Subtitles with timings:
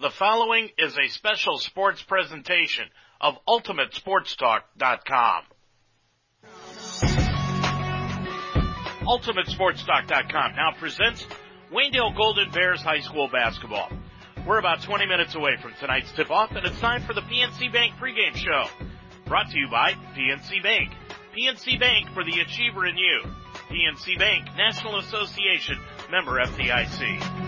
[0.00, 2.84] The following is a special sports presentation
[3.20, 5.42] of UltimateSportsTalk.com.
[9.02, 11.26] UltimateSportsTalk.com now presents
[11.72, 13.90] Waynedale Golden Bears High School basketball.
[14.46, 17.94] We're about 20 minutes away from tonight's tip-off, and it's time for the PNC Bank
[18.00, 18.66] pregame show.
[19.26, 20.92] Brought to you by PNC Bank.
[21.36, 23.22] PNC Bank for the achiever in you.
[23.68, 25.76] PNC Bank, National Association,
[26.08, 27.47] member FDIC.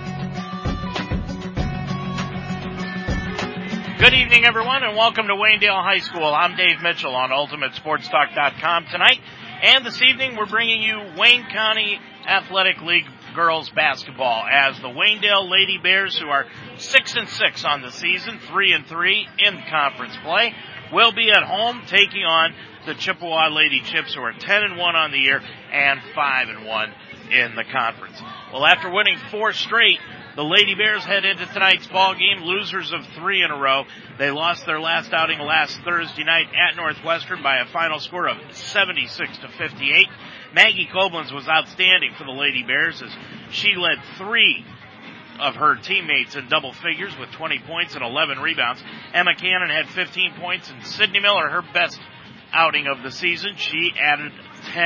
[4.00, 6.25] Good evening, everyone, and welcome to Waynedale High School.
[6.25, 9.21] I'm Dave Mitchell on UltimateSportsTalk.com tonight.
[9.63, 15.50] And this evening, we're bringing you Wayne County Athletic League girls basketball as the Waynedale
[15.50, 16.46] Lady Bears, who are
[16.79, 20.55] six and six on the season, three and three in conference play,
[20.94, 22.55] will be at home taking on
[22.86, 26.64] the Chippewa Lady Chips, who are ten and one on the year and five and
[26.64, 26.91] one
[27.30, 28.19] in the conference.
[28.50, 29.99] Well, after winning four straight,
[30.40, 33.84] the Lady Bears head into tonight's ball game, losers of three in a row.
[34.19, 38.38] They lost their last outing last Thursday night at Northwestern by a final score of
[38.50, 40.06] 76 to 58.
[40.55, 43.11] Maggie Koblenz was outstanding for the Lady Bears as
[43.50, 44.64] she led three
[45.38, 48.83] of her teammates in double figures with 20 points and 11 rebounds.
[49.12, 52.00] Emma Cannon had 15 points and Sydney Miller, her best
[52.50, 54.33] outing of the season, she added
[54.72, 54.84] 10.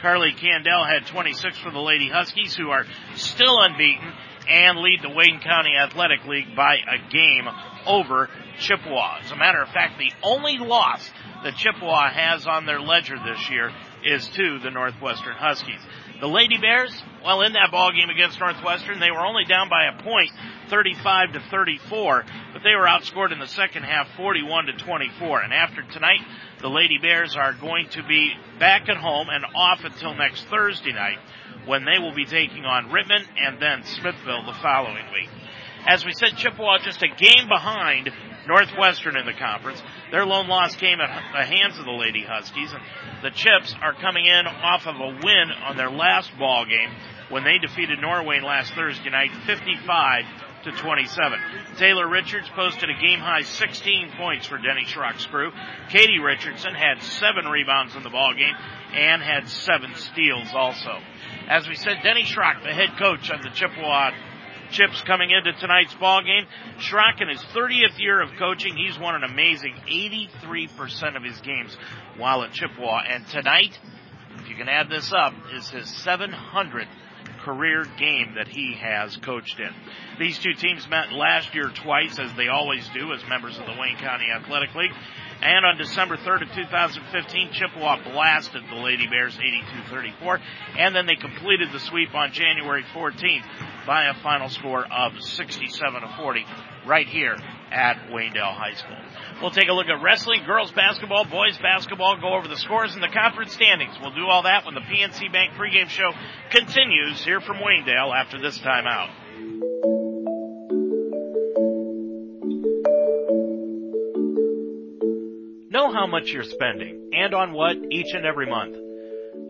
[0.00, 4.10] Carly Candell had 26 for the Lady Huskies, who are still unbeaten
[4.48, 7.48] and lead the Wayne County Athletic League by a game
[7.86, 9.18] over Chippewa.
[9.22, 11.08] As a matter of fact, the only loss
[11.42, 13.70] that Chippewa has on their ledger this year
[14.04, 15.80] is to the Northwestern Huskies.
[16.20, 19.84] The Lady Bears, well, in that ball game against Northwestern, they were only down by
[19.86, 20.30] a point,
[20.70, 22.24] 35 to 34,
[22.54, 25.42] but they were outscored in the second half, 41 to 24.
[25.42, 26.20] And after tonight,
[26.62, 30.92] the Lady Bears are going to be back at home and off until next Thursday
[30.92, 31.18] night
[31.66, 35.28] when they will be taking on Rittman and then Smithville the following week.
[35.86, 38.10] As we said, Chippewa just a game behind
[38.46, 39.82] Northwestern in the conference.
[40.10, 42.82] Their lone loss came at the hands of the Lady Huskies, and
[43.22, 46.90] the Chips are coming in off of a win on their last ball game
[47.28, 50.24] when they defeated Norway last Thursday night, 55
[50.64, 51.38] to 27.
[51.76, 55.52] Taylor Richards posted a game high 16 points for Denny Schrock's crew.
[55.88, 58.54] Katie Richardson had seven rebounds in the ball game
[58.92, 60.98] and had seven steals also.
[61.48, 64.10] As we said, Denny Schrock, the head coach of the Chippewa
[64.70, 66.44] Chips coming into tonight's ball game.
[66.78, 71.76] Schrock in his 30th year of coaching, he's won an amazing 83% of his games
[72.16, 73.02] while at Chippewa.
[73.08, 73.78] And tonight,
[74.40, 76.88] if you can add this up, is his 700th
[77.44, 79.70] career game that he has coached in.
[80.18, 83.76] These two teams met last year twice, as they always do, as members of the
[83.78, 84.92] Wayne County Athletic League.
[85.42, 89.36] And on December 3rd of 2015, Chippewa blasted the Lady Bears
[89.90, 90.40] 82-34,
[90.78, 93.44] and then they completed the sweep on January 14th
[93.86, 96.44] by a final score of 67 to 40
[96.86, 97.36] right here
[97.70, 98.96] at Waynedale High School.
[99.42, 103.02] We'll take a look at wrestling, girls basketball, boys basketball, go over the scores and
[103.02, 103.94] the conference standings.
[104.00, 106.12] We'll do all that when the PNC Bank pregame show
[106.50, 109.10] continues here from Waynedale after this timeout.
[116.06, 118.76] How much you're spending and on what each and every month.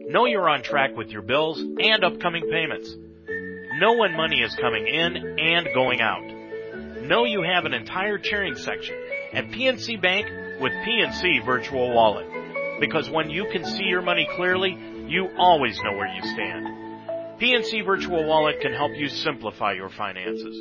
[0.08, 2.96] Know you're on track with your bills and upcoming payments.
[3.78, 6.24] Know when money is coming in and going out.
[7.02, 8.94] Know you have an entire cheering section
[9.34, 10.26] at PNC Bank
[10.58, 12.26] with PNC Virtual Wallet.
[12.80, 14.78] Because when you can see your money clearly,
[15.08, 16.66] you always know where you stand.
[17.38, 20.56] PNC Virtual Wallet can help you simplify your finances,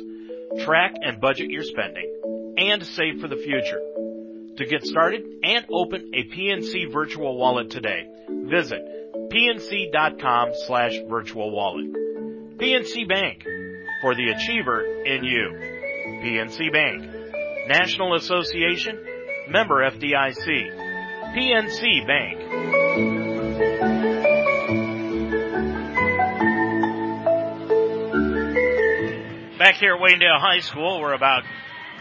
[0.62, 3.80] track and budget your spending, and save for the future.
[4.56, 8.80] To get started and open a PNC virtual wallet today, visit
[9.30, 11.92] pnc.com slash virtual wallet.
[12.56, 13.44] PNC Bank,
[14.00, 15.50] for the achiever in you.
[16.24, 17.04] PNC Bank,
[17.68, 18.98] National Association,
[19.50, 20.72] member FDIC.
[21.36, 22.38] PNC Bank.
[29.58, 31.42] Back here at Waynedale High School, we're about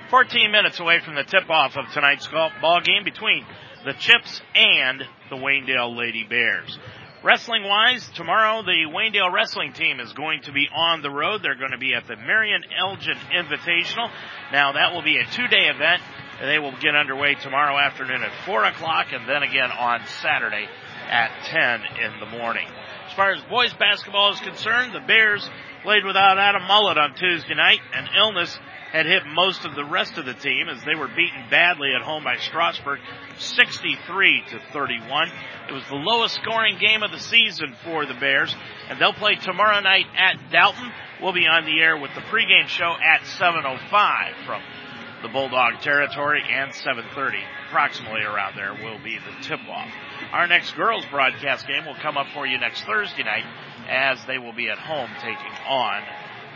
[0.10, 3.46] 14 minutes away from the tip-off of tonight's golf ball game between
[3.86, 6.78] the Chips and the Waynedale Lady Bears.
[7.24, 11.42] Wrestling wise, tomorrow the Waynedale wrestling team is going to be on the road.
[11.42, 14.12] They're going to be at the Marion Elgin Invitational.
[14.52, 16.04] Now that will be a two day event.
[16.40, 20.68] They will get underway tomorrow afternoon at 4 o'clock and then again on Saturday
[21.10, 22.68] at 10 in the morning.
[23.08, 25.50] As far as boys basketball is concerned, the Bears
[25.82, 27.80] played without Adam Mullet on Tuesday night.
[27.94, 28.60] An illness
[28.96, 32.02] had hit most of the rest of the team as they were beaten badly at
[32.02, 33.00] home by Strasburg,
[33.38, 35.30] 63 to 31.
[35.68, 38.56] It was the lowest scoring game of the season for the Bears,
[38.88, 40.90] and they'll play tomorrow night at Dalton.
[41.22, 44.62] We'll be on the air with the pregame show at 7:05 from
[45.22, 49.92] the Bulldog territory, and 7:30, approximately around there, will be the tip-off.
[50.32, 53.46] Our next girls broadcast game will come up for you next Thursday night,
[53.90, 56.02] as they will be at home taking on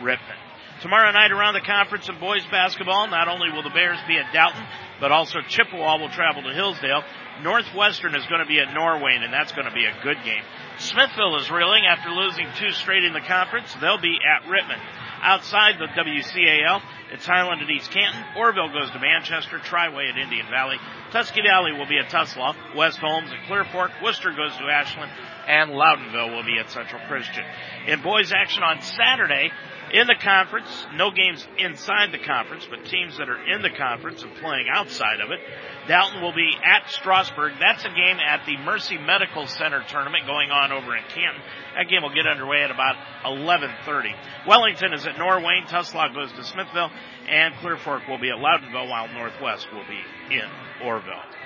[0.02, 0.49] Rittman.
[0.82, 4.32] Tomorrow night around the conference in boys basketball, not only will the Bears be at
[4.32, 4.64] Dalton,
[5.02, 7.04] but also Chippewa will travel to Hillsdale.
[7.44, 10.44] Northwestern is going to be at Norwayne, and that's going to be a good game.
[10.78, 13.74] Smithville is reeling after losing two straight in the conference.
[13.82, 14.80] They'll be at Rittman.
[15.22, 16.82] Outside the WCAL,
[17.12, 18.24] it's Hiland at East Canton.
[18.38, 19.60] Orrville goes to Manchester.
[19.60, 20.78] Triway at Indian Valley.
[21.12, 22.56] Tuskegee Valley will be at Tuslaw.
[22.76, 23.92] West Holmes at Clear Fork.
[24.02, 25.12] Wooster goes to Ashland.
[25.50, 27.44] And Loudonville will be at Central Christian.
[27.88, 29.50] In boys action on Saturday,
[29.92, 34.22] in the conference, no games inside the conference, but teams that are in the conference
[34.22, 35.40] and playing outside of it.
[35.88, 37.54] Dalton will be at Strasburg.
[37.60, 41.42] That's a game at the Mercy Medical Center tournament going on over in Canton.
[41.76, 42.96] That game will get underway at about
[43.26, 44.14] 11:30.
[44.46, 45.68] Wellington is at Norwayne.
[45.68, 46.92] Tuslaw goes to Smithville,
[47.28, 50.50] and Clear Fork will be at Loudonville, while Northwest will be in
[50.84, 51.39] Orrville.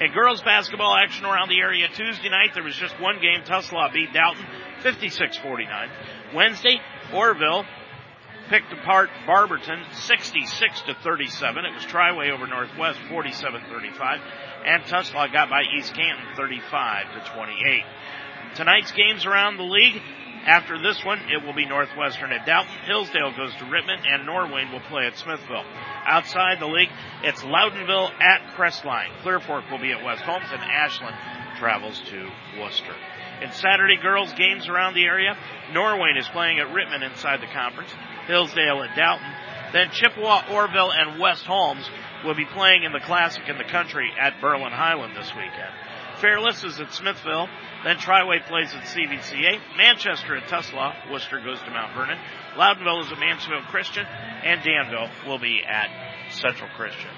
[0.00, 3.44] In girls basketball action around the area Tuesday night, there was just one game.
[3.44, 4.46] Tuslaw beat Dalton
[4.82, 5.90] 56-49.
[6.34, 6.80] Wednesday,
[7.10, 7.66] Orrville
[8.48, 11.64] picked apart Barberton 66 to 37.
[11.66, 14.20] It was Triway over Northwest 47-35,
[14.64, 17.82] and Tuslaw got by East Canton 35 to 28.
[18.54, 20.00] Tonight's games around the league.
[20.46, 22.72] After this one, it will be Northwestern at Dalton.
[22.86, 25.64] Hillsdale goes to Rittman, and Norwayne will play at Smithville.
[26.06, 26.88] Outside the league,
[27.22, 29.10] it's Loudonville at Crestline.
[29.22, 31.16] Clear Fork will be at West Holmes, and Ashland
[31.58, 32.94] travels to Wooster.
[33.42, 35.36] In Saturday girls games around the area,
[35.72, 37.90] Norwayne is playing at Rittman inside the conference.
[38.26, 39.32] Hillsdale at Dalton.
[39.72, 41.88] Then Chippewa, Orrville, and West Holmes
[42.24, 45.72] will be playing in the Classic in the Country at Berlin Hiland this weekend.
[46.20, 47.48] Fairless is at Smithville.
[47.84, 49.58] Then Triway plays at CVCA.
[49.76, 51.10] Manchester at Tuslaw.
[51.10, 52.18] Wooster goes to Mount Vernon.
[52.56, 54.04] Loudonville is at Mansfield Christian.
[54.04, 55.88] And Danville will be at
[56.32, 57.10] Central Christian.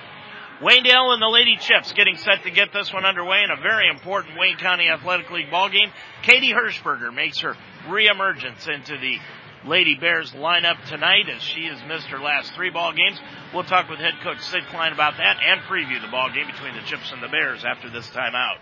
[0.63, 3.89] Waynedale and the Lady Chips getting set to get this one underway in a very
[3.89, 5.91] important Wayne County Athletic League ball game.
[6.23, 7.57] Katie Hirschberger makes her
[7.89, 9.19] reemergence into the
[9.65, 13.21] Lady Bears lineup tonight as she has missed her last three ball games.
[13.55, 16.75] We'll talk with head coach Sid Klein about that and preview the ball game between
[16.75, 18.57] the Chips and the Bears after this timeout.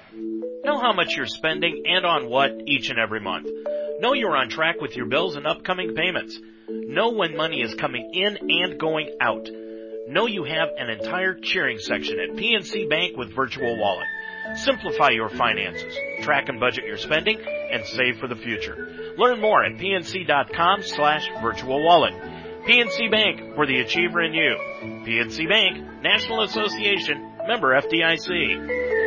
[0.64, 3.46] Know how much you're spending and on what each and every month.
[4.00, 6.38] Know you're on track with your bills and upcoming payments.
[6.68, 9.48] Know when money is coming in and going out.
[10.08, 14.06] Know you have an entire cheering section at PNC Bank with Virtual Wallet.
[14.56, 19.14] Simplify your finances, track and budget your spending, and save for the future.
[19.16, 22.14] Learn more at pnc.com slash virtual wallet.
[22.66, 24.56] PNC Bank for the achiever in you.
[25.06, 28.99] PNC Bank, National Association, member FDIC.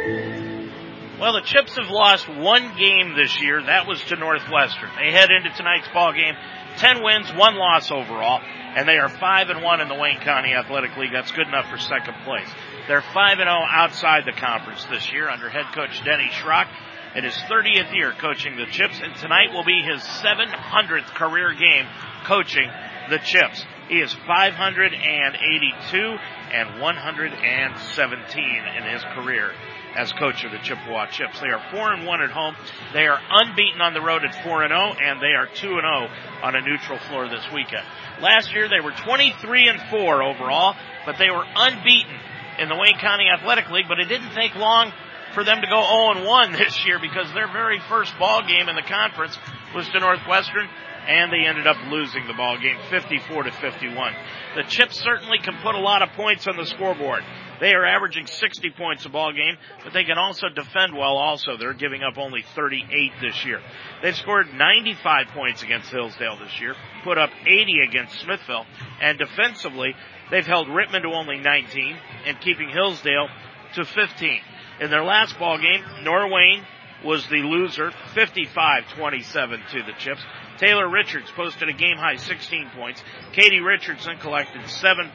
[1.23, 3.63] Well, the Chips have lost one game this year.
[3.63, 4.89] That was to Northwestern.
[4.99, 6.35] They head into tonight's ball game.
[6.75, 8.41] Ten wins, one loss overall,
[8.75, 11.13] and they are five and one in the Wayne County Athletic League.
[11.13, 12.49] That's good enough for second place.
[12.89, 16.67] They're 5 and 0 outside the conference this year under head coach Denny Schrock
[17.15, 21.87] in his 30th year coaching the Chips, and tonight will be his 700th career game
[22.25, 22.69] coaching
[23.09, 23.63] the Chips.
[23.87, 26.17] He is 582
[26.51, 29.53] and 117 in his career
[29.95, 31.39] as coach of the Chippewa Chips.
[31.39, 32.55] They are 4 and 1 at home.
[32.93, 35.85] They are unbeaten on the road at 4 and 0 and they are 2 and
[35.85, 36.09] 0
[36.43, 37.85] on a neutral floor this weekend.
[38.21, 40.75] Last year they were 23 and 4 overall,
[41.05, 42.17] but they were unbeaten
[42.59, 44.91] in the Wayne County Athletic League, but it didn't take long
[45.33, 48.69] for them to go 0 and 1 this year because their very first ball game
[48.69, 49.37] in the conference
[49.73, 50.69] was to Northwestern
[51.07, 54.13] and they ended up losing the ball game 54 to 51.
[54.55, 57.23] The Chips certainly can put a lot of points on the scoreboard.
[57.63, 59.55] They are averaging 60 points a ball game,
[59.85, 61.55] but they can also defend well also.
[61.55, 63.61] They're giving up only 38 this year.
[64.01, 68.65] They've scored 95 points against Hillsdale this year, put up 80 against Smithville,
[69.01, 69.95] and defensively,
[70.33, 73.27] They've held Rittman to only 19 and keeping Hillsdale
[73.75, 74.39] to 15.
[74.81, 76.65] In their last ball game, Norwayne
[77.05, 80.21] was the loser, 55-27 to the Chips.
[80.57, 83.03] Taylor Richards posted a game high 16 points.
[83.33, 85.11] Katie Richardson collected seven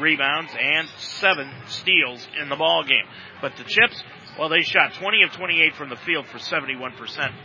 [0.00, 3.04] rebounds and seven steals in the ball game.
[3.40, 4.02] But the Chips
[4.38, 6.94] well, they shot 20 of 28 from the field for 71%,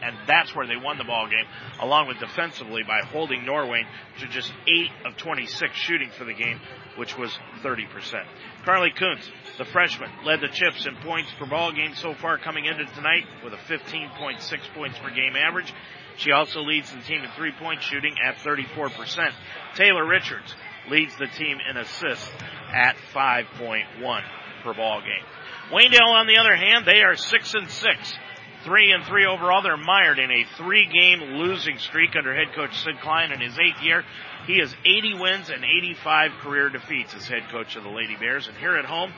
[0.02, 1.46] and that's where they won the ball game,
[1.82, 3.84] along with defensively by holding Norway
[4.20, 4.54] to just
[5.06, 6.60] 8 of 26 shooting for the game,
[6.96, 8.24] which was 30%.
[8.64, 12.66] Carly Kuntz, the freshman, led the Chips in points per ball game so far coming
[12.66, 14.40] into tonight with a 15.6
[14.74, 15.74] points per game average.
[16.18, 19.34] She also leads the team in three point shooting at 34%.
[19.76, 20.56] Taylor Richards
[20.90, 22.30] leads the team in assists
[22.74, 24.22] at 5.1
[24.64, 25.26] per ball game.
[25.72, 28.14] Waynedale, on the other hand, they are six and six.
[28.64, 29.62] three and three overall.
[29.62, 33.84] They're mired in a three-game losing streak under head coach Sid Klein in his eighth
[33.84, 34.04] year.
[34.48, 38.48] He has 80 wins and 85 career defeats as head coach of the Lady Bears.
[38.48, 39.12] And here at home,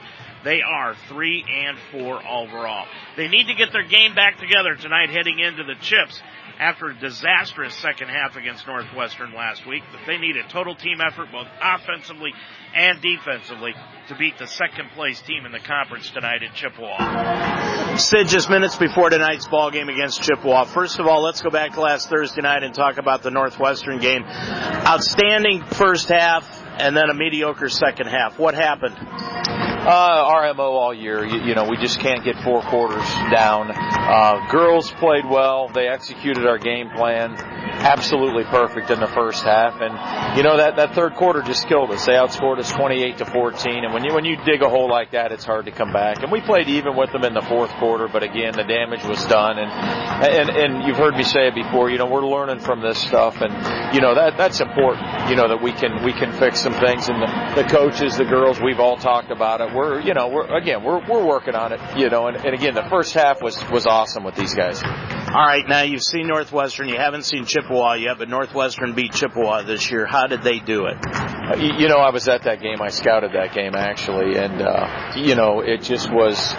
[0.43, 2.87] they are three and four overall.
[3.15, 6.21] They need to get their game back together tonight heading into the chips
[6.59, 9.83] after a disastrous second half against Northwestern last week.
[9.91, 12.33] But they need a total team effort both offensively
[12.75, 13.73] and defensively
[14.09, 17.97] to beat the second place team in the conference tonight at Chippewa.
[17.97, 20.65] Sid, just minutes before tonight's ball game against Chippewa.
[20.65, 23.99] First of all, let's go back to last Thursday night and talk about the Northwestern
[23.99, 24.23] game.
[24.23, 28.37] Outstanding first half and then a mediocre second half.
[28.37, 29.76] What happened?
[29.87, 31.25] Uh, RMO all year.
[31.25, 33.71] You, you, know, we just can't get four quarters down.
[33.71, 35.69] Uh, girls played well.
[35.69, 37.37] They executed our game plan
[37.77, 39.79] absolutely perfect in the first half.
[39.79, 42.05] And, you know, that, that third quarter just killed us.
[42.05, 43.85] They outscored us 28 to 14.
[43.85, 46.23] And when you, when you dig a hole like that, it's hard to come back.
[46.23, 49.23] And we played even with them in the fourth quarter, but again, the damage was
[49.25, 49.57] done.
[49.57, 52.97] And, and, and you've heard me say it before, you know, we're learning from this
[52.99, 53.37] stuff.
[53.41, 53.53] And,
[53.93, 57.07] you know, that, that's important, you know, that we can, we can fix some things.
[57.09, 60.57] And the, the coaches, the girls, we've all talked about it we're you know we're
[60.57, 63.57] again we're we're working on it you know and, and again the first half was
[63.69, 64.81] was awesome with these guys.
[64.83, 66.87] All right, now you've seen Northwestern.
[66.87, 70.05] You haven't seen Chippewa yet, but Northwestern beat Chippewa this year.
[70.05, 70.95] How did they do it?
[71.05, 72.81] Uh, you know, I was at that game.
[72.81, 76.55] I scouted that game actually, and uh, you know, it just was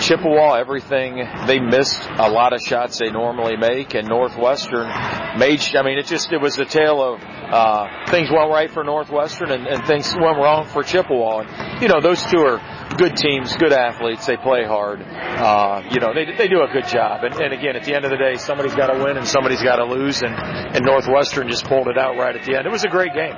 [0.00, 4.88] Chippewa, everything they missed a lot of shots they normally make, and Northwestern
[5.38, 5.60] made.
[5.76, 9.50] I mean, it just it was a tale of uh, things went right for Northwestern
[9.50, 11.40] and, and things went wrong for Chippewa.
[11.40, 12.58] And you know, those two are
[12.96, 14.26] good teams, good athletes.
[14.26, 15.02] They play hard.
[15.02, 17.24] Uh, you know, they they do a good job.
[17.24, 19.62] And, and again, at the end of the day, somebody's got to win and somebody's
[19.62, 20.22] got to lose.
[20.22, 22.66] And and Northwestern just pulled it out right at the end.
[22.66, 23.34] It was a great game.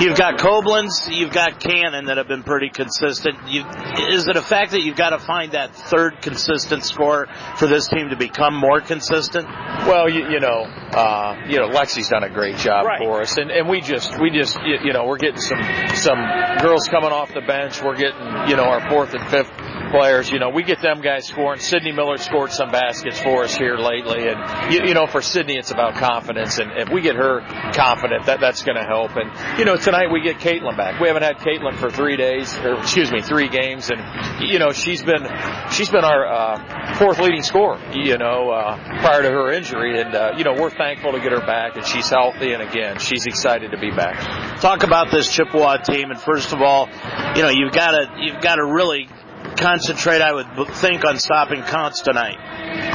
[0.00, 3.48] You've got Koblenz, you've got Cannon that have been pretty consistent.
[3.48, 3.64] You,
[4.10, 7.88] is it a fact that you've got to find that third consistent score for this
[7.88, 9.48] team to become more consistent?
[9.48, 12.98] Well, you, you know, uh, you know, Lexi's done a great job right.
[12.98, 15.58] for us, and and we just we just you know we're getting some
[15.94, 16.18] some
[16.60, 17.82] girls coming off the bench.
[17.82, 20.30] We're getting you know our fourth and fifth players.
[20.30, 21.60] You know, we get them guys scoring.
[21.60, 25.56] Sydney Miller scored some baskets for us here lately, and you, you know, for Sydney,
[25.56, 27.40] it's about confidence, and if we get her
[27.74, 29.12] confident, that that's going to help.
[29.16, 31.00] And you know, tonight we get Caitlin back.
[31.00, 34.00] We haven't had Caitlin for three days, or excuse me, three games, and
[34.48, 35.26] you know, she's been
[35.70, 37.78] she's been our uh, fourth leading scorer.
[37.92, 41.32] You know, uh, prior to her injury, and uh, you know, we're thankful to get
[41.32, 44.60] her back, and she's healthy, and again, she's excited to be back.
[44.60, 46.88] Talk about this Chippewa team, and first of all,
[47.36, 49.08] you know, you've got to you've got to really
[49.58, 52.38] concentrate, I would think, on stopping Kuntz tonight.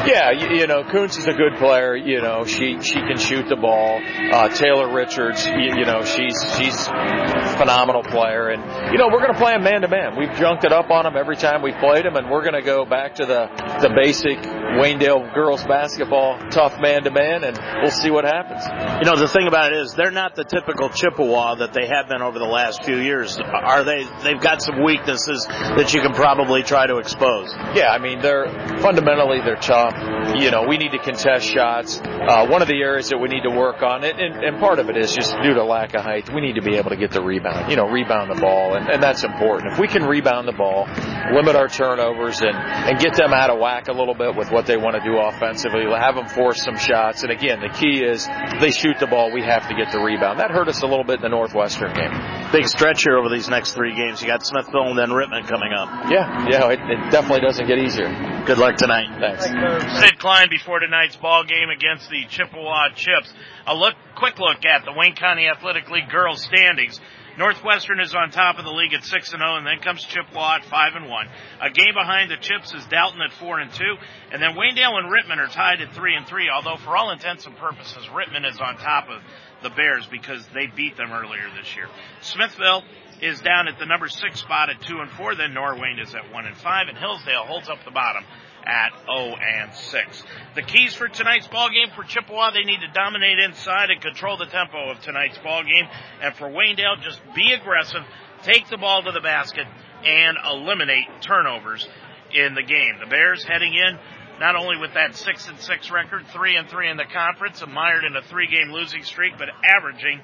[0.05, 1.95] Yeah, you, you, know, Kuntz is a good player.
[1.95, 4.01] You know, she she can shoot the ball.
[4.03, 9.21] Uh, Taylor Richards, you, you, know, she's she's a phenomenal player, and you know, we're
[9.21, 10.17] going to play him man to man.
[10.17, 12.61] We've junked it up on him every time we've played him, and we're going to
[12.61, 13.47] go back to the
[13.79, 14.37] the basic
[14.75, 18.65] Waynedale girls basketball tough man to man, and we'll see what happens.
[18.99, 22.09] You know, the thing about it is they're not the typical Chippewa that they have
[22.09, 23.39] been over the last few years.
[23.39, 24.03] Are they?
[24.21, 27.53] They've got some weaknesses that you can probably try to expose.
[27.73, 28.47] Yeah, I mean, they're
[28.81, 29.92] fundamentally they're tough.
[30.39, 31.99] You know, we need to contest shots.
[32.03, 34.79] Uh, one of the areas that we need to work on, and, and, and part
[34.79, 36.95] of it is just due to lack of height, we need to be able to
[36.97, 37.69] get the rebound.
[37.69, 39.73] You know, rebound the ball, and, and that's important.
[39.73, 40.87] If we can rebound the ball,
[41.33, 44.65] limit our turnovers, and and get them out of whack a little bit with what
[44.65, 47.23] they want to do offensively, have them force some shots.
[47.23, 48.27] And again, the key is
[48.59, 50.39] they shoot the ball, we have to get the rebound.
[50.39, 52.11] That hurt us a little bit in the Northwestern game.
[52.51, 54.21] Big stretch here over these next three games.
[54.21, 56.09] You got Smithville and then Rittman coming up.
[56.09, 58.09] Yeah, yeah, it, it definitely doesn't get easier.
[58.45, 59.07] Good luck tonight.
[59.19, 59.47] Thanks.
[59.89, 63.33] Sid Klein before tonight's ball game against the Chippewa Chips.
[63.67, 66.99] A look, quick look at the Wayne County Athletic League girls standings.
[67.37, 70.05] Northwestern is on top of the league at six and zero, oh, and then comes
[70.05, 71.27] Chippewa at five and one.
[71.61, 73.95] A game behind the Chips is Dalton at four and two,
[74.31, 76.49] and then Waynedale and Rittman are tied at three and three.
[76.49, 79.21] Although for all intents and purposes, Rittman is on top of
[79.63, 81.87] the Bears because they beat them earlier this year.
[82.21, 82.83] Smithville
[83.21, 85.35] is down at the number six spot at two and four.
[85.35, 88.23] Then Norwayne is at one and five, and Hillsdale holds up the bottom
[88.65, 90.23] at 0 and 6.
[90.55, 94.37] The keys for tonight's ball game for Chippewa, they need to dominate inside and control
[94.37, 95.87] the tempo of tonight's ball game.
[96.21, 98.01] And for Waynedale, just be aggressive,
[98.43, 99.67] take the ball to the basket,
[100.05, 101.87] and eliminate turnovers
[102.33, 102.95] in the game.
[102.99, 103.99] The Bears heading in
[104.39, 107.71] not only with that six and six record, three and three in the conference, and
[107.71, 110.21] mired in a three game losing streak, but averaging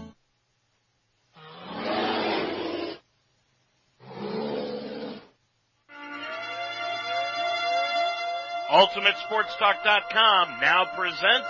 [8.70, 11.46] UltimateSportsTalk.com now presents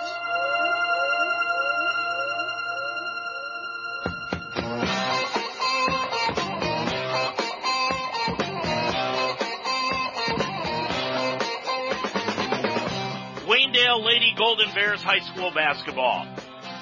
[13.47, 16.27] Waynedale Lady Golden Bears High School Basketball.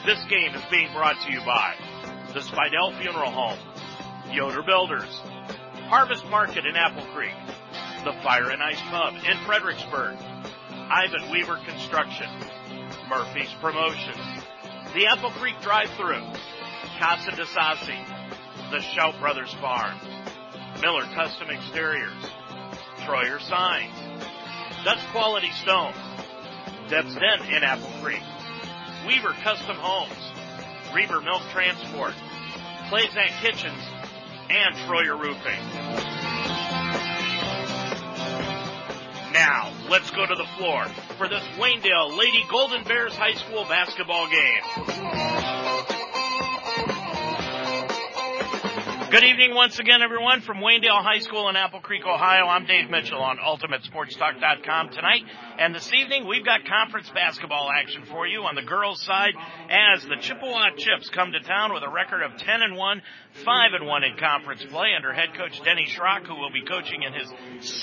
[0.04, 1.74] This game is being brought to you by
[2.32, 3.58] the Spidell Funeral Home,
[4.32, 5.20] Yoder Builders,
[5.86, 7.36] Harvest Market in Apple Creek,
[8.04, 10.16] the Fire and Ice Pub in Fredericksburg,
[10.90, 12.28] Ivan Weaver Construction,
[13.08, 14.44] Murphy's Promotions,
[14.94, 16.20] the Apple Creek Drive-Thru,
[16.99, 17.99] Casa de Sassi,
[18.70, 19.99] the Shout Brothers Farm,
[20.82, 22.12] Miller Custom Exteriors,
[23.06, 23.94] Troyer Signs,
[24.84, 25.94] Dutch Quality Stone,
[26.90, 28.23] Deb's Den in Apple Creek,
[29.06, 30.12] Weaver Custom Homes,
[30.94, 32.12] Reber Milk Transport,
[32.90, 33.82] Clayzak Kitchens,
[34.50, 36.13] and Troyer Roofing.
[39.34, 40.86] Now, let's go to the floor
[41.18, 45.93] for this Waynedale Lady Golden Bears High School basketball game.
[49.14, 52.46] Good evening once again, everyone, from Waynedale High School in Apple Creek, Ohio.
[52.46, 55.22] I'm Dave Mitchell on UltimateSportsTalk.com tonight.
[55.56, 59.34] And this evening, we've got conference basketball action for you on the girls' side
[59.70, 63.02] as the Chippewa Chips come to town with a record of 10 and 1,
[63.44, 67.04] 5 and 1 in conference play under head coach Denny Schrock, who will be coaching
[67.04, 67.30] in his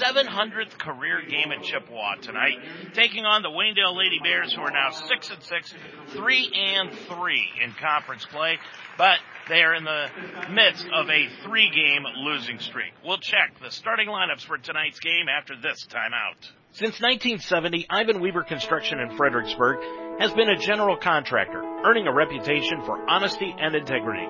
[0.03, 2.57] 700th career game at Chippewa tonight,
[2.93, 5.75] taking on the Waynedale Lady Bears, who are now 6 and 6,
[6.09, 8.59] 3 and 3 in conference play.
[8.97, 10.07] But they are in the
[10.51, 12.93] midst of a three game losing streak.
[13.05, 16.39] We'll check the starting lineups for tonight's game after this timeout.
[16.73, 19.79] Since 1970, Ivan Weaver Construction in Fredericksburg
[20.19, 24.25] has been a general contractor, earning a reputation for honesty and integrity.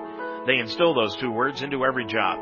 [0.46, 2.40] They instill those two words into every job.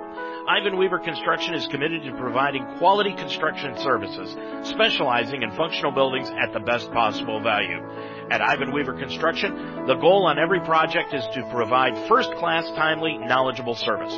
[0.48, 4.34] Ivan Weaver Construction is committed to providing quality construction services,
[4.66, 7.82] specializing in functional buildings at the best possible value.
[8.30, 13.74] At Ivan Weaver Construction, the goal on every project is to provide first-class, timely, knowledgeable
[13.74, 14.16] service.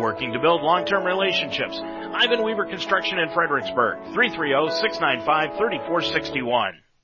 [0.00, 1.78] Working to build long-term relationships.
[1.78, 6.72] Ivan Weaver Construction in Fredericksburg, 330-695-3461.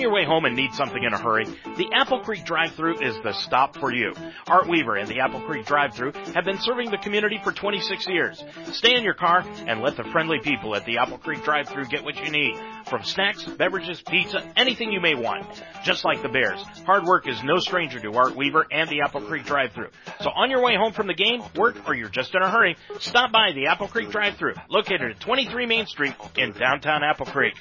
[0.00, 1.44] On your way home and need something in a hurry,
[1.76, 4.14] the Apple Creek drive-thru is the stop for you.
[4.46, 8.42] Art Weaver and the Apple Creek drive-thru have been serving the community for 26 years.
[8.72, 12.02] Stay in your car and let the friendly people at the Apple Creek drive-thru get
[12.02, 12.58] what you need.
[12.86, 15.46] From snacks, beverages, pizza, anything you may want.
[15.84, 19.20] Just like the Bears, hard work is no stranger to Art Weaver and the Apple
[19.20, 19.88] Creek drive-thru.
[20.22, 22.78] So on your way home from the game, work, or you're just in a hurry,
[23.00, 27.54] stop by the Apple Creek drive-thru, located at 23 Main Street in downtown Apple Creek.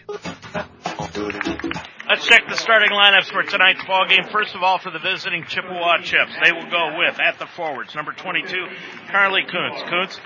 [2.09, 4.23] Let's check the starting lineups for tonight's ball game.
[4.31, 7.93] First of all, for the visiting Chippewa Chips, they will go with at the forwards
[7.93, 8.49] number 22,
[9.11, 9.83] Carly Kuntz.
[9.87, 10.19] Kuntz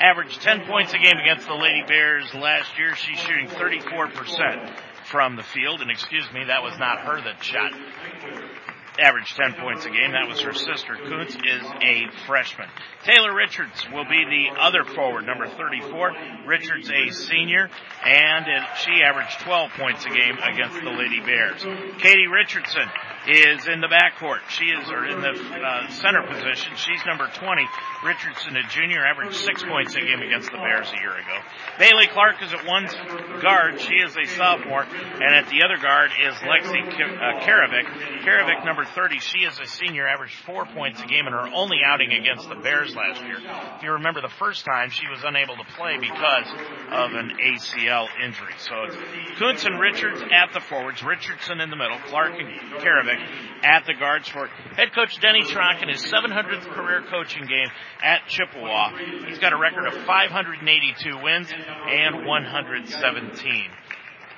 [0.00, 2.96] averaged 10 points a game against the Lady Bears last year.
[2.96, 7.70] She's shooting 34% from the field, and excuse me, that was not her that shot.
[8.98, 10.12] Averaged 10 points a game.
[10.12, 10.96] That was her sister.
[11.08, 12.68] Kuntz is a freshman.
[13.04, 16.12] Taylor Richards will be the other forward, number 34.
[16.46, 17.68] Richards a senior,
[18.04, 18.46] and
[18.78, 21.62] she averaged 12 points a game against the Lady Bears.
[21.98, 22.88] Katie Richardson
[23.28, 24.46] is in the backcourt.
[24.48, 26.72] She is or in the uh, center position.
[26.76, 27.66] She's number 20.
[28.04, 31.38] Richardson, a junior, averaged six points a game against the Bears a year ago.
[31.78, 32.86] Bailey Clark is at one
[33.42, 33.80] guard.
[33.80, 37.86] She is a sophomore, and at the other guard is Lexi uh, Karavik.
[38.22, 41.78] Karavik, number 30, she is a senior, averaged four points a game in her only
[41.84, 43.38] outing against the Bears last year.
[43.76, 46.48] If you remember the first time, she was unable to play because
[46.90, 48.54] of an ACL injury.
[48.58, 48.96] So it's
[49.38, 52.48] Kuntz and Richards at the forwards, Richardson in the middle, Clark and
[53.62, 57.68] At the guards for head coach Denny Schrock in his 700th career coaching game
[58.02, 58.90] at Chippewa.
[59.26, 63.70] He's got a record of 582 wins and 117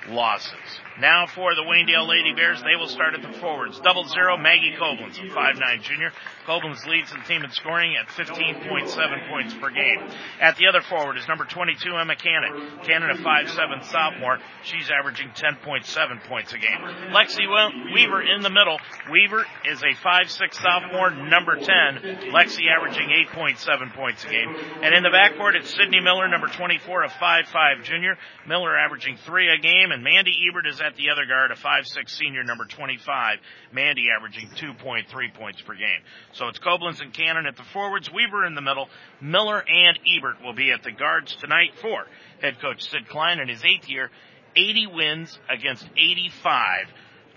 [0.09, 0.81] losses.
[0.99, 3.79] Now for the Waynedale Lady Bears, they will start at the forwards.
[3.79, 6.11] Double zero, Maggie Koblenz, a 5'9 junior.
[6.45, 10.03] Koblenz leads the team in scoring at 15.7 points per game.
[10.41, 12.83] At the other forward is number 22, Emma Cannon.
[12.83, 14.39] Cannon, a 5'7 sophomore.
[14.63, 16.81] She's averaging 10.7 points a game.
[17.15, 17.47] Lexi
[17.95, 18.77] Weaver in the middle.
[19.09, 22.33] Weaver is a 5'6 sophomore, number 10.
[22.35, 24.53] Lexi averaging 8.7 points a game.
[24.83, 28.17] And in the backcourt, it's Sydney Miller, number 24, a 5'5 junior.
[28.45, 32.09] Miller averaging three a game, and Mandy Ebert is at the other guard, a 5'6
[32.09, 33.37] senior, number 25.
[33.71, 36.01] Mandy averaging 2.3 points per game.
[36.33, 38.89] So it's Koblenz and Cannon at the forwards, Weaver in the middle,
[39.21, 42.05] Miller and Ebert will be at the guards tonight for
[42.41, 44.09] head coach Sid Klein in his eighth year,
[44.55, 46.87] 80 wins against 85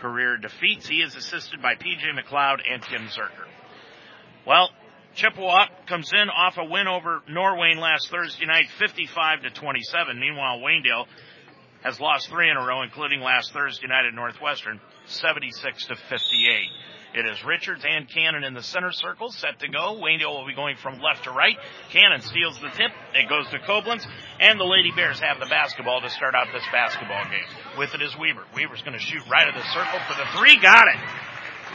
[0.01, 0.89] career defeats.
[0.89, 3.47] He is assisted by PJ McLeod and Tim Zerker.
[4.47, 4.71] Well,
[5.15, 10.19] Chippewa comes in off a win over Norwayne last Thursday night, 55 to 27.
[10.19, 11.07] Meanwhile, Waynedale
[11.83, 16.69] has lost three in a row, including last Thursday night at Northwestern, 76 to 58.
[17.15, 20.01] It is Richards and Cannon in the center circle, set to go.
[20.01, 21.57] Waynedale will be going from left to right.
[21.91, 22.91] Cannon steals the tip.
[23.13, 24.07] It goes to Koblenz.
[24.41, 27.45] And the Lady Bears have the basketball to start out this basketball game.
[27.77, 28.45] With it is Weaver.
[28.57, 30.57] Weaver's going to shoot right of the circle for the three.
[30.59, 31.01] Got it.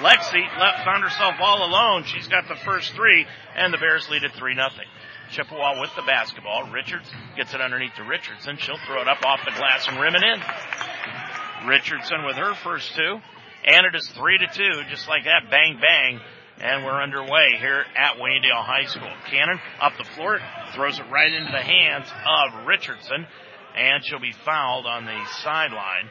[0.02, 2.04] Lexi left, found herself all alone.
[2.04, 4.86] She's got the first three, and the Bears lead at 3 nothing.
[5.32, 6.70] Chippewa with the basketball.
[6.72, 8.58] Richards gets it underneath to Richardson.
[8.58, 11.68] She'll throw it up off the glass and rim it in.
[11.68, 13.20] Richardson with her first two.
[13.66, 15.52] And it is three to two, just like that.
[15.52, 16.22] Bang, bang.
[16.60, 19.12] And we're underway here at Waynedale High School.
[19.30, 20.40] Cannon up the floor,
[20.74, 23.28] throws it right into the hands of Richardson,
[23.76, 26.10] and she'll be fouled on the sideline.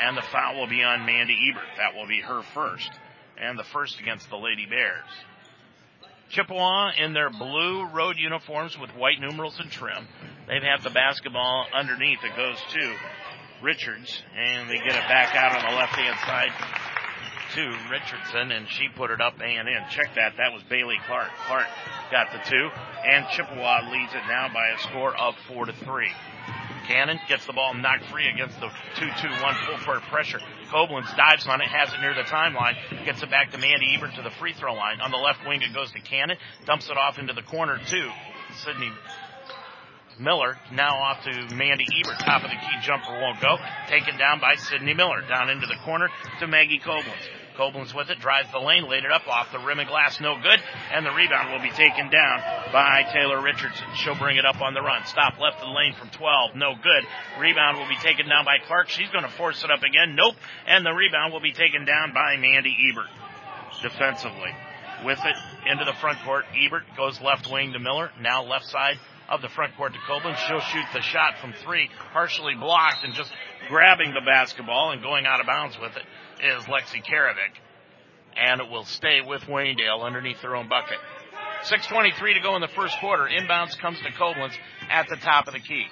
[0.00, 1.76] And the foul will be on Mandy Ebert.
[1.76, 2.90] That will be her first.
[3.36, 5.04] And the first against the Lady Bears.
[6.30, 7.38] Chippewa in their mm-hmm.
[7.38, 10.08] blue road uniforms with white numerals and trim.
[10.48, 12.18] They've had the basketball underneath.
[12.24, 12.94] It goes to
[13.62, 16.52] Richards, and they get it back out on the left hand side
[17.54, 19.82] to Richardson, and she put it up and in.
[19.90, 20.34] Check that.
[20.36, 21.30] That was Bailey Clark.
[21.46, 21.66] Clark
[22.10, 22.68] got the two,
[23.08, 26.10] and Chippewa leads it now by a score of four to three.
[26.86, 30.40] Cannon gets the ball knocked free against the 2-2-1 full court pressure.
[30.70, 34.14] Koblenz dives on it, has it near the timeline, gets it back to Mandy Ebert
[34.16, 35.00] to the free throw line.
[35.00, 38.12] On the left wing, it goes to Cannon, dumps it off into the corner to
[38.64, 38.90] Sydney
[40.18, 40.56] Miller.
[40.72, 42.20] Now off to Mandy Ebert.
[42.20, 43.56] Top of the key jumper won't go.
[43.88, 45.22] Taken down by Sydney Miller.
[45.28, 46.08] Down into the corner
[46.40, 47.43] to Maggie Koblenz.
[47.56, 50.36] Koblenz with it, drives the lane, laid it up off the rim of glass, no
[50.40, 50.60] good,
[50.92, 52.40] and the rebound will be taken down
[52.72, 53.86] by Taylor Richardson.
[53.96, 55.04] She'll bring it up on the run.
[55.06, 57.04] Stop left of the lane from 12, no good.
[57.38, 58.88] Rebound will be taken down by Clark.
[58.88, 60.36] She's going to force it up again, nope,
[60.66, 63.10] and the rebound will be taken down by Mandy Ebert
[63.82, 64.50] defensively.
[65.04, 65.36] With it
[65.70, 69.48] into the front court, Ebert goes left wing to Miller, now left side of the
[69.48, 70.36] front court to Koblenz.
[70.46, 73.32] She'll shoot the shot from three, partially blocked, and just
[73.68, 76.04] grabbing the basketball and going out of bounds with it
[76.44, 77.54] is Lexi Karavik.
[78.36, 80.98] And it will stay with Waynedale underneath their own bucket.
[81.64, 83.24] 6.23 to go in the first quarter.
[83.24, 84.52] Inbounds comes to Koblenz
[84.90, 85.86] at the top of the key.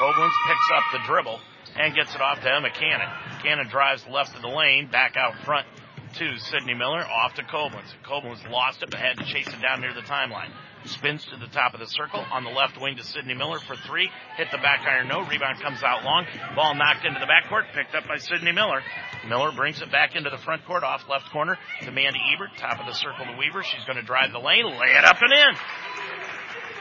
[0.00, 1.38] Koblenz picks up the dribble
[1.78, 3.08] and gets it off to Emma Cannon.
[3.42, 5.66] Cannon drives left of the lane, back out front
[6.14, 7.92] to Sydney Miller, off to Koblenz.
[8.04, 10.50] Koblenz lost it, but had to chase it down near the timeline.
[10.86, 13.76] Spins to the top of the circle on the left wing to Sydney Miller for
[13.76, 14.10] three.
[14.36, 15.20] Hit the back iron, no.
[15.22, 16.26] Rebound comes out long.
[16.54, 18.82] Ball knocked into the backcourt, picked up by Sydney Miller.
[19.28, 22.50] Miller brings it back into the front court off left corner to Mandy Ebert.
[22.58, 23.62] Top of the circle to Weaver.
[23.62, 25.54] She's going to drive the lane, lay it up and in.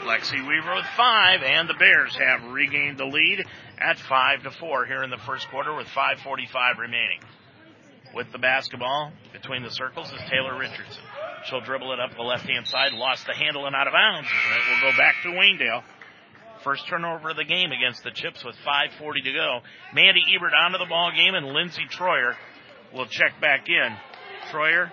[0.06, 3.44] Lexi Weaver with five, and the Bears have regained the lead
[3.80, 7.20] at five to four here in the first quarter with 5:45 remaining.
[8.16, 11.04] With the basketball between the circles is Taylor Richardson.
[11.46, 14.30] She'll dribble it up the left hand side, lost the handle and out of bounds.
[14.30, 15.84] It will go back to Waynedale.
[16.64, 19.60] First turnover of the game against the Chips with 5.40 to go.
[19.94, 22.36] Mandy Ebert onto the ball game and Lindsey Troyer
[22.94, 23.96] will check back in.
[24.50, 24.90] Troyer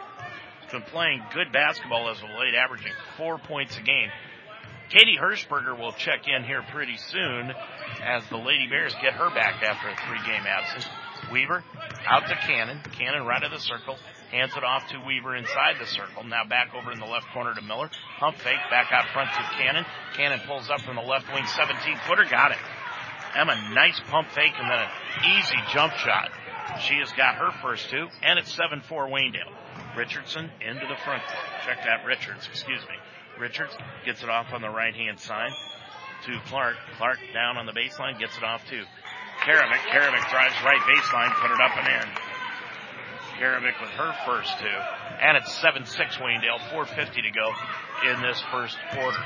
[0.62, 4.10] has been playing good basketball as of late, averaging four points a game.
[4.90, 7.52] Katie Hirschberger will check in here pretty soon
[8.02, 10.86] as the Lady Bears get her back after a three game absence.
[11.30, 11.62] Weaver
[12.08, 12.80] out to Cannon.
[12.98, 13.96] Cannon right of the circle.
[14.30, 16.24] Hands it off to Weaver inside the circle.
[16.24, 17.90] Now back over in the left corner to Miller.
[18.18, 19.84] Pump fake back out front to Cannon.
[20.16, 22.24] Cannon pulls up from the left wing 17 footer.
[22.24, 22.58] Got it.
[23.34, 24.88] Emma, nice pump fake and then an
[25.38, 26.30] easy jump shot.
[26.80, 29.96] She has got her first two, and it's 7-4 Waynedale.
[29.96, 31.22] Richardson into the front.
[31.66, 32.94] Check that Richards, excuse me.
[33.38, 35.52] Richards gets it off on the right hand side
[36.24, 36.76] to Clark.
[36.96, 38.84] Clark down on the baseline, gets it off to
[39.40, 39.82] Karavik.
[39.90, 42.08] Karavik drives right baseline, put it up and in.
[43.40, 44.78] Karavik with her first two.
[45.20, 45.88] And it's 7-6
[46.22, 47.50] Waynedale, 4.50 to go
[48.06, 49.18] in this first quarter.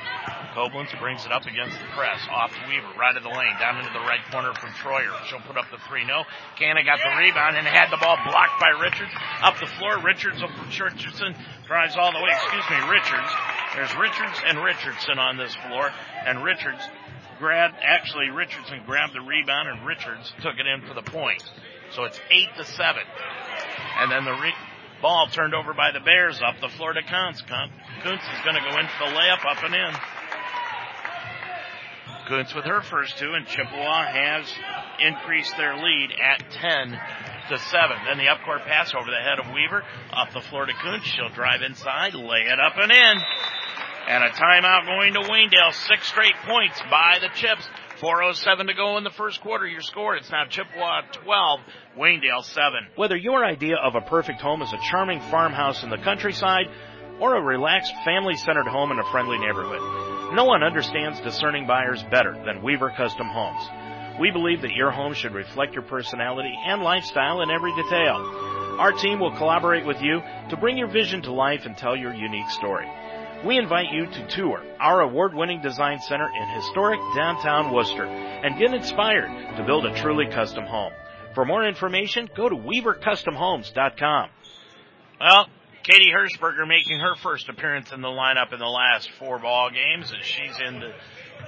[0.57, 2.21] Koblenz brings it up against the press.
[2.33, 5.13] Off to Weaver, right of the lane, down into the right corner from Troyer.
[5.29, 6.07] She'll put up the three.
[6.07, 6.25] No.
[6.57, 9.13] Cannon got the rebound and had the ball blocked by Richards.
[9.43, 11.37] Up the floor, Richards, Richardson
[11.69, 12.33] drives all the way.
[12.33, 13.31] Excuse me, Richards.
[13.77, 15.93] There's Richards and Richardson on this floor.
[16.25, 16.81] And Richards
[17.39, 21.43] grabbed, actually Richardson grabbed the rebound and Richards took it in for the point.
[21.93, 23.03] So it's eight to seven.
[23.99, 24.55] And then the re-
[25.01, 27.41] ball turned over by the Bears up the floor to Kuntz.
[27.41, 27.47] Is
[28.45, 29.95] going to go in for the layup up and in.
[32.29, 34.53] Kuntz with her first two, and Chippewa has
[34.99, 37.01] increased their lead at 10
[37.51, 37.97] to 7.
[38.07, 41.07] Then the upcourt pass over the head of Weaver, up the floor to Kuntz.
[41.07, 43.17] She'll drive inside, lay it up and in.
[44.09, 45.73] And a timeout going to Waynedale.
[45.73, 47.69] Six straight points by the Chips.
[48.01, 49.67] 4.07 to go in the first quarter.
[49.67, 51.61] Your score, it's now Chippewa 12,
[51.99, 52.73] Waynedale 7.
[52.95, 56.67] Whether your idea of a perfect home is a charming farmhouse in the countryside
[57.19, 62.41] or a relaxed family-centered home in a friendly neighborhood, no one understands discerning buyers better
[62.45, 64.21] than Weaver Custom Homes.
[64.21, 68.77] We believe that your home should reflect your personality and lifestyle in every detail.
[68.79, 72.15] Our team will collaborate with you to bring your vision to life and tell your
[72.15, 72.87] unique story
[73.47, 78.75] we invite you to tour our award-winning design center in historic downtown Wooster and get
[78.75, 80.93] inspired to build a truly custom home.
[81.35, 84.31] For more information, go to weavercustomhomes.com.
[85.21, 85.47] Well,
[85.85, 90.11] Katie Hirschberger making her first appearance in the lineup in the last four ball games,
[90.11, 90.93] and she's in the,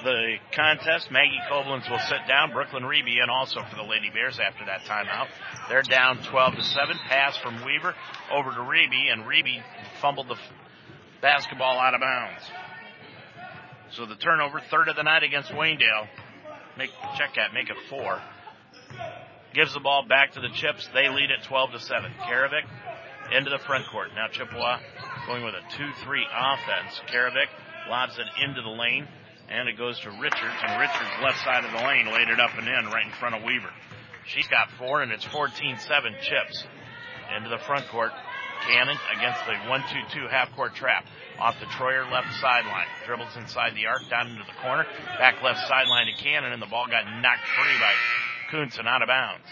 [0.04, 1.10] the contest.
[1.10, 2.52] Maggie Koblenz will sit down.
[2.52, 5.26] Brooklyn Reby in also for the Lady Bears after that timeout.
[5.68, 6.96] They're down 12 to 7.
[7.08, 7.94] Pass from Weaver
[8.32, 9.60] over to Reby, and Reby
[10.00, 10.36] fumbled the
[11.20, 12.42] basketball out of bounds.
[13.92, 16.08] So the turnover, third of the night against Waynedale.
[16.76, 18.20] Make check that, make it four.
[19.54, 20.88] Gives the ball back to the Chips.
[20.94, 22.12] They lead at 12 to 7.
[22.28, 22.66] Karavik
[23.32, 24.10] into the front court.
[24.14, 24.78] Now Chippewa
[25.26, 27.00] going with a 2-3 offense.
[27.10, 27.48] Karavik
[27.88, 29.08] lobs it into the lane
[29.48, 32.50] and it goes to Richards and Richards left side of the lane laid it up
[32.56, 33.70] and in right in front of Weaver.
[34.26, 36.64] She's got four and it's 14-7 Chips
[37.36, 38.12] into the front court.
[38.66, 41.04] Cannon against the 1-2-2 half-court trap.
[41.38, 42.86] Off the Troyer left sideline.
[43.06, 44.86] Dribbles inside the arc down into the corner.
[45.18, 47.92] Back left sideline to Cannon and the ball got knocked free by
[48.50, 49.46] Kuntz and out of bounds.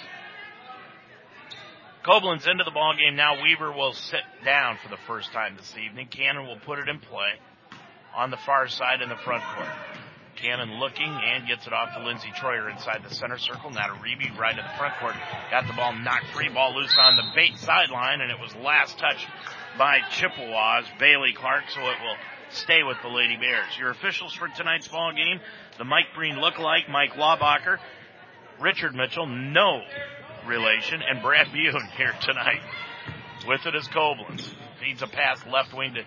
[2.04, 3.42] Koblenz into the ball game now.
[3.42, 6.06] Weaver will sit down for the first time this evening.
[6.06, 7.30] Cannon will put it in play
[8.14, 9.68] on the far side in the front court.
[10.36, 13.70] Cannon looking and gets it off to Lindsey Troyer inside the center circle.
[13.70, 15.14] Now to Reby right in the front court.
[15.50, 18.98] Got the ball knocked free, ball loose on the bait sideline, and it was last
[18.98, 19.26] touched
[19.78, 22.16] by Chippewa's Bailey Clark, so it will
[22.50, 23.76] stay with the Lady Bears.
[23.78, 25.40] Your officials for tonight's ball game,
[25.78, 27.78] the Mike Breen look-alike, Mike Laubacher,
[28.60, 29.82] Richard Mitchell, no
[30.46, 32.60] relation, and Brad Bune here tonight.
[33.46, 34.48] With it is Koblenz.
[34.80, 36.02] Feeds a pass left wing to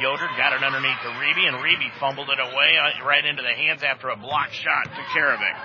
[0.00, 3.52] Yoder got it underneath to Reby, and Reby fumbled it away uh, right into the
[3.52, 5.56] hands after a block shot to Karavik.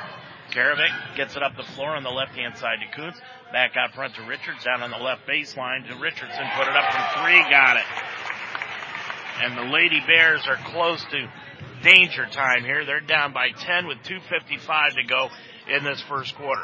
[0.51, 3.19] Karavik gets it up the floor on the left-hand side to Kuntz.
[3.51, 6.45] Back out front to Richards, down on the left baseline to Richardson.
[6.57, 7.85] Put it up from three, got it.
[9.43, 11.29] And the Lady Bears are close to
[11.83, 12.85] danger time here.
[12.85, 15.29] They're down by 10 with 2.55 to go
[15.69, 16.63] in this first quarter.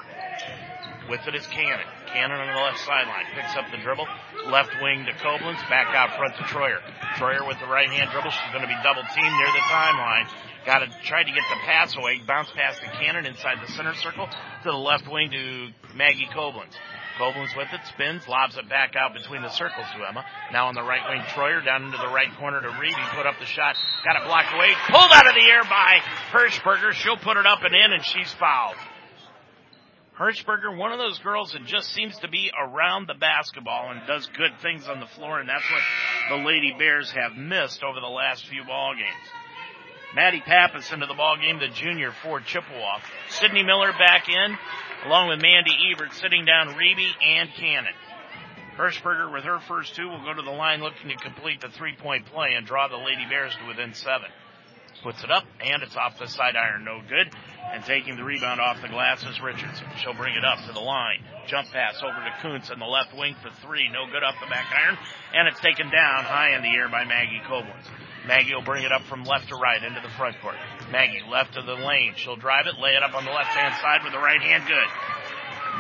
[1.10, 1.86] With it is Cannon.
[2.14, 3.26] Cannon on the left sideline.
[3.34, 4.08] Picks up the dribble.
[4.48, 5.58] Left wing to Koblenz.
[5.70, 6.80] Back out front to Troyer.
[7.18, 8.30] Troyer with the right hand dribble.
[8.30, 10.30] She's going to be double teamed near the timeline.
[10.66, 12.22] Got to try to get the pass away.
[12.26, 16.72] Bounce pass to Cannon inside the center circle to the left wing to Maggie Koblenz.
[17.18, 20.26] Koblenz with it, spins, lobs it back out between the circles to Emma.
[20.52, 22.96] Now on the right wing, Troyer down into the right corner to Reed.
[22.96, 26.00] He Put up the shot, got it blocked away, pulled out of the air by
[26.32, 26.94] Hirschberger.
[26.94, 28.78] She'll put it up and in, and she's fouled.
[30.18, 34.28] Hirschberger, one of those girls that just seems to be around the basketball and does
[34.38, 38.06] good things on the floor, and that's what the Lady Bears have missed over the
[38.06, 39.28] last few ball games.
[40.16, 43.00] Maddie Pappas into the ball game, the junior for Chippewa.
[43.30, 44.58] Sydney Miller back in,
[45.08, 47.94] along with Mandy Ebert, sitting down Reby and Cannon.
[48.78, 51.96] Hirschberger with her first two will go to the line looking to complete the three
[51.96, 54.30] point play and draw the Lady Bears to within seven.
[55.02, 57.34] Puts it up and it's off the side iron, no good.
[57.72, 59.88] And taking the rebound off the glass is Richardson.
[59.98, 61.24] She'll bring it up to the line.
[61.48, 64.50] Jump pass over to Kuntz in the left wing for three, no good off the
[64.50, 64.98] back iron.
[65.34, 67.88] And it's taken down high in the air by Maggie Koblenz.
[68.28, 70.56] Maggie will bring it up from left to right into the front court.
[70.92, 72.14] Maggie left of the lane.
[72.16, 74.64] She'll drive it, lay it up on the left hand side with the right hand
[74.68, 74.90] good.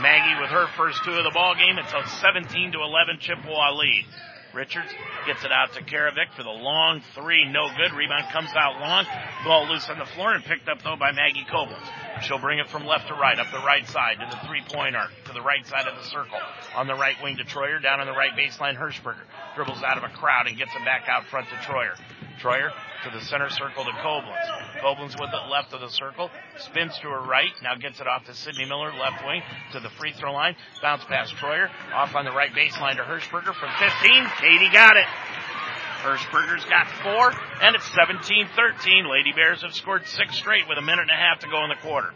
[0.01, 1.77] Maggie with her first two of the ball game.
[1.77, 4.05] It's a 17 to 11 Chippewa lead.
[4.53, 4.93] Richards
[5.25, 7.95] gets it out to Karavik for the long three, no good.
[7.97, 9.05] Rebound comes out long.
[9.43, 11.89] Ball loose on the floor and picked up though by Maggie Koblenz.
[12.23, 14.95] She'll bring it from left to right, up the right side to the three point
[14.95, 16.39] arc, to the right side of the circle.
[16.75, 19.25] On the right wing to Troyer, down on the right baseline, Hirschberger.
[19.55, 21.95] Dribbles out of a crowd and gets it back out front to Troyer.
[22.41, 22.71] Troyer
[23.03, 24.81] to the center circle to Koblenz.
[24.81, 28.25] Koblenz with it left of the circle, spins to her right, now gets it off
[28.25, 29.41] to Sydney Miller, left wing
[29.73, 33.53] to the free throw line, bounce past Troyer, off on the right baseline to Hirschberger
[33.53, 34.25] from 15.
[34.39, 35.05] Katie got it.
[36.03, 37.31] Hirschberger's got four,
[37.63, 39.09] and it's 17-13.
[39.09, 41.69] Lady Bears have scored six straight with a minute and a half to go in
[41.69, 42.11] the quarter.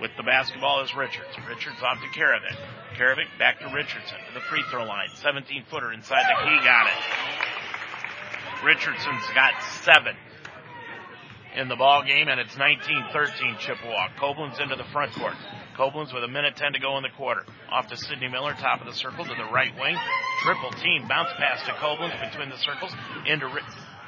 [0.00, 1.28] With the basketball is Richards.
[1.46, 2.56] Richards off to Karavik.
[2.96, 5.08] Karavik back to Richardson to the free throw line.
[5.14, 6.64] 17 footer inside the key.
[6.64, 8.64] Got it.
[8.64, 9.52] Richardson's got
[9.84, 10.16] seven
[11.54, 14.08] in the ball game, and it's 19-13 Chippewa.
[14.18, 15.36] Koblenz into the front court.
[15.76, 17.44] Koblenz with a minute 10 to go in the quarter.
[17.70, 19.96] Off to Sydney Miller, top of the circle to the right wing.
[20.42, 22.92] Triple team bounce pass to Koblenz between the circles
[23.26, 23.46] into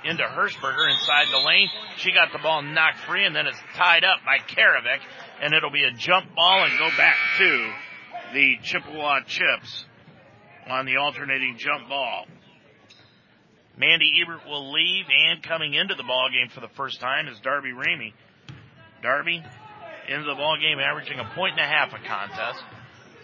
[0.04, 1.68] into Hirschberger inside the lane.
[1.96, 5.00] She got the ball knocked free and then it's tied up by Karavik
[5.42, 7.72] and it'll be a jump ball and go back to
[8.32, 9.84] the Chippewa Chips
[10.68, 12.26] on the alternating jump ball.
[13.76, 17.38] Mandy Ebert will leave and coming into the ball game for the first time is
[17.40, 18.12] Darby Ramey.
[19.02, 19.42] Darby
[20.08, 22.62] into the ball game averaging a point and a half a contest.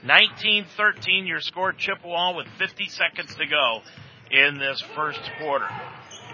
[0.04, 3.80] 19-13 your score Chippewa with 50 seconds to go
[4.30, 5.68] in this first quarter.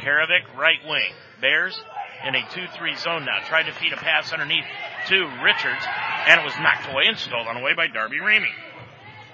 [0.00, 1.12] Karavik right wing.
[1.40, 1.80] Bears
[2.26, 3.46] in a 2-3 zone now.
[3.46, 4.64] Tried to feed a pass underneath
[5.08, 5.86] to Richards
[6.26, 8.52] and it was knocked away and stolen away by Darby Ramey.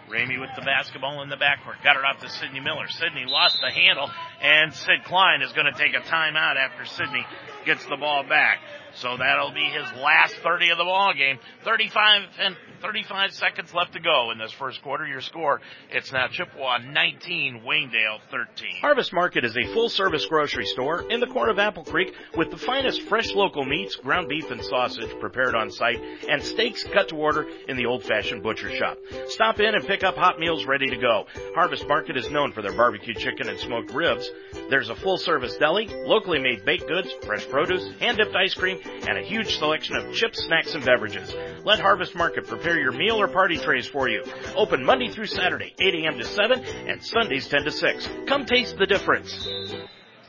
[0.08, 1.82] Ramey with the basketball in the backcourt.
[1.82, 2.86] Got it off to Sidney Miller.
[2.88, 4.08] Sidney lost the handle,
[4.40, 7.26] and Sid Klein is going to take a timeout after Sidney
[7.64, 8.58] gets the ball back.
[8.96, 11.38] So that'll be his last 30 of the ball game.
[11.64, 15.06] 35 and 35 seconds left to go in this first quarter.
[15.06, 18.80] Your score, it's now Chippewa 19, Waynedale 13.
[18.80, 22.50] Harvest Market is a full service grocery store in the corner of Apple Creek with
[22.50, 27.08] the finest fresh local meats, ground beef and sausage prepared on site, and steaks cut
[27.08, 28.98] to order in the old fashioned butcher shop.
[29.28, 31.26] Stop in and pick up hot meals ready to go.
[31.54, 34.30] Harvest Market is known for their barbecue chicken and smoked ribs.
[34.70, 38.80] There's a full service deli, locally made baked goods, fresh produce, hand dipped ice cream,
[39.06, 41.34] and a huge selection of chips, snacks, and beverages.
[41.64, 44.22] Let Harvest Market prepare your meal or party trays for you.
[44.54, 46.18] Open Monday through Saturday, 8 a.m.
[46.18, 48.08] to 7, and Sundays 10 to 6.
[48.26, 49.46] Come taste the difference.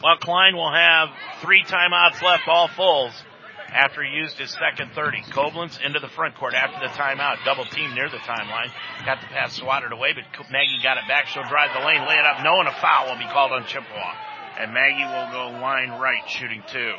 [0.04, 1.10] Well, Klein will have
[1.41, 3.13] three timeouts left, all fulls,
[3.74, 5.22] after he used his second 30.
[5.32, 7.43] Koblenz into the front court after the timeout.
[7.46, 8.72] Double team near the timeline.
[9.06, 11.28] Got the pass swatted away, but Maggie got it back.
[11.28, 13.65] She'll drive the lane, lay it up, No, knowing a foul will be called on
[13.65, 14.13] Chippewa.
[14.60, 16.93] And Maggie will go line right, shooting two.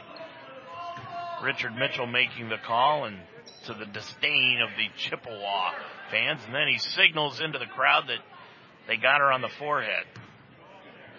[1.42, 3.16] Richard Mitchell making the call and
[3.66, 5.72] to the disdain of the Chippewa
[6.10, 6.40] fans.
[6.44, 8.18] And then he signals into the crowd that
[8.86, 10.04] they got her on the forehead.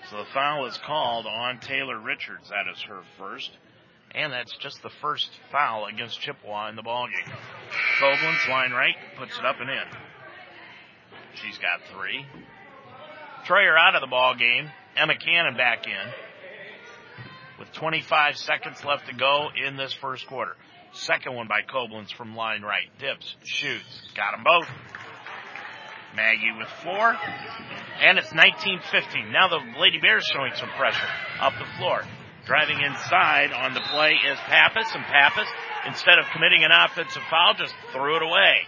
[0.09, 2.49] So the foul is called on Taylor Richards.
[2.49, 3.51] That is her first.
[4.15, 7.31] And that's just the first foul against Chippewa in the ballgame.
[8.01, 9.85] Koblenz, line right, puts it up and in.
[11.35, 12.25] She's got three.
[13.45, 14.69] Troyer out of the ball game.
[14.97, 16.28] Emma Cannon back in
[17.69, 20.55] with 25 seconds left to go in this first quarter.
[20.91, 22.89] Second one by Koblenz from line right.
[22.99, 24.67] Dips, shoots, got them both.
[26.15, 27.15] Maggie with four,
[28.01, 29.31] and it's 19-15.
[29.31, 31.07] Now the Lady Bears showing some pressure
[31.39, 32.01] up the floor.
[32.47, 35.47] Driving inside on the play is Pappas, and Pappas,
[35.85, 38.65] instead of committing an offensive foul, just threw it away.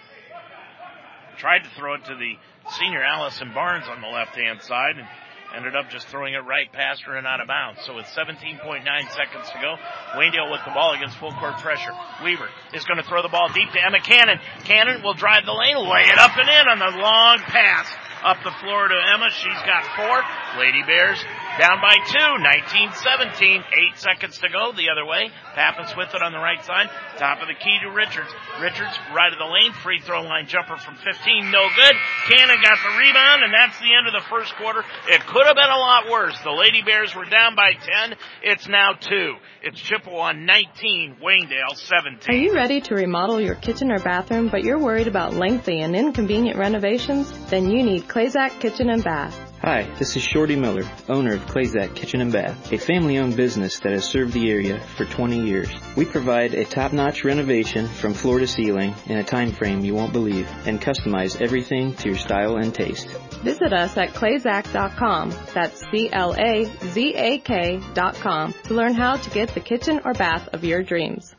[1.39, 2.35] Tried to throw it to the
[2.77, 5.07] senior Allison Barnes on the left hand side, and
[5.55, 7.79] ended up just throwing it right past her and out of bounds.
[7.85, 9.75] So with 17.9 seconds to go,
[10.15, 11.91] Waynedale with the ball against full court pressure.
[12.23, 14.39] Weaver is going to throw the ball deep to Emma Cannon.
[14.63, 17.87] Cannon will drive the lane, lay it up and in on the long pass
[18.23, 19.29] up the floor to Emma.
[19.31, 20.21] She's got four.
[20.59, 21.23] Lady Bears
[21.59, 23.63] down by two, 19-17.
[23.75, 25.29] Eight seconds to go the other way.
[25.55, 26.87] Pappas with it on the right side.
[27.17, 28.31] Top of the key to Richards.
[28.61, 29.73] Richards right of the lane.
[29.83, 31.51] Free throw line jumper from 15.
[31.51, 31.95] No good.
[32.29, 34.83] Cannon got the rebound and that's the end of the first quarter.
[35.09, 36.39] It could have been a lot worse.
[36.43, 38.15] The Lady Bears were down by 10.
[38.43, 39.35] It's now two.
[39.61, 42.33] It's Chippewa 19, Waynedale 17.
[42.33, 45.95] Are you ready to remodel your kitchen or bathroom, but you're worried about lengthy and
[45.95, 47.31] inconvenient renovations?
[47.49, 49.50] Then you need Clazak Kitchen and Bath.
[49.63, 53.91] Hi, this is Shorty Miller, owner of Clazak Kitchen and Bath, a family-owned business that
[53.91, 55.69] has served the area for 20 years.
[55.95, 60.13] We provide a top-notch renovation from floor to ceiling in a time frame you won't
[60.13, 63.07] believe and customize everything to your style and taste.
[63.43, 70.01] Visit us at clazak.com, that's C-L-A-Z-A-K dot com, to learn how to get the kitchen
[70.03, 71.35] or bath of your dreams.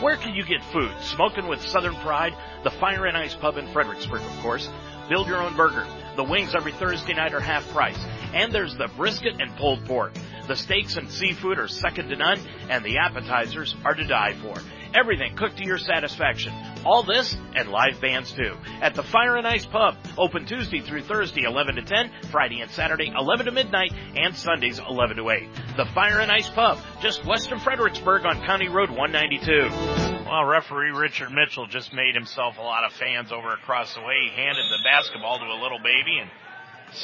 [0.00, 0.90] Where can you get food?
[1.00, 4.68] Smoking with Southern Pride, the Fire and Ice Pub in Fredericksburg, of course.
[5.12, 5.86] Build your own burger.
[6.16, 7.98] The wings every Thursday night are half price.
[8.32, 10.14] And there's the brisket and pulled pork.
[10.48, 12.40] The steaks and seafood are second to none,
[12.70, 14.54] and the appetizers are to die for.
[14.94, 16.54] Everything cooked to your satisfaction.
[16.86, 18.56] All this and live bands too.
[18.80, 19.96] At the Fire and Ice Pub.
[20.16, 24.78] Open Tuesday through Thursday 11 to 10, Friday and Saturday 11 to midnight, and Sundays
[24.78, 25.46] 11 to 8.
[25.76, 30.11] The Fire and Ice Pub, just west of Fredericksburg on County Road 192.
[30.32, 34.16] Well, referee Richard Mitchell just made himself a lot of fans over across the way.
[34.24, 36.30] He handed the basketball to a little baby and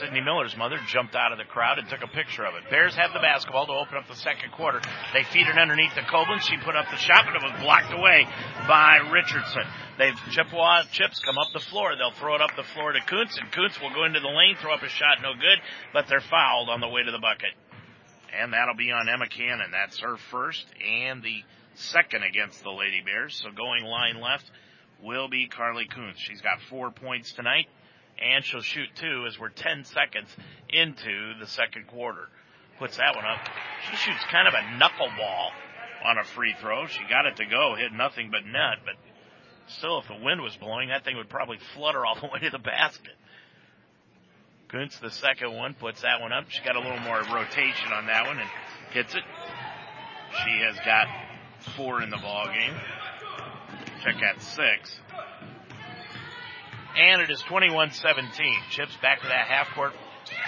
[0.01, 2.65] Sydney Miller's mother jumped out of the crowd and took a picture of it.
[2.71, 4.81] Bears have the basketball to open up the second quarter.
[5.13, 6.49] They feed it underneath the Koblenz.
[6.49, 8.25] She put up the shot, but it was blocked away
[8.67, 9.69] by Richardson.
[9.99, 11.97] They've Chippewa chips come up the floor.
[12.01, 14.57] They'll throw it up the floor to Kuntz, and Kuntz will go into the lane,
[14.57, 15.61] throw up a shot, no good,
[15.93, 17.53] but they're fouled on the way to the bucket.
[18.33, 19.69] And that'll be on Emma Cannon.
[19.71, 21.45] That's her first and the
[21.79, 23.41] second against the Lady Bears.
[23.43, 24.51] So going line left
[25.03, 26.19] will be Carly Kuntz.
[26.19, 27.67] She's got four points tonight
[28.21, 30.29] and she'll shoot two as we're 10 seconds
[30.69, 32.29] into the second quarter.
[32.79, 33.41] Puts that one up.
[33.91, 35.51] She shoots kind of a knuckleball
[36.05, 36.87] on a free throw.
[36.87, 38.95] She got it to go, hit nothing but net, but
[39.69, 42.51] still, if the wind was blowing, that thing would probably flutter all the way to
[42.51, 43.15] the basket.
[44.69, 46.51] Kuntz, the second one, puts that one up.
[46.51, 48.49] She got a little more rotation on that one and
[48.93, 49.23] hits it.
[50.45, 51.07] She has got
[51.77, 52.75] four in the ball game.
[54.03, 55.01] Check at six.
[56.97, 57.93] And it is 21-17.
[58.71, 59.93] Chips back to that half court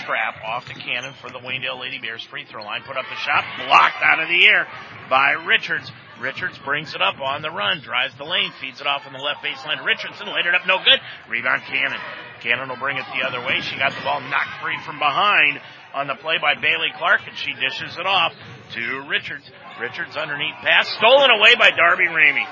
[0.04, 2.82] trap off the cannon for the Waynedale Lady Bears free throw line.
[2.82, 4.66] Put up the shot, blocked out of the air
[5.08, 5.90] by Richards.
[6.20, 9.18] Richards brings it up on the run, drives the lane, feeds it off on the
[9.18, 9.84] left baseline.
[9.84, 11.00] Richardson laid it up, no good.
[11.28, 11.98] Rebound Cannon.
[12.40, 13.60] Cannon will bring it the other way.
[13.60, 15.60] She got the ball knocked free from behind
[15.94, 18.32] on the play by Bailey Clark, and she dishes it off
[18.74, 19.50] to Richards.
[19.80, 22.46] Richards underneath pass, stolen away by Darby Ramey.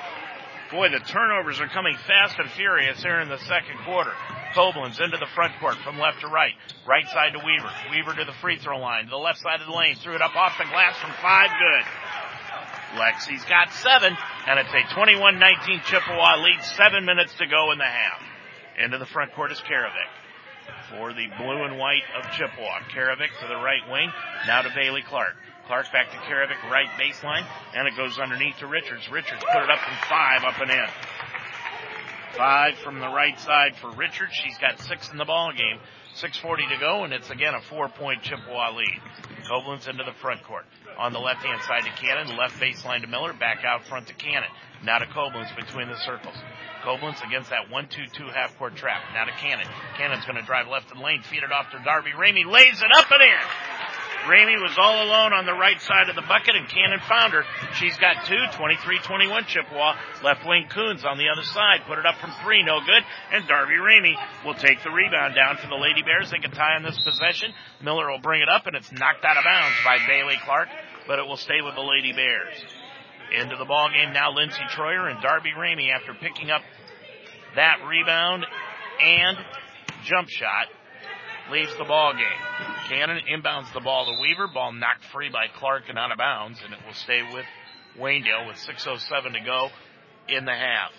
[0.70, 4.12] Boy, the turnovers are coming fast and furious here in the second quarter.
[4.54, 6.52] Koblenz into the front court from left to right.
[6.86, 7.70] Right side to Weaver.
[7.90, 9.04] Weaver to the free throw line.
[9.04, 9.96] To the left side of the lane.
[9.96, 11.48] Threw it up off the glass from five.
[11.52, 11.84] Good.
[12.96, 14.16] Lexi's got seven,
[14.46, 16.62] and it's a 21-19 Chippewa lead.
[16.76, 18.22] Seven minutes to go in the half.
[18.82, 20.08] Into the front court is Karavik
[20.90, 22.80] for the blue and white of Chippewa.
[22.94, 24.10] Karavik to the right wing.
[24.46, 25.34] Now to Bailey Clark.
[25.68, 27.44] Clark back to Karavik, right baseline,
[27.76, 29.06] and it goes underneath to Richards.
[29.12, 30.88] Richards put it up from five, up and in.
[32.36, 34.32] Five from the right side for Richards.
[34.32, 35.78] She's got six in the ball game.
[36.16, 38.98] 6.40 to go, and it's again a four-point Chippewa lead.
[39.44, 40.64] Koblenz into the front court.
[40.98, 44.48] On the left-hand side to Cannon, left baseline to Miller, back out front to Cannon.
[44.82, 46.34] Now to Koblenz between the circles.
[46.82, 49.02] Koblenz against that 1-2-2 half-court trap.
[49.12, 49.66] Now to Cannon.
[49.96, 52.10] Cannon's going to drive left in lane, feed it off to Darby.
[52.16, 53.87] Ramey lays it up and in.
[54.26, 57.44] Ramey was all alone on the right side of the bucket and Cannon found her.
[57.74, 59.94] She's got two, 23-21 Chippewa.
[60.22, 61.86] Left wing Kuntz on the other side.
[61.86, 63.02] Put it up from three, no good.
[63.32, 66.30] And Darby Ramey will take the rebound down for the Lady Bears.
[66.30, 67.52] They can tie on this possession.
[67.82, 70.68] Miller will bring it up and it's knocked out of bounds by Bailey Clark,
[71.06, 72.56] but it will stay with the Lady Bears.
[73.32, 76.62] Into the ball game now Lindsey Troyer and Darby Ramey after picking up
[77.56, 78.46] that rebound
[79.00, 79.36] and
[80.04, 80.66] jump shot
[81.50, 82.42] leaves the ball game.
[82.88, 84.48] Cannon inbounds the ball to Weaver.
[84.48, 87.44] Ball knocked free by Clark and out of bounds, and it will stay with
[87.98, 89.68] Waynedale with 6.07 to go
[90.28, 90.92] in the half.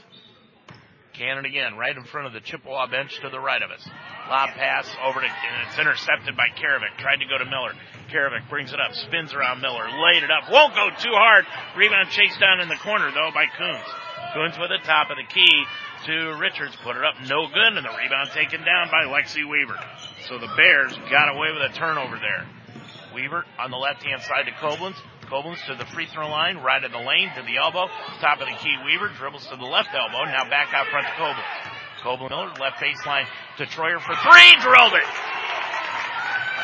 [1.13, 3.83] Cannon again, right in front of the Chippewa bench to the right of us.
[4.29, 6.95] Lob pass over to, and it's intercepted by Karavik.
[6.97, 7.73] Tried to go to Miller.
[8.07, 11.45] Karavik brings it up, spins around Miller, laid it up, won't go too hard.
[11.75, 13.89] Rebound chased down in the corner though by Kuntz.
[14.33, 15.65] Kuntz with the top of the key
[16.05, 19.77] to Richards, put it up, no good, and the rebound taken down by Lexi Weaver.
[20.27, 22.47] So the Bears got away with a turnover there.
[23.13, 24.95] Weaver on the left hand side to Koblenz.
[25.27, 27.87] Koblenz to the free throw line, right of the lane to the elbow,
[28.19, 28.75] top of the key.
[28.85, 31.43] Weaver dribbles to the left elbow, now back out front to Koblenz.
[32.01, 33.25] Koblenz Miller, left baseline
[33.57, 35.09] to Troyer for three, drilled it.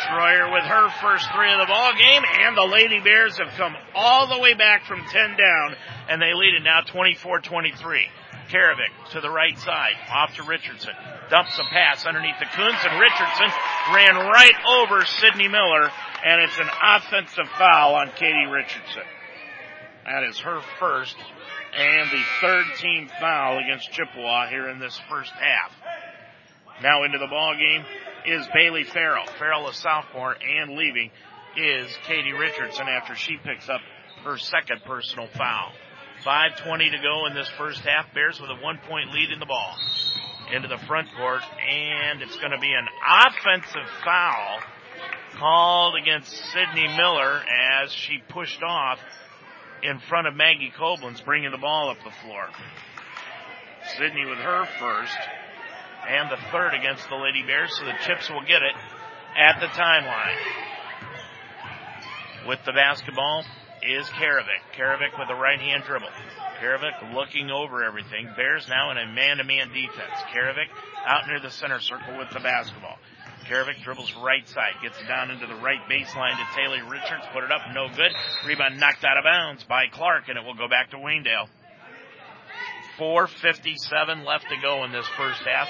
[0.06, 3.76] Troyer with her first three of the ball game, and the Lady Bears have come
[3.96, 5.76] all the way back from 10 down,
[6.10, 8.06] and they lead it now 24-23.
[8.50, 10.94] Karavik to the right side, off to Richardson.
[11.30, 13.50] Dumps a pass underneath the Kuntz, and Richardson
[13.94, 15.90] ran right over Sidney Miller,
[16.24, 19.04] and it's an offensive foul on Katie Richardson.
[20.06, 21.16] That is her first
[21.76, 25.72] and the third team foul against Chippewa here in this first half.
[26.82, 27.84] Now into the ball game
[28.26, 29.26] is Bailey Farrell.
[29.38, 31.12] Farrell, a sophomore, and leaving
[31.58, 33.82] is Katie Richardson after she picks up
[34.24, 35.72] her second personal foul.
[36.26, 38.12] 5.20 to go in this first half.
[38.16, 39.76] Bears with a one point lead in the ball.
[40.52, 44.60] Into the front court, and it's going to be an offensive foul
[45.38, 47.42] called against Sydney Miller
[47.82, 49.00] as she pushed off
[49.82, 52.48] in front of Maggie Koblenz, bringing the ball up the floor.
[53.98, 55.18] Sydney with her first
[56.08, 58.76] and the third against the Lady Bears, so the Chips will get it
[59.38, 60.38] at the timeline.
[62.48, 63.44] With the basketball
[63.86, 64.64] is Karavik.
[64.78, 66.10] Karavik with a right hand dribble.
[66.62, 68.30] Karavik looking over everything.
[68.36, 70.18] Bears now in a man to man defense.
[70.34, 70.70] Karavik
[71.06, 72.98] out near the center circle with the basketball.
[73.46, 77.52] Karavik dribbles right side, gets down into the right baseline to Taylor Richards, put it
[77.52, 78.12] up, no good.
[78.48, 81.48] Rebound knocked out of bounds by Clark, and it will go back to Waynedale.
[82.98, 85.68] 4.57 left to go in this first half.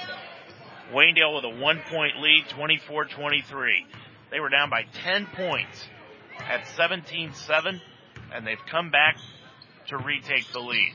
[0.94, 3.44] Waynedale with a one point lead, 24-23.
[4.32, 5.86] They were down by 10 points
[6.40, 7.82] at 17-7,
[8.36, 9.18] and they've come back
[9.88, 10.94] to retake the lead.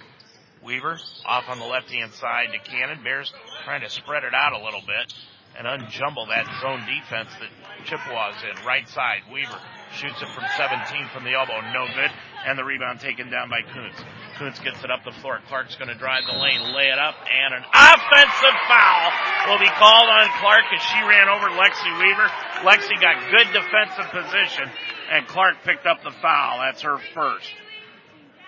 [0.63, 3.03] Weaver off on the left hand side to Cannon.
[3.03, 3.33] Bears
[3.65, 5.15] trying to spread it out a little bit
[5.57, 7.51] and unjumble that zone defense that
[7.87, 8.55] Chippewa's in.
[8.67, 9.59] Right side, Weaver
[9.97, 12.13] shoots it from 17 from the elbow, no good,
[12.47, 13.99] and the rebound taken down by Kuntz.
[14.39, 15.41] Kuntz gets it up the floor.
[15.49, 19.05] Clark's going to drive the lane, lay it up, and an offensive foul
[19.51, 22.29] will be called on Clark as she ran over Lexi Weaver.
[22.63, 24.71] Lexi got good defensive position,
[25.11, 26.61] and Clark picked up the foul.
[26.61, 27.51] That's her first.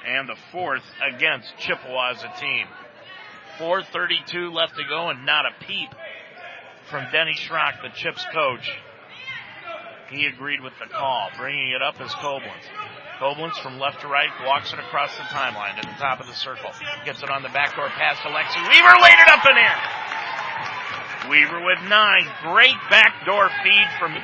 [0.07, 2.67] And the fourth against Chippewa as a team.
[3.59, 5.91] 4.32 left to go and not a peep
[6.89, 8.71] from Denny Schrock, the Chips coach.
[10.11, 11.31] He agreed with the call.
[11.37, 12.67] Bringing it up is Koblenz.
[13.19, 16.35] Koblenz from left to right walks it across the timeline to the top of the
[16.35, 16.71] circle.
[17.05, 18.59] Gets it on the backdoor pass to Lexi.
[18.69, 21.31] Weaver laid it up and in.
[21.31, 22.27] Weaver with nine.
[22.43, 24.17] Great backdoor feed from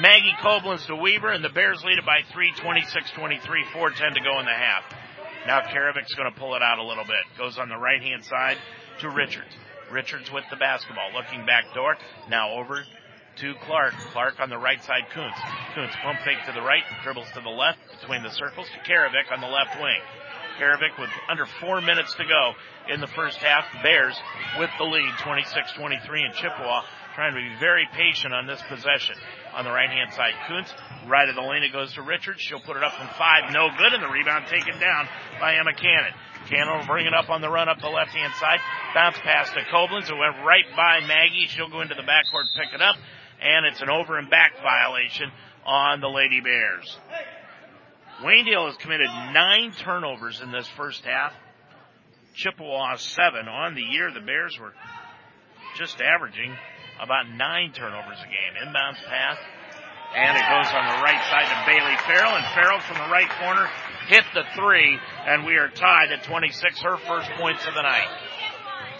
[0.00, 3.42] Maggie Koblenz to Weaver, and the Bears lead it by three, 26-23,
[3.74, 4.84] 4-10 to go in the half.
[5.44, 7.18] Now Karavik's going to pull it out a little bit.
[7.36, 8.58] Goes on the right hand side
[9.00, 9.50] to Richards.
[9.90, 11.96] Richards with the basketball, looking back door.
[12.30, 12.84] Now over
[13.42, 13.94] to Clark.
[14.12, 15.38] Clark on the right side, Kuntz.
[15.74, 19.32] Kuntz pump fake to the right, dribbles to the left between the circles to Karavik
[19.32, 20.00] on the left wing.
[20.60, 22.52] Karavik with under four minutes to go
[22.92, 23.64] in the first half.
[23.82, 24.14] Bears
[24.58, 26.82] with the lead, 26-23, and Chippewa
[27.14, 29.16] trying to be very patient on this possession.
[29.58, 30.72] On the right hand side, Kuntz,
[31.08, 32.40] right of the lane, it goes to Richards.
[32.40, 35.08] She'll put it up from five, no good, and the rebound taken down
[35.40, 36.14] by Emma Cannon.
[36.48, 38.60] Cannon will bring it up on the run up the left hand side.
[38.94, 41.48] Bounce pass to Koblenz, who went right by Maggie.
[41.48, 42.94] She'll go into the backcourt, pick it up,
[43.42, 45.32] and it's an over and back violation
[45.66, 46.96] on the Lady Bears.
[48.22, 51.32] Waynedale has committed nine turnovers in this first half.
[52.34, 53.48] Chippewa seven.
[53.48, 54.72] On the year, the Bears were
[55.76, 56.56] just averaging
[57.00, 58.52] about nine turnovers a game.
[58.62, 59.38] Inbounds pass,
[60.14, 63.28] and it goes on the right side to Bailey Farrell, and Farrell from the right
[63.38, 63.68] corner
[64.08, 68.08] hit the three, and we are tied at 26, her first points of the night.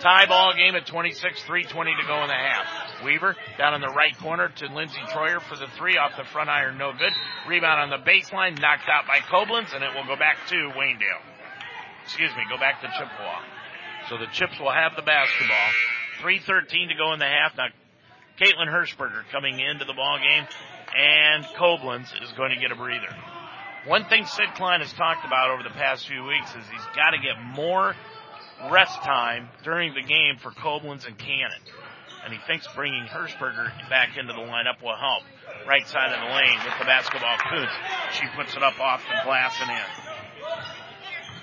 [0.01, 3.03] Tie ball game at 26, 3.20 to go in the half.
[3.05, 6.49] Weaver down in the right corner to Lindsey Troyer for the three off the front
[6.49, 7.13] iron, no good.
[7.49, 11.25] Rebound on the baseline, knocked out by Koblenz, and it will go back to Waynedale.
[12.05, 13.43] Excuse me, go back to Chippewa.
[14.09, 15.69] So the Chips will have the basketball.
[16.23, 17.57] 3.13 to go in the half.
[17.57, 17.67] Now,
[18.41, 20.47] Caitlin Hirschberger coming into the ball game,
[20.97, 23.15] and Koblenz is going to get a breather.
[23.87, 27.11] One thing Sid Klein has talked about over the past few weeks is he's got
[27.11, 27.95] to get more
[28.71, 31.59] rest time during the game for Koblenz and Cannon.
[32.25, 35.23] And he thinks bringing Hirschberger back into the lineup will help.
[35.67, 37.73] Right side of the lane with the basketball, Kuntz.
[38.13, 40.09] She puts it up off the glass and in.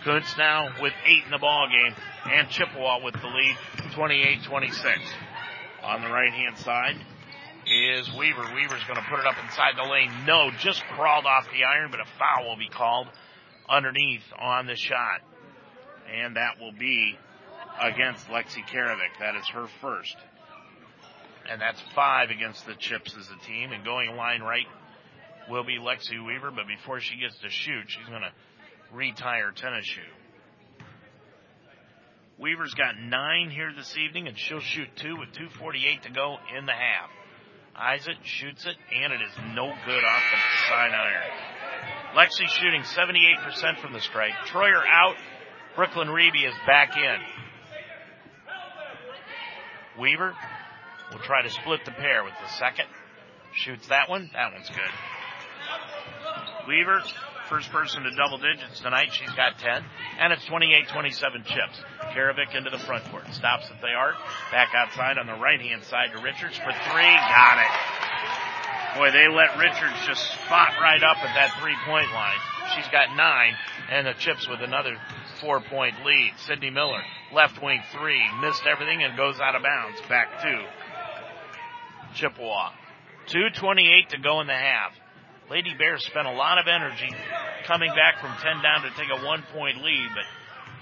[0.04, 1.96] Kuntz now with eight in the ball game,
[2.32, 3.58] and Chippewa with the lead,
[3.96, 5.00] 28-26.
[5.86, 6.96] On the right hand side,
[7.68, 8.42] is Weaver.
[8.42, 10.12] Weaver's going to put it up inside the lane.
[10.26, 13.08] No, just crawled off the iron, but a foul will be called
[13.70, 15.22] underneath on the shot.
[16.12, 17.18] And that will be
[17.80, 19.20] against Lexi Karavik.
[19.20, 20.16] That is her first.
[21.52, 23.72] And that's five against the Chips as a team.
[23.72, 24.66] And going line right
[25.50, 28.32] will be Lexi Weaver, but before she gets to shoot, she's going to
[28.92, 30.02] retire tennis shoe.
[32.38, 36.66] Weaver's got nine here this evening, and she'll shoot two with 2.48 to go in
[36.66, 37.10] the half.
[37.76, 41.32] Isaac shoots it, and it is no good off the side iron.
[42.16, 44.34] Lexi shooting 78% from the strike.
[44.48, 45.16] Troyer out.
[45.76, 47.18] Brooklyn Reeby is back in.
[50.00, 50.34] Weaver
[51.12, 52.86] will try to split the pair with the second.
[53.54, 54.30] Shoots that one.
[54.34, 54.92] That one's good.
[56.68, 57.02] Weaver
[57.50, 59.10] First person to double digits tonight.
[59.12, 59.86] She's got 10.
[60.20, 61.78] And it's 28-27 chips.
[62.14, 63.26] Karavik into the front court.
[63.34, 64.16] Stops at the arc.
[64.52, 67.14] Back outside on the right hand side to Richards for three.
[67.14, 68.98] Got it.
[68.98, 72.40] Boy, they let Richards just spot right up at that three point line.
[72.76, 73.54] She's got nine
[73.92, 74.98] and the chips with another
[75.42, 76.34] four point lead.
[76.48, 77.02] Sydney Miller,
[77.34, 80.00] left wing three, missed everything and goes out of bounds.
[80.10, 80.66] Back to
[82.16, 82.72] Chippewa.
[83.28, 84.94] 2.28 to go in the half.
[85.50, 87.14] Lady Bears spent a lot of energy
[87.66, 90.26] coming back from 10 down to take a one point lead, but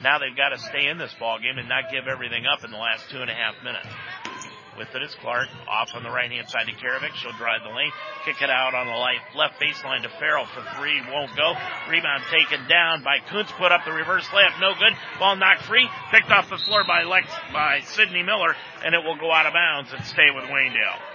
[0.01, 2.72] now they've got to stay in this ball game and not give everything up in
[2.72, 3.88] the last two and a half minutes.
[4.78, 7.14] With it is Clark off on the right hand side to Karavik.
[7.22, 7.91] She'll drive the lane,
[8.26, 8.97] kick it out on the
[9.38, 10.97] left baseline to Farrell for three.
[11.14, 11.53] Won't go.
[11.91, 13.51] Rebound taken down by Kuntz.
[13.51, 14.59] Put up the reverse layup.
[14.59, 14.97] No good.
[15.20, 15.88] Ball knocked free.
[16.09, 19.53] Picked off the floor by Lex, by Sydney Miller and it will go out of
[19.53, 21.12] bounds and stay with Waynedale.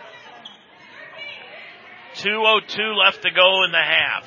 [2.16, 4.24] 2.02 left to go in the half.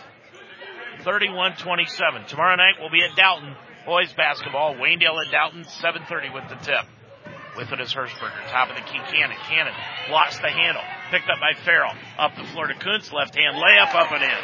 [1.03, 2.27] 31-27.
[2.27, 3.55] Tomorrow night we'll be at Dalton.
[3.85, 4.75] Boys basketball.
[4.75, 5.63] Waynedale at Dalton.
[5.63, 6.85] 7.30 with the tip.
[7.57, 8.47] With it is Hershberger.
[8.49, 8.99] Top of the key.
[9.11, 9.35] Cannon.
[9.47, 9.73] Cannon
[10.09, 10.83] lost the handle.
[11.09, 11.93] Picked up by Farrell.
[12.17, 13.11] Up the floor to Kuntz.
[13.11, 14.43] Left hand layup up and in.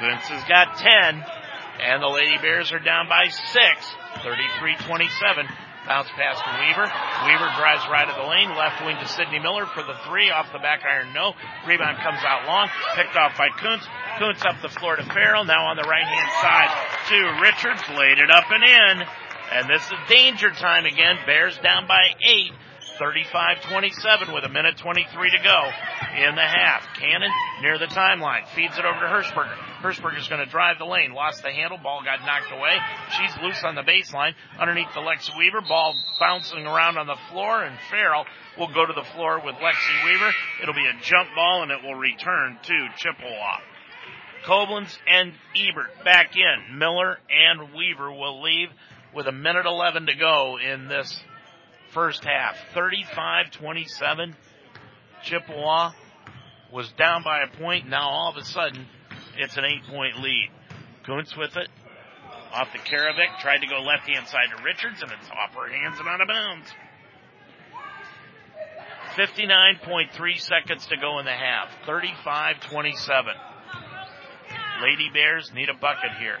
[0.00, 1.24] Kuntz has got 10.
[1.82, 3.40] And the Lady Bears are down by 6.
[4.24, 5.48] 33-27.
[5.86, 6.86] Bounce pass to Weaver.
[7.26, 8.54] Weaver drives right of the lane.
[8.54, 10.30] Left wing to Sydney Miller for the three.
[10.30, 11.32] Off the back iron, no.
[11.66, 12.68] Rebound comes out long.
[12.94, 13.86] Picked off by Kuntz.
[14.18, 15.44] Kuntz up the floor to Farrell.
[15.44, 16.70] Now on the right hand side
[17.08, 17.82] to Richards.
[17.96, 19.06] Laid it up and in.
[19.52, 21.16] And this is danger time again.
[21.26, 22.52] Bears down by eight.
[23.00, 25.60] 35-27 with a minute 23 to go
[26.20, 26.84] in the half.
[27.00, 27.30] Cannon
[27.62, 28.46] near the timeline.
[28.54, 29.56] Feeds it over to Hershberger.
[29.80, 31.14] Hershberger's going to drive the lane.
[31.14, 31.78] Lost the handle.
[31.78, 32.76] Ball got knocked away.
[33.16, 34.34] She's loose on the baseline.
[34.60, 35.62] Underneath the Lexi Weaver.
[35.66, 38.26] Ball bouncing around on the floor and Farrell
[38.58, 40.30] will go to the floor with Lexi Weaver.
[40.62, 43.58] It'll be a jump ball and it will return to Chippewa.
[44.44, 46.78] Koblenz and Ebert back in.
[46.78, 48.68] Miller and Weaver will leave
[49.14, 51.22] with a minute 11 to go in this
[51.92, 52.56] first half.
[52.74, 54.34] 35-27.
[55.24, 55.92] Chippewa
[56.72, 57.88] was down by a point.
[57.88, 58.86] Now all of a sudden,
[59.36, 60.50] it's an eight point lead.
[61.04, 61.68] Kuntz with it.
[62.52, 63.38] Off the Karavik.
[63.40, 66.20] Tried to go left hand side to Richards and it's off her hands and out
[66.20, 66.68] of bounds.
[69.16, 71.68] 59.3 seconds to go in the half.
[71.86, 73.34] 35-27.
[74.82, 76.38] Lady Bears need a bucket here.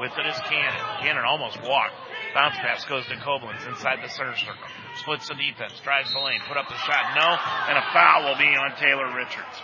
[0.00, 0.80] With it is Cannon.
[1.00, 1.94] Cannon almost walked.
[2.36, 4.68] Bounce pass goes to Koblenz inside the center circle.
[4.96, 8.36] Splits the defense, drives the lane, put up the shot, no, and a foul will
[8.36, 9.56] be on Taylor Richards.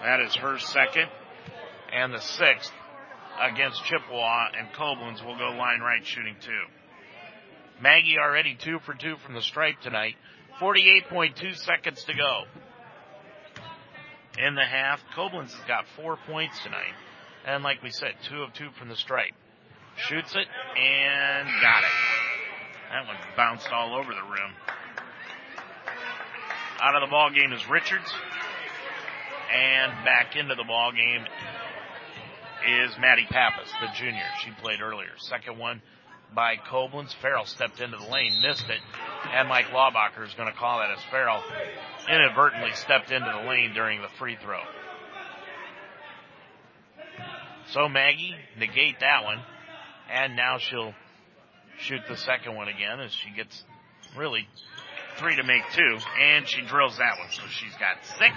[0.00, 1.10] That is her second
[1.92, 2.72] and the sixth
[3.38, 6.64] against Chippewa, and Koblenz will go line right shooting two.
[7.82, 10.14] Maggie already two for two from the stripe tonight.
[10.58, 12.44] 48.2 seconds to go.
[14.38, 16.94] In the half, Koblenz has got four points tonight.
[17.44, 19.34] And like we said, two of two from the stripe.
[19.96, 20.46] Shoots it
[20.78, 21.90] and got it.
[22.90, 24.52] That one bounced all over the rim.
[26.80, 28.12] Out of the ball game is Richards.
[29.54, 31.24] And back into the ball game
[32.66, 34.24] is Maddie Pappas, the junior.
[34.44, 35.10] She played earlier.
[35.18, 35.82] Second one
[36.34, 37.14] by Koblenz.
[37.20, 38.80] Farrell stepped into the lane, missed it,
[39.32, 41.42] and Mike Laubacher is going to call that as Farrell
[42.08, 44.60] inadvertently stepped into the lane during the free throw.
[47.72, 49.40] So Maggie negate that one,
[50.12, 50.94] and now she'll
[51.78, 53.64] shoot the second one again as she gets
[54.16, 54.46] really
[55.16, 57.28] three to make two, and she drills that one.
[57.30, 58.36] So she's got six,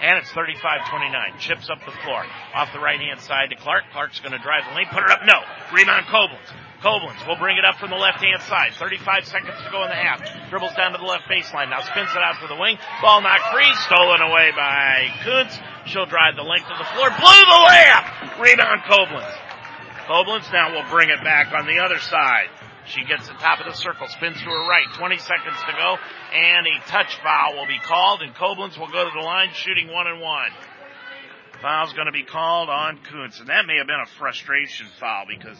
[0.00, 1.38] and it's 35-29.
[1.38, 2.24] Chips up the floor.
[2.54, 3.84] Off the right hand side to Clark.
[3.92, 5.40] Clark's going to drive the lane, put it up, no.
[5.72, 6.48] Rebound Koblenz.
[6.82, 8.74] Koblenz will bring it up from the left hand side.
[8.74, 10.18] 35 seconds to go in the half.
[10.50, 11.70] Dribbles down to the left baseline.
[11.70, 12.76] Now spins it out to the wing.
[13.00, 13.70] Ball knocked free.
[13.86, 15.54] Stolen away by Kuntz.
[15.86, 17.06] She'll drive the length of the floor.
[17.14, 18.06] Blew the layup.
[18.42, 19.30] Rebound Koblenz.
[20.06, 22.48] Koblenz now will bring it back on the other side.
[22.86, 25.96] She gets the top of the circle, spins to her right, 20 seconds to go,
[26.34, 29.88] and a touch foul will be called, and Koblenz will go to the line shooting
[29.88, 30.50] one and one.
[31.60, 35.26] Foul's going to be called on Kuntz, and that may have been a frustration foul
[35.28, 35.56] because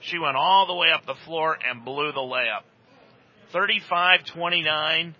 [0.00, 2.64] she went all the way up the floor and blew the layup.
[3.52, 5.14] 35-29,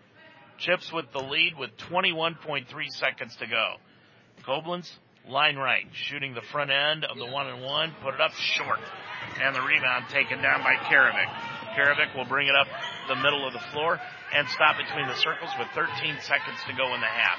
[0.58, 3.74] Chips with the lead with 21.3 seconds to go.
[4.46, 4.90] Koblenz,
[5.28, 8.80] line right, shooting the front end of the one and one, put it up short
[9.40, 11.30] and the rebound taken down by Karavik.
[11.74, 12.68] Karavik will bring it up
[13.08, 14.00] the middle of the floor
[14.32, 15.90] and stop between the circles with 13
[16.22, 17.38] seconds to go in the half.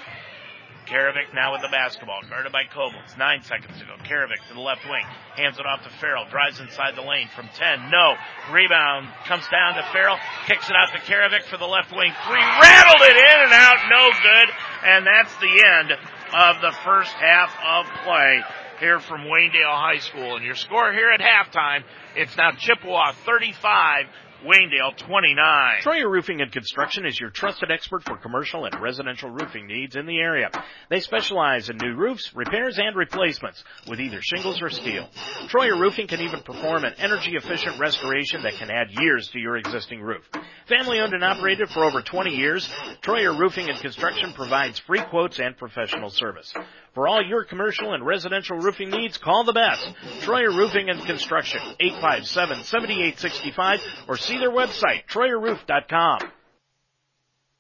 [0.85, 3.17] Karavik now with the basketball, guarded by Koblenz.
[3.17, 3.97] Nine seconds to go.
[4.05, 5.01] Karavik to the left wing,
[5.33, 7.89] hands it off to Farrell, drives inside the lane from 10.
[7.89, 8.13] No.
[8.53, 12.45] Rebound comes down to Farrell, kicks it out to Karavik for the left wing three,
[12.61, 14.47] rattled it in and out, no good.
[14.85, 15.97] And that's the end
[16.33, 18.41] of the first half of play.
[18.79, 20.35] here from Waynedale High School.
[20.35, 21.83] And your score here at halftime,
[22.15, 24.05] it's now Chippewa 35,
[24.45, 25.81] Waynedale 29.
[25.81, 30.05] Troyer Roofing and Construction is your trusted expert for commercial and residential roofing needs in
[30.05, 30.51] the area.
[30.87, 35.09] They specialize in new roofs, repairs, and replacements with either shingles or steel.
[35.47, 39.57] Troyer Roofing can even perform an energy efficient restoration that can add years to your
[39.57, 40.23] existing roof.
[40.67, 42.69] Family owned and operated for over 20 years,
[43.01, 46.53] Troyer Roofing and Construction provides free quotes and professional service.
[46.95, 49.85] For all your commercial and residential roofing needs, call the best.
[50.21, 56.19] Troyer Roofing and Construction, 857-7865 or see their website, troyerroof.com.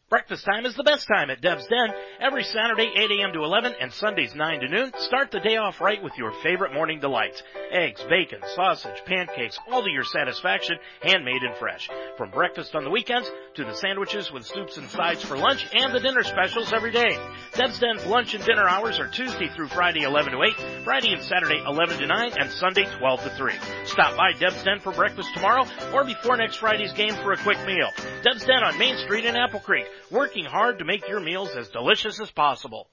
[0.07, 1.89] Breakfast time is the best time at Dev's Den.
[2.19, 3.33] Every Saturday, 8 a.m.
[3.33, 4.91] to 11 and Sundays, 9 to noon.
[4.99, 7.41] Start the day off right with your favorite morning delights.
[7.71, 11.89] Eggs, bacon, sausage, pancakes, all to your satisfaction, handmade and fresh.
[12.19, 15.91] From breakfast on the weekends to the sandwiches with soups and sides for lunch and
[15.91, 17.17] the dinner specials every day.
[17.55, 21.23] Dev's Den's lunch and dinner hours are Tuesday through Friday, 11 to 8, Friday and
[21.23, 23.53] Saturday, 11 to 9, and Sunday, 12 to 3.
[23.85, 27.57] Stop by Dev's Den for breakfast tomorrow or before next Friday's game for a quick
[27.65, 27.89] meal.
[28.21, 31.69] Dev's Den on Main Street in Apple Creek working hard to make your meals as
[31.69, 32.89] delicious as possible.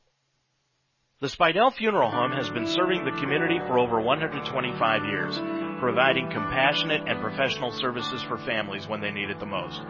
[1.21, 5.39] The Spidell Funeral Home has been serving the community for over 125 years,
[5.79, 9.81] providing compassionate and professional services for families when they need it the most.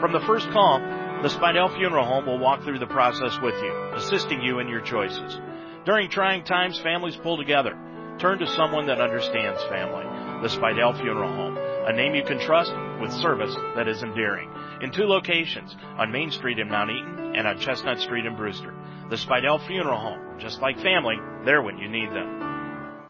[0.00, 0.78] From the first call,
[1.22, 4.80] the Spidell Funeral Home will walk through the process with you, assisting you in your
[4.80, 5.40] choices.
[5.84, 7.72] During trying times, families pull together.
[8.18, 10.04] Turn to someone that understands family.
[10.42, 14.50] The Spidell Funeral Home, a name you can trust with service that is endearing.
[14.82, 18.74] In two locations, on Main Street in Mount Eaton and on Chestnut Street in Brewster.
[19.08, 21.16] The Spidell Funeral Home, just like family,
[21.46, 23.08] there when you need them.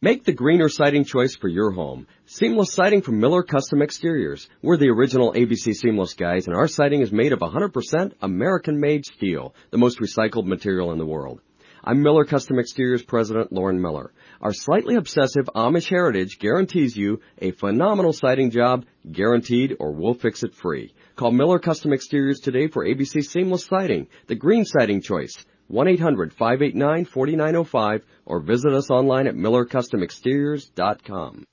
[0.00, 2.06] Make the greener siding choice for your home.
[2.26, 4.48] Seamless siding from Miller Custom Exteriors.
[4.62, 9.06] We're the original ABC Seamless guys and our siding is made of 100% American made
[9.06, 11.40] steel, the most recycled material in the world.
[11.82, 14.12] I'm Miller Custom Exteriors President Lauren Miller.
[14.40, 20.44] Our slightly obsessive Amish heritage guarantees you a phenomenal siding job, guaranteed or we'll fix
[20.44, 20.94] it free.
[21.16, 25.44] Call Miller Custom Exteriors today for ABC Seamless Siding, the green siding choice.
[25.72, 31.44] 1-800-589-4905 or visit us online at millercustomexteriors.com.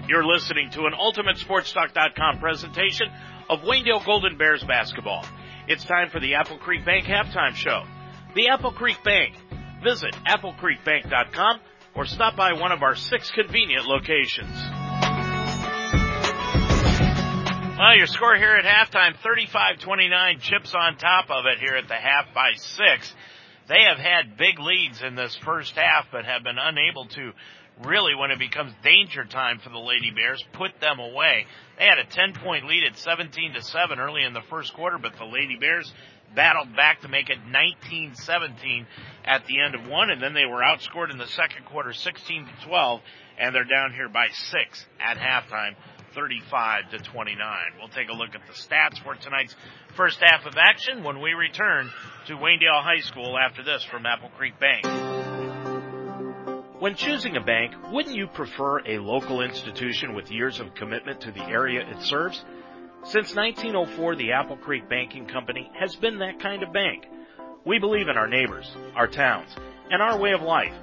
[0.10, 3.12] You're listening to an UltimateSportsTalk.com presentation
[3.48, 5.24] of Waynedale Golden Bears basketball.
[5.68, 7.84] It's time for the Apple Creek Bank halftime show.
[8.34, 9.36] The Apple Creek Bank.
[9.84, 11.60] Visit applecreekbank.com
[11.94, 14.50] or stop by one of our six convenient locations.
[17.78, 21.94] Well, your score here at halftime, 35-29, chips on top of it here at the
[21.94, 23.14] half by six.
[23.68, 27.32] They have had big leads in this first half, but have been unable to
[27.86, 31.46] really, when it becomes danger time for the Lady Bears, put them away.
[31.78, 34.98] They had a 10 point lead at 17 to 7 early in the first quarter,
[34.98, 35.92] but the Lady Bears
[36.36, 38.86] battled back to make it 19-17
[39.26, 42.46] at the end of one, and then they were outscored in the second quarter 16
[42.46, 43.02] to 12,
[43.40, 45.76] and they're down here by six at halftime.
[46.16, 47.58] 35 to 29.
[47.78, 49.56] We'll take a look at the stats for tonight's
[49.96, 51.92] first half of action when we return
[52.26, 55.19] to Waynedale High School after this from Apple Creek Bank.
[56.80, 61.32] When choosing a bank, wouldn't you prefer a local institution with years of commitment to
[61.34, 62.46] the area it serves?
[63.04, 67.06] Since 1904, the Apple Creek Banking Company has been that kind of bank.
[67.66, 69.54] We believe in our neighbors, our towns,
[69.92, 70.74] and our way of life.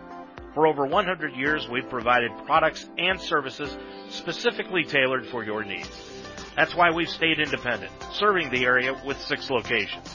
[0.53, 3.75] For over 100 years, we've provided products and services
[4.11, 6.11] specifically tailored for your needs.
[6.57, 10.15] That's why we've stayed independent, serving the area with six locations.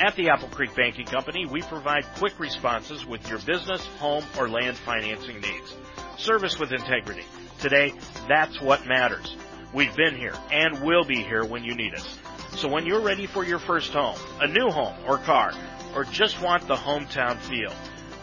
[0.00, 4.48] At the Apple Creek Banking Company, we provide quick responses with your business, home, or
[4.48, 5.76] land financing needs.
[6.16, 7.24] Service with integrity.
[7.58, 7.92] Today,
[8.26, 9.36] that's what matters.
[9.74, 12.18] We've been here and will be here when you need us.
[12.56, 15.52] So when you're ready for your first home, a new home or car,
[15.94, 17.74] or just want the hometown feel,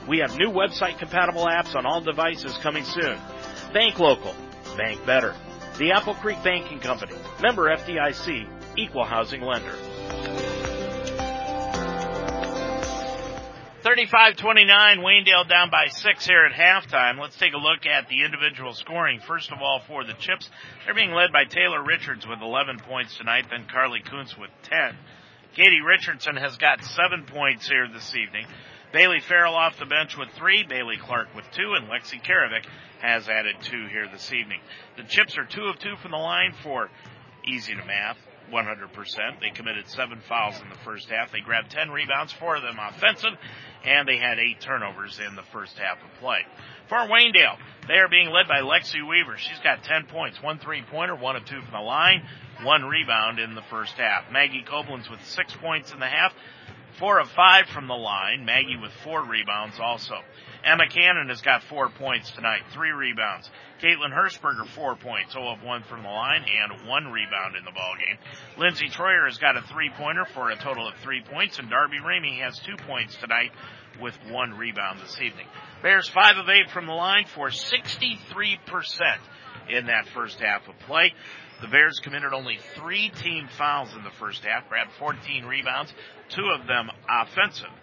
[0.07, 3.19] we have new website compatible apps on all devices coming soon.
[3.71, 4.33] Bank local.
[4.77, 5.35] Bank better.
[5.77, 7.13] The Apple Creek Banking Company.
[7.39, 8.49] Member FDIC.
[8.77, 9.75] Equal housing lender.
[13.87, 17.21] 35-29, Waynedale down by six here at halftime.
[17.21, 19.21] Let's take a look at the individual scoring.
[19.25, 20.49] First of all, for the Chips,
[20.83, 24.93] they're being led by Taylor Richards with 11 points tonight, then Carly Kuntz with 10.
[25.55, 28.45] Katie Richardson has got seven points here this evening.
[28.91, 32.65] Bailey Farrell off the bench with three, Bailey Clark with two, and Lexi Karavik
[32.99, 34.59] has added two here this evening.
[34.97, 36.89] The Chips are two of two from the line for
[37.45, 38.17] easy to math.
[38.51, 39.41] 100%.
[39.41, 41.31] They committed seven fouls in the first half.
[41.31, 43.33] They grabbed 10 rebounds, four of them offensive,
[43.85, 46.39] and they had eight turnovers in the first half of play.
[46.89, 47.57] For Waynedale,
[47.87, 49.37] they are being led by Lexi Weaver.
[49.37, 52.25] She's got 10 points, one three pointer, one of two from the line,
[52.63, 54.31] one rebound in the first half.
[54.31, 56.33] Maggie Koblenz with six points in the half,
[56.99, 58.45] four of five from the line.
[58.45, 60.15] Maggie with four rebounds also.
[60.63, 63.49] Emma Cannon has got four points tonight, three rebounds.
[63.81, 67.71] Caitlin Hirschberger, four points, 0 of 1 from the line, and one rebound in the
[67.71, 68.17] ball game.
[68.57, 72.41] Lindsay Troyer has got a three-pointer for a total of three points, and Darby Ramey
[72.41, 73.51] has two points tonight
[74.01, 75.45] with one rebound this evening.
[75.81, 78.17] Bears 5 of 8 from the line for 63%
[79.69, 81.13] in that first half of play.
[81.61, 85.91] The Bears committed only three team fouls in the first half, grabbed 14 rebounds,
[86.29, 87.73] two of them offensive,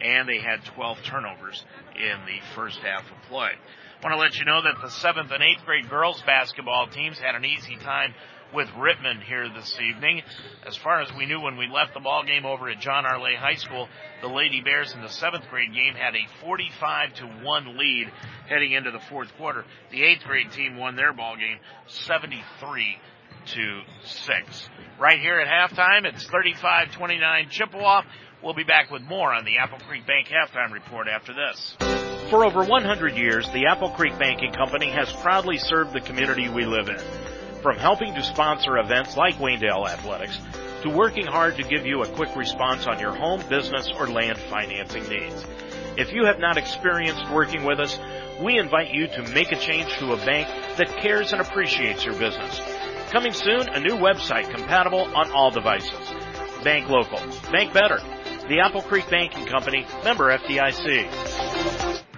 [0.00, 1.64] and they had 12 turnovers
[1.96, 3.50] in the first half of play.
[3.50, 7.18] I want to let you know that the seventh and eighth grade girls basketball teams
[7.18, 8.14] had an easy time
[8.54, 10.22] with Rittman here this evening.
[10.64, 13.34] As far as we knew when we left the ball game over at John Arlay
[13.34, 13.88] High School,
[14.20, 18.12] the Lady Bears in the seventh grade game had a 45 to 1 lead
[18.48, 19.64] heading into the fourth quarter.
[19.90, 21.58] The eighth grade team won their ball game
[21.88, 22.98] 73
[23.46, 24.68] to 6.
[24.98, 28.02] Right here at halftime, it's 35-29 Chippewa.
[28.42, 31.76] We'll be back with more on the Apple Creek Bank halftime report after this.
[32.30, 36.64] For over 100 years, the Apple Creek Banking Company has proudly served the community we
[36.64, 36.98] live in.
[37.62, 40.38] From helping to sponsor events like Waynedale Athletics,
[40.82, 44.38] to working hard to give you a quick response on your home, business, or land
[44.38, 45.44] financing needs.
[45.96, 47.98] If you have not experienced working with us,
[48.42, 52.18] we invite you to make a change to a bank that cares and appreciates your
[52.18, 52.60] business.
[53.10, 55.92] Coming soon, a new website compatible on all devices.
[56.64, 57.18] Bank local.
[57.52, 57.98] Bank better.
[58.48, 61.06] The Apple Creek Banking Company, member FDIC.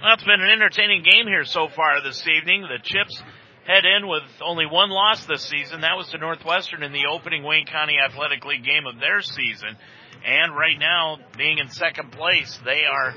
[0.02, 2.62] Well, it's been an entertaining game here so far this evening.
[2.62, 3.22] The Chips
[3.66, 5.82] head in with only one loss this season.
[5.82, 9.76] That was to Northwestern in the opening Wayne County Athletic League game of their season.
[10.24, 13.14] And right now, being in second place, they are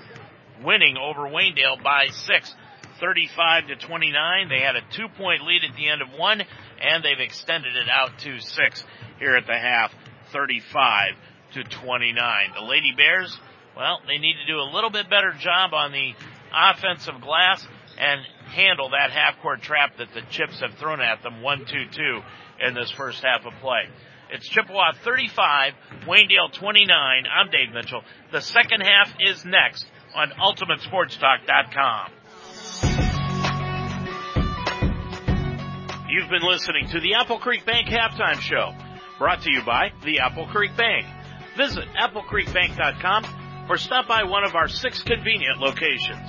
[0.63, 2.53] winning over Waynedale by six.
[2.99, 4.49] 35 to 29.
[4.49, 6.43] They had a two point lead at the end of one
[6.81, 8.83] and they've extended it out to six
[9.19, 9.93] here at the half,
[10.31, 11.15] 35
[11.53, 12.51] to 29.
[12.55, 13.37] The Lady Bears,
[13.75, 16.13] well, they need to do a little bit better job on the
[16.53, 17.67] offensive glass
[17.97, 22.23] and handle that half court trap that the Chips have thrown at them 1-2-2
[22.65, 23.87] in this first half of play.
[24.31, 25.73] It's Chippewa 35,
[26.05, 27.23] Waynedale 29.
[27.25, 28.03] I'm Dave Mitchell.
[28.31, 32.98] The second half is next on UltimateSportsTalk.com.
[36.09, 38.73] You've been listening to the Apple Creek Bank Halftime Show,
[39.19, 41.05] brought to you by the Apple Creek Bank.
[41.55, 46.27] Visit applecreekbank.com or stop by one of our six convenient locations.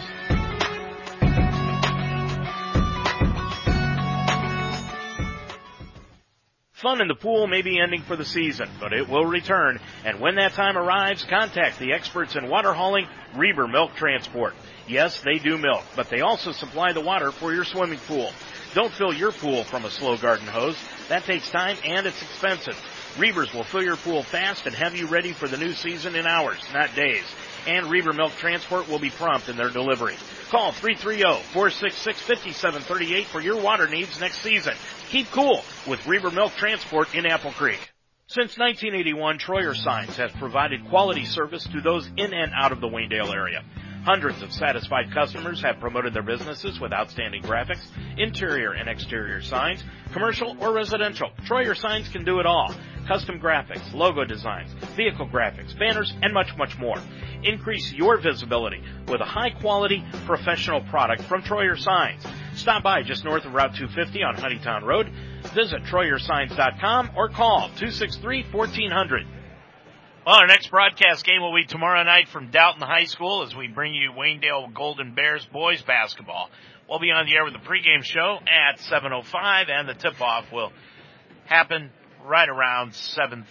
[6.73, 9.81] Fun in the pool may be ending for the season, but it will return.
[10.05, 14.53] And when that time arrives, contact the experts in water hauling, Reber Milk Transport.
[14.87, 18.31] Yes, they do milk, but they also supply the water for your swimming pool.
[18.75, 20.77] Don't fill your pool from a slow garden hose.
[21.09, 22.77] That takes time and it's expensive.
[23.17, 26.25] Reavers will fill your pool fast and have you ready for the new season in
[26.25, 27.25] hours, not days.
[27.67, 30.15] And Reaver Milk Transport will be prompt in their delivery.
[30.51, 34.75] Call 330-466-5738 for your water needs next season.
[35.09, 37.91] Keep cool with Reaver Milk Transport in Apple Creek.
[38.29, 42.87] Since 1981, Troyer Signs has provided quality service to those in and out of the
[42.87, 43.65] Waynedale area.
[44.05, 47.87] Hundreds of satisfied customers have promoted their businesses with outstanding graphics,
[48.17, 51.31] interior and exterior signs, commercial or residential.
[51.47, 52.75] Troyer Signs can do it all.
[53.07, 56.97] Custom graphics, logo designs, vehicle graphics, banners, and much, much more.
[57.43, 62.25] Increase your visibility with a high quality professional product from Troyer Signs.
[62.55, 65.11] Stop by just north of Route 250 on Honeytown Road.
[65.55, 69.27] Visit TroyerSigns.com or call 263 1400.
[70.27, 73.69] Well, our next broadcast game will be tomorrow night from Dalton High School as we
[73.69, 76.51] bring you Waynedale Golden Bears boys basketball.
[76.87, 80.73] We'll be on the air with the pregame show at 7.05 and the tip-off will
[81.47, 81.91] happen
[82.27, 83.45] right around 7.30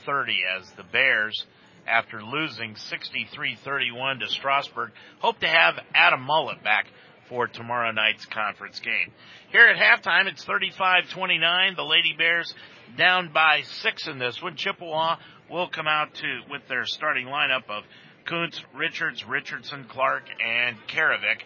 [0.59, 1.43] as the Bears,
[1.87, 4.91] after losing 63-31 to Strasburg,
[5.21, 6.85] hope to have Adam Mullet back
[7.29, 9.11] for tomorrow night's conference game.
[9.51, 11.75] Here at halftime, it's 35-29.
[11.75, 12.53] The Lady Bears
[12.95, 14.55] down by six in this one.
[14.55, 15.17] Chippewa
[15.49, 17.83] will come out to with their starting lineup of
[18.25, 21.41] Kuntz, Richards, Richardson, Clark, and Karavik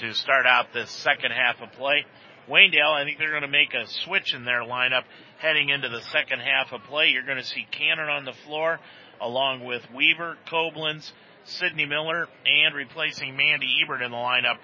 [0.00, 2.04] to start out this second half of play.
[2.48, 5.04] Waynedale, I think they're going to make a switch in their lineup
[5.38, 7.08] heading into the second half of play.
[7.08, 8.80] You're going to see Cannon on the floor
[9.20, 11.12] along with Weaver, Koblenz,
[11.44, 14.58] Sidney Miller, and replacing Mandy Ebert in the lineup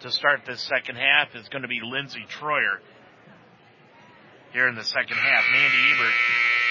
[0.00, 2.78] to start this second half is going to be Lindsey Troyer.
[4.52, 6.14] Here in the second half, Mandy Ebert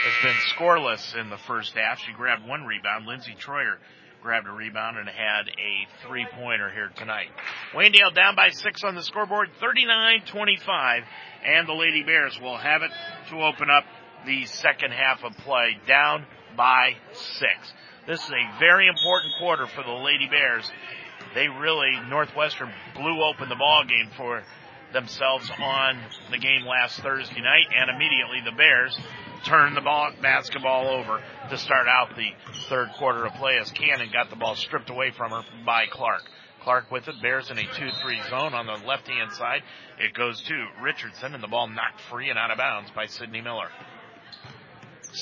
[0.05, 1.99] has been scoreless in the first half.
[1.99, 3.05] She grabbed one rebound.
[3.05, 3.77] Lindsey Troyer
[4.21, 7.29] grabbed a rebound and had a three pointer here tonight.
[7.73, 11.03] Waynedale down by six on the scoreboard, 39-25,
[11.45, 12.91] and the Lady Bears will have it
[13.29, 13.85] to open up
[14.25, 16.25] the second half of play down
[16.55, 17.73] by six.
[18.07, 20.69] This is a very important quarter for the Lady Bears.
[21.35, 24.43] They really, Northwestern blew open the ball game for
[24.93, 25.99] themselves on
[26.31, 28.97] the game last Thursday night, and immediately the Bears
[29.47, 32.31] turned the ball, basketball over to start out the
[32.69, 36.23] third quarter of play as Cannon got the ball stripped away from her by Clark.
[36.63, 39.61] Clark with it, Bears in a 2-3 zone on the left-hand side.
[39.99, 43.41] It goes to Richardson and the ball knocked free and out of bounds by Sydney
[43.41, 43.69] Miller.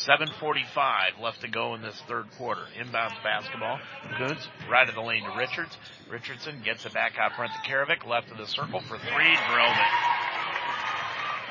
[0.10, 2.64] 7.45 left to go in this third quarter.
[2.78, 3.80] Inbounds basketball.
[4.18, 5.78] Kuntz, right of the lane to Richards.
[6.10, 9.78] Richardson gets it back out front to Karavik, left of the circle for three, drilled
[9.78, 10.65] it.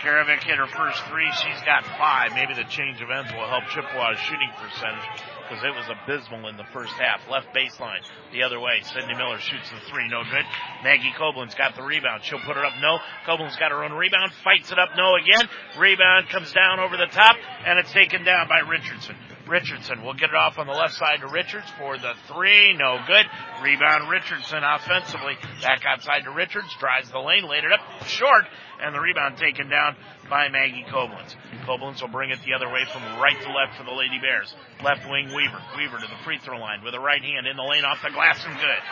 [0.02, 1.30] Karavik hit her first three.
[1.32, 2.32] She's got five.
[2.34, 5.06] Maybe the change of ends will help Chippewa's shooting percentage
[5.44, 7.20] because it was abysmal in the first half.
[7.30, 8.00] Left baseline,
[8.32, 8.80] the other way.
[8.82, 10.44] Sydney Miller shoots the three, no good.
[10.82, 12.24] Maggie Koblenz got the rebound.
[12.24, 12.98] She'll put it up, no.
[13.26, 15.48] Koblenz got her own rebound, fights it up, no again.
[15.78, 17.36] Rebound comes down over the top,
[17.66, 19.16] and it's taken down by Richardson.
[19.46, 22.98] Richardson will get it off on the left side to Richards for the three, no
[23.06, 23.26] good.
[23.62, 25.36] Rebound Richardson offensively.
[25.62, 28.44] Back outside to Richards, drives the lane, laid it up short,
[28.80, 29.96] and the rebound taken down
[30.30, 31.36] by Maggie Koblenz.
[31.66, 34.54] Koblenz will bring it the other way from right to left for the Lady Bears.
[34.82, 35.60] Left wing Weaver.
[35.76, 38.10] Weaver to the free throw line with a right hand in the lane off the
[38.10, 38.82] glass and good.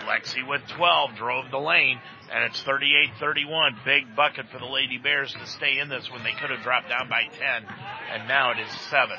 [0.00, 2.00] Lexi with 12 drove the lane
[2.32, 3.84] and it's 38-31.
[3.84, 6.88] Big bucket for the Lady Bears to stay in this when they could have dropped
[6.88, 7.66] down by 10
[8.12, 9.16] and now it is 7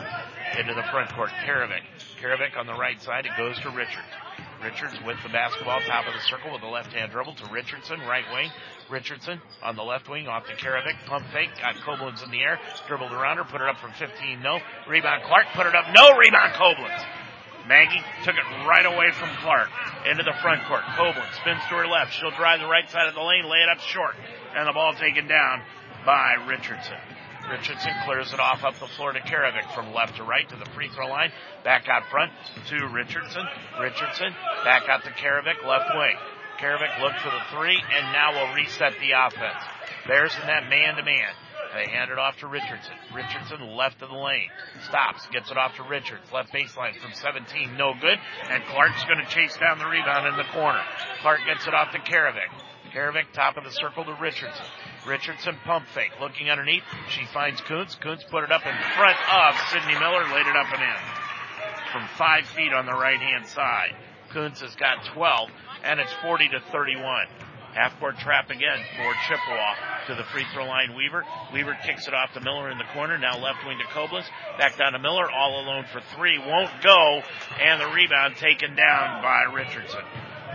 [0.59, 1.29] into the front court.
[1.45, 1.83] Karavik.
[2.21, 3.25] Karavik on the right side.
[3.25, 4.13] It goes to Richards.
[4.63, 7.99] Richards with the basketball, top of the circle with a left hand dribble to Richardson,
[8.01, 8.51] right wing.
[8.91, 11.05] Richardson on the left wing off to Karavik.
[11.05, 11.49] Pump fake.
[11.59, 12.59] Got Koblenz in the air.
[12.87, 13.43] Dribbled around her.
[13.45, 14.41] Put it up from 15.
[14.41, 14.59] No.
[14.87, 15.47] Rebound Clark.
[15.55, 15.85] Put it up.
[15.95, 16.15] No.
[16.17, 17.03] Rebound Koblenz.
[17.67, 19.69] Maggie took it right away from Clark
[20.09, 20.81] into the front court.
[20.97, 22.13] Koblenz spins to her left.
[22.13, 24.15] She'll drive the right side of the lane, lay it up short,
[24.55, 25.61] and the ball taken down
[26.05, 26.97] by Richardson.
[27.49, 30.69] Richardson clears it off up the floor to Karavik from left to right to the
[30.71, 31.31] free throw line.
[31.63, 32.31] Back out front
[32.69, 33.45] to Richardson.
[33.79, 34.33] Richardson
[34.63, 36.15] back out to Karavik, left wing.
[36.59, 39.63] Karavik looked for the three, and now will reset the offense.
[40.07, 41.33] Bears in that man to man.
[41.73, 42.93] They hand it off to Richardson.
[43.15, 44.49] Richardson left of the lane.
[44.87, 46.31] Stops, gets it off to Richards.
[46.33, 48.19] Left baseline from 17, no good.
[48.49, 50.81] And Clark's going to chase down the rebound in the corner.
[51.21, 52.51] Clark gets it off to Karavik.
[52.93, 54.65] Karavik, top of the circle to Richardson.
[55.07, 56.83] Richardson pump fake, looking underneath.
[57.09, 57.95] She finds Kuntz.
[57.95, 61.01] Kuntz put it up in front of Sydney Miller, laid it up and in.
[61.91, 63.95] From five feet on the right hand side.
[64.33, 65.49] Kuntz has got 12,
[65.83, 67.27] and it's 40 to 31.
[67.73, 69.75] Half court trap again for Chippewa
[70.07, 71.23] to the free throw line Weaver.
[71.53, 73.17] Weaver kicks it off to Miller in the corner.
[73.17, 74.25] Now left wing to Koblenz.
[74.57, 75.31] Back down to Miller.
[75.31, 76.37] All alone for three.
[76.37, 77.21] Won't go.
[77.61, 80.03] And the rebound taken down by Richardson.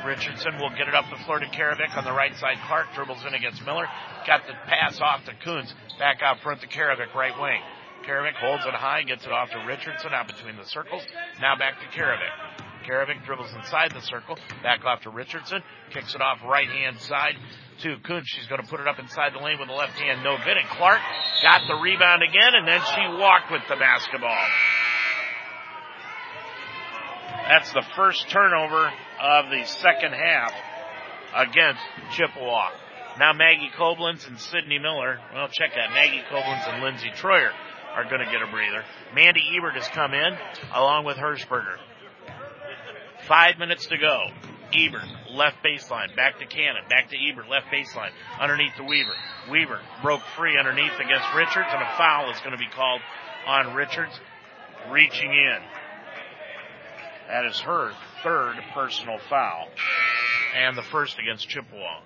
[0.05, 2.59] Richardson will get it up the floor to Karavik on the right side.
[2.69, 3.87] Clark dribbles in against Miller.
[4.27, 5.73] Got the pass off to Kuntz.
[5.99, 7.61] Back out front to Karavik, right wing.
[8.07, 11.03] Karavik holds it high, gets it off to Richardson out between the circles.
[11.41, 12.66] Now back to Karavik.
[12.87, 17.35] Karavik dribbles inside the circle, back off to Richardson, kicks it off right hand side
[17.83, 18.29] to Kuntz.
[18.29, 20.57] She's going to put it up inside the lane with the left hand, no good.
[20.57, 21.01] And Clark
[21.43, 24.47] got the rebound again, and then she walked with the basketball.
[27.49, 30.53] That's the first turnover of the second half
[31.35, 31.83] against
[32.13, 32.71] Chippewa.
[33.19, 37.51] Now Maggie Koblenz and Sydney Miller, well check that, Maggie Koblenz and Lindsey Troyer
[37.95, 38.85] are going to get a breather.
[39.15, 40.37] Mandy Ebert has come in
[40.75, 41.77] along with Hirschberger.
[43.29, 44.29] Five minutes to go.
[44.73, 48.11] Ebert, left baseline, back to Cannon, back to Ebert, left baseline,
[48.41, 49.15] underneath the Weaver.
[49.51, 53.01] Weaver broke free underneath against Richards, and a foul is going to be called
[53.47, 54.13] on Richards,
[54.91, 55.59] reaching in.
[57.29, 59.69] That is her third personal foul,
[60.57, 62.01] and the first against Chippewa.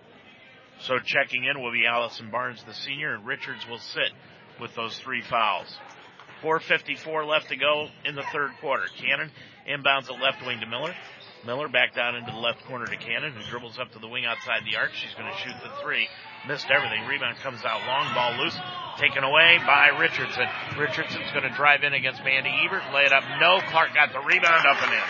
[0.81, 4.13] So checking in will be Allison Barnes, the senior, and Richards will sit
[4.61, 5.77] with those three fouls.
[6.43, 8.87] 4.54 left to go in the third quarter.
[8.97, 9.31] Cannon
[9.71, 10.95] inbounds at left wing to Miller.
[11.47, 14.27] Miller back down into the left corner to Cannon, who dribbles up to the wing
[14.27, 14.93] outside the arc.
[14.93, 16.07] She's going to shoot the three.
[16.47, 17.07] Missed everything.
[17.07, 18.13] Rebound comes out long.
[18.13, 18.57] Ball loose.
[18.99, 20.49] Taken away by Richardson.
[20.77, 22.83] Richardson's going to drive in against Mandy Ebert.
[22.93, 23.25] Lay it up.
[23.41, 23.61] No.
[23.73, 25.09] Clark got the rebound up and in.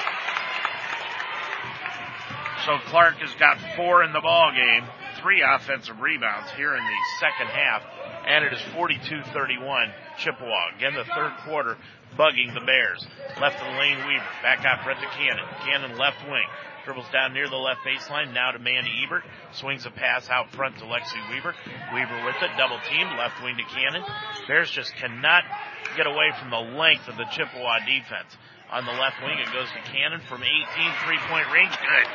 [2.67, 4.85] So Clark has got four in the ball game,
[5.23, 7.83] three offensive rebounds here in the second half,
[8.27, 10.77] and it is 42-31 Chippewa.
[10.77, 11.79] Again, the third quarter
[12.21, 13.01] bugging the Bears.
[13.41, 14.33] Left the lane, Weaver.
[14.45, 15.49] Back out front to Cannon.
[15.65, 16.45] Cannon left wing.
[16.85, 18.35] Dribbles down near the left baseline.
[18.35, 19.25] Now to Mandy Ebert.
[19.53, 21.55] Swings a pass out front to Lexi Weaver.
[21.95, 22.53] Weaver with it.
[22.61, 23.09] Double team.
[23.17, 24.05] Left wing to Cannon.
[24.47, 25.45] Bears just cannot
[25.97, 28.37] get away from the length of the Chippewa defense.
[28.71, 30.61] On the left wing, it goes to Cannon from 18
[31.09, 31.73] three point range.
[31.73, 32.09] Good.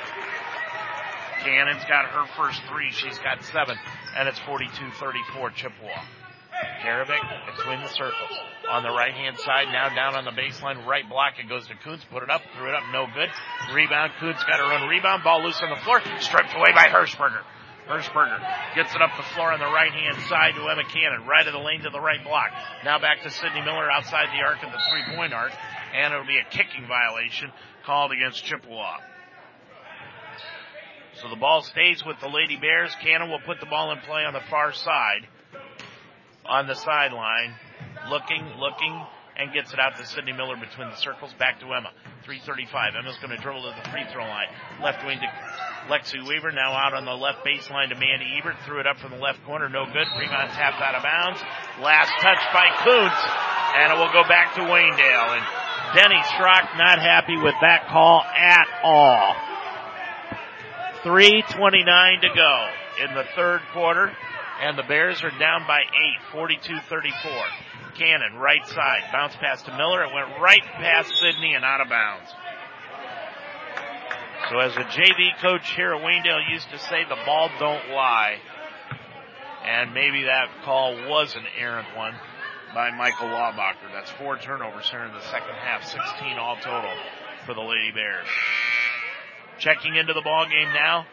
[1.43, 2.91] Cannon's got her first three.
[2.91, 3.77] She's got seven.
[4.15, 6.01] And it's 42-34 Chippewa.
[6.81, 7.21] Karavik
[7.57, 8.35] between the circles.
[8.69, 11.33] On the right hand side, now down on the baseline, right block.
[11.39, 13.29] It goes to Kuntz, put it up, threw it up, no good.
[13.73, 17.41] Rebound, Kuntz got her own rebound, ball loose on the floor, stripped away by Hirschberger.
[17.87, 18.41] Hirschberger
[18.73, 21.53] gets it up the floor on the right hand side to Emma Cannon, right of
[21.53, 22.49] the lane to the right block.
[22.83, 25.51] Now back to Sydney Miller outside the arc of the three point arc,
[25.93, 27.51] and it'll be a kicking violation
[27.85, 28.97] called against Chippewa.
[31.21, 32.93] So the ball stays with the Lady Bears.
[33.01, 35.27] Cannon will put the ball in play on the far side
[36.47, 37.55] on the sideline,
[38.09, 39.01] looking, looking,
[39.37, 41.33] and gets it out to Sydney Miller between the circles.
[41.37, 41.91] Back to Emma.
[42.23, 42.95] 335.
[42.95, 44.47] Emma's going to dribble to the free throw line.
[44.81, 45.29] Left wing to
[45.91, 46.51] Lexi Weaver.
[46.51, 48.55] Now out on the left baseline to Mandy Ebert.
[48.65, 49.67] Threw it up from the left corner.
[49.67, 50.07] No good.
[50.17, 51.39] Rebound tapped out of bounds.
[51.83, 53.21] Last touch by Kuntz.
[53.75, 55.35] And it will go back to Waynedale.
[55.35, 55.45] And
[55.93, 59.35] Denny Schrock not happy with that call at all.
[61.03, 62.67] 3.29 to go
[63.03, 64.11] in the third quarter
[64.61, 67.11] and the Bears are down by eight, 42-34.
[67.95, 70.03] Cannon, right side, bounce pass to Miller.
[70.03, 72.29] It went right past Sydney and out of bounds.
[74.49, 78.37] So as a JV coach here at Waynedale used to say, the ball don't lie.
[79.65, 82.13] And maybe that call was an errant one
[82.75, 83.91] by Michael Laubacher.
[83.93, 86.93] That's four turnovers here in the second half, 16 all total
[87.45, 88.27] for the Lady Bears.
[89.57, 91.07] Checking into the ball game now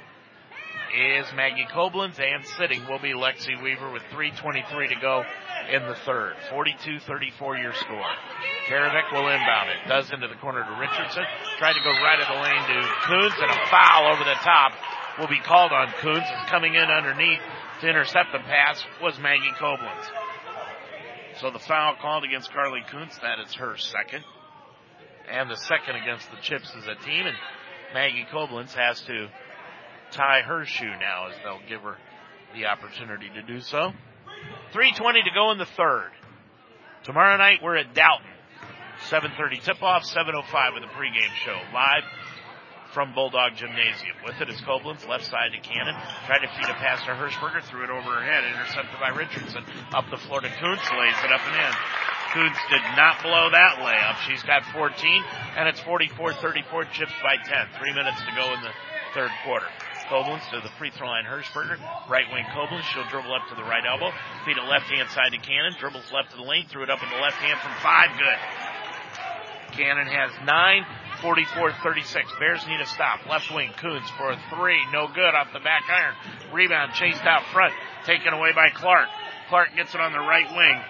[0.92, 5.24] is Maggie Koblenz, and sitting will be Lexi Weaver with 3.23 to go
[5.72, 6.34] in the third.
[6.50, 8.12] 42-34 your score.
[8.68, 9.88] Karavik will inbound it.
[9.88, 11.24] Does into the corner to Richardson.
[11.58, 14.72] Tried to go right of the lane to Kuntz, and a foul over the top
[15.18, 16.28] will be called on Kuntz.
[16.50, 17.40] Coming in underneath
[17.80, 20.04] to intercept the pass was Maggie Koblenz.
[21.40, 23.18] So the foul called against Carly Kuntz.
[23.18, 24.24] That is her second.
[25.30, 27.26] And the second against the Chips as a team.
[27.26, 27.36] And
[27.94, 29.28] Maggie Koblenz has to
[30.12, 31.96] tie her shoe now as they'll give her
[32.54, 33.92] the opportunity to do so.
[34.74, 36.10] 3.20 to go in the third.
[37.04, 38.26] Tomorrow night we're at Dalton.
[39.10, 41.58] 7.30 tip-off, 7.05 with a pregame show.
[41.74, 42.04] Live
[42.92, 44.16] from Bulldog Gymnasium.
[44.24, 45.96] With it is Koblenz, left side to Cannon.
[46.26, 49.64] Tried to feed a pass to Hirschberger, threw it over her head, intercepted by Richardson.
[49.92, 51.74] Up the floor to Kuntz, lays it up and in.
[52.36, 54.16] Kuntz did not blow that layup.
[54.28, 55.24] She's got 14,
[55.56, 57.80] and it's 44-34 chips by 10.
[57.80, 58.72] Three minutes to go in the
[59.14, 59.66] third quarter.
[60.10, 61.24] Koblenz to the free throw line.
[61.24, 61.78] Hirschberger,
[62.08, 62.82] right wing Koblenz.
[62.92, 64.10] She'll dribble up to the right elbow.
[64.44, 65.74] Feed it left hand side to Cannon.
[65.78, 66.66] Dribbles left to the lane.
[66.68, 68.10] Threw it up in the left hand from five.
[68.18, 69.76] Good.
[69.76, 70.84] Cannon has nine.
[71.20, 72.38] 44-36.
[72.38, 73.20] Bears need a stop.
[73.28, 74.80] Left wing, Kuntz for a three.
[74.92, 76.14] No good off the back iron.
[76.52, 77.72] Rebound chased out front.
[78.04, 79.08] Taken away by Clark.
[79.48, 80.80] Clark gets it on the right wing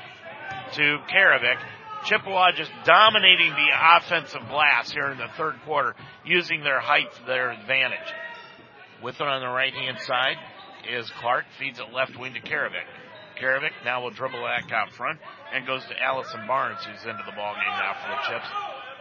[0.74, 1.58] to Karavik.
[2.04, 5.94] Chippewa just dominating the offensive glass here in the third quarter,
[6.24, 7.98] using their height to their advantage.
[9.02, 10.36] With it on the right hand side
[10.88, 12.86] is Clark, feeds it left wing to Karavik.
[13.40, 15.18] Karavik now will dribble back out front
[15.52, 18.48] and goes to Allison Barnes, who's into the ball game now for the Chips.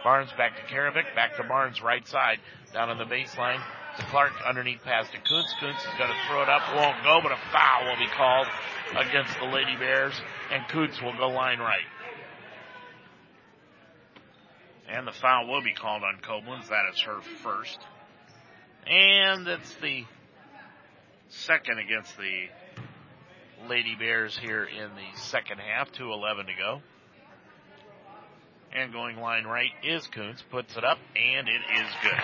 [0.02, 2.38] Barnes back to Karavik, back to Barnes right side,
[2.72, 3.62] down on the baseline
[3.96, 5.54] to Clark underneath pass to Kuntz.
[5.60, 8.48] Kuntz is going to throw it up, won't go, but a foul will be called
[8.96, 10.14] against the Lady Bears,
[10.50, 11.86] and Kuntz will go line right.
[14.88, 16.68] And the foul will be called on Koblenz.
[16.68, 17.78] That is her first.
[18.86, 20.04] And it's the
[21.28, 22.48] second against the
[23.68, 25.92] Lady Bears here in the second half.
[25.92, 26.80] 2.11 to go.
[28.74, 30.42] And going line right is Kuntz.
[30.50, 32.22] Puts it up, and it is good.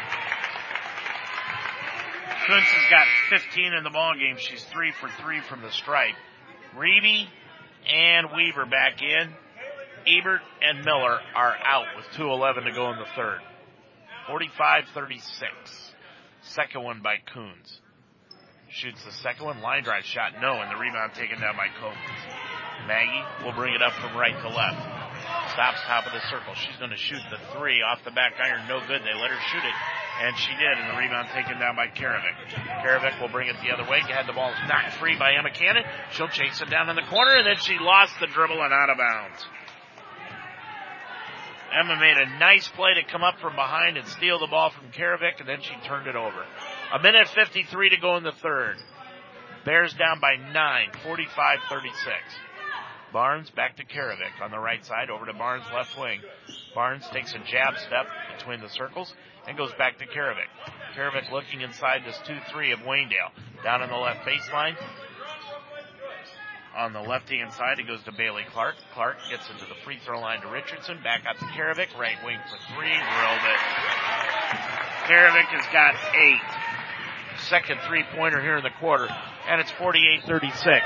[2.46, 4.36] Kuntz has got 15 in the ball game.
[4.38, 6.14] She's three for three from the stripe.
[6.74, 7.26] Reeby
[7.86, 9.30] and Weaver back in.
[10.06, 13.40] Ebert and Miller are out with 2.11 to go in the third.
[14.28, 15.87] 45-36.
[16.54, 17.80] Second one by Kuntz.
[18.70, 19.60] Shoots the second one.
[19.60, 20.32] Line drive shot.
[20.40, 20.60] No.
[20.60, 22.00] And the rebound taken down by Kuntz.
[22.86, 24.80] Maggie will bring it up from right to left.
[25.52, 26.54] Stops top of the circle.
[26.54, 28.64] She's going to shoot the three off the back iron.
[28.68, 29.02] No good.
[29.04, 29.76] They let her shoot it.
[30.24, 30.72] And she did.
[30.78, 32.36] And the rebound taken down by Karavik.
[32.80, 34.00] Karavik will bring it the other way.
[34.00, 35.84] Had the ball knocked free by Emma Cannon.
[36.12, 37.36] She'll chase it down in the corner.
[37.36, 39.44] And then she lost the dribble and out of bounds.
[41.72, 44.90] Emma made a nice play to come up from behind and steal the ball from
[44.92, 46.44] Karavik, and then she turned it over.
[46.94, 48.76] A minute 53 to go in the third.
[49.64, 51.98] Bears down by 9, 45 36.
[53.12, 56.20] Barnes back to Karavik on the right side, over to Barnes left wing.
[56.74, 59.14] Barnes takes a jab step between the circles
[59.46, 60.48] and goes back to Karavik.
[60.94, 63.32] Karavik looking inside this 2-3 of Waynedale.
[63.64, 64.76] Down on the left baseline.
[66.78, 68.76] On the left hand side, it goes to Bailey Clark.
[68.94, 71.02] Clark gets into the free throw line to Richardson.
[71.02, 71.90] Back out to Karavik.
[71.98, 72.94] Right wing for three.
[72.94, 73.60] Drilled it.
[75.10, 76.38] Karavik has got eight.
[77.48, 79.08] Second three pointer here in the quarter.
[79.48, 80.82] And it's 48-36.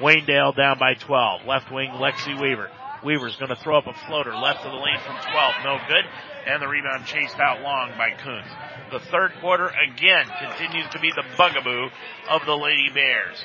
[0.00, 1.46] Waynedale down by 12.
[1.46, 2.70] Left wing, Lexi Weaver.
[3.02, 5.54] Weaver's going to throw up a floater left of the lane from 12.
[5.64, 6.04] No good.
[6.46, 8.48] And the rebound chased out long by Kuntz.
[8.92, 11.88] The third quarter again continues to be the bugaboo
[12.28, 13.44] of the Lady Bears.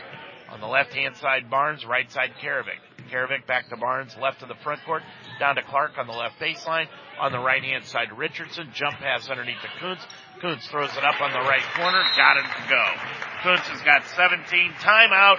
[0.51, 2.79] On the left hand side, Barnes, right side, Karavik.
[3.09, 5.01] Karavik back to Barnes, left of the front court,
[5.39, 6.87] down to Clark on the left baseline.
[7.19, 10.05] On the right hand side, Richardson, jump pass underneath to Kuntz.
[10.41, 12.85] Kuntz throws it up on the right corner, got him to go.
[13.43, 14.73] Kuntz has got 17.
[14.79, 15.37] Timeout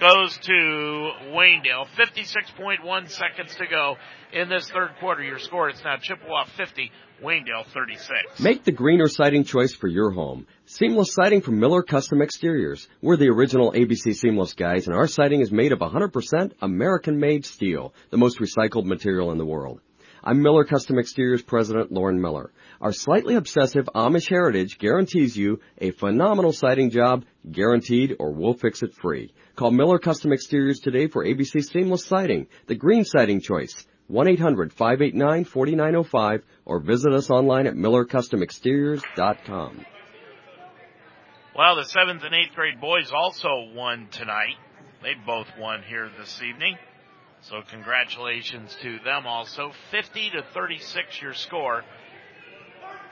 [0.00, 1.86] goes to Waynedale.
[1.96, 3.96] 56.1 seconds to go
[4.32, 5.22] in this third quarter.
[5.22, 6.90] Your score is now Chippewa 50,
[7.22, 8.40] Waynedale 36.
[8.40, 10.46] Make the greener siding choice for your home.
[10.76, 12.88] Seamless siding from Miller Custom Exteriors.
[13.00, 17.46] We're the original ABC Seamless guys and our siding is made of 100% American made
[17.46, 19.80] steel, the most recycled material in the world.
[20.24, 22.50] I'm Miller Custom Exteriors President Lauren Miller.
[22.80, 28.82] Our slightly obsessive Amish heritage guarantees you a phenomenal siding job, guaranteed or we'll fix
[28.82, 29.32] it free.
[29.54, 33.86] Call Miller Custom Exteriors today for ABC Seamless Siding, the green siding choice.
[34.10, 39.86] 1-800-589-4905 or visit us online at millercustomexteriors.com.
[41.56, 44.56] Well, the 7th and 8th grade boys also won tonight.
[45.04, 46.76] They both won here this evening.
[47.42, 49.70] So congratulations to them also.
[49.92, 51.84] 50 to 36 your score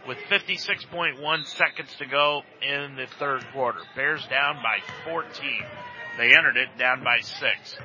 [0.08, 3.78] with 56.1 seconds to go in the third quarter.
[3.94, 5.30] Bears down by 14.
[6.18, 7.78] They entered it down by six.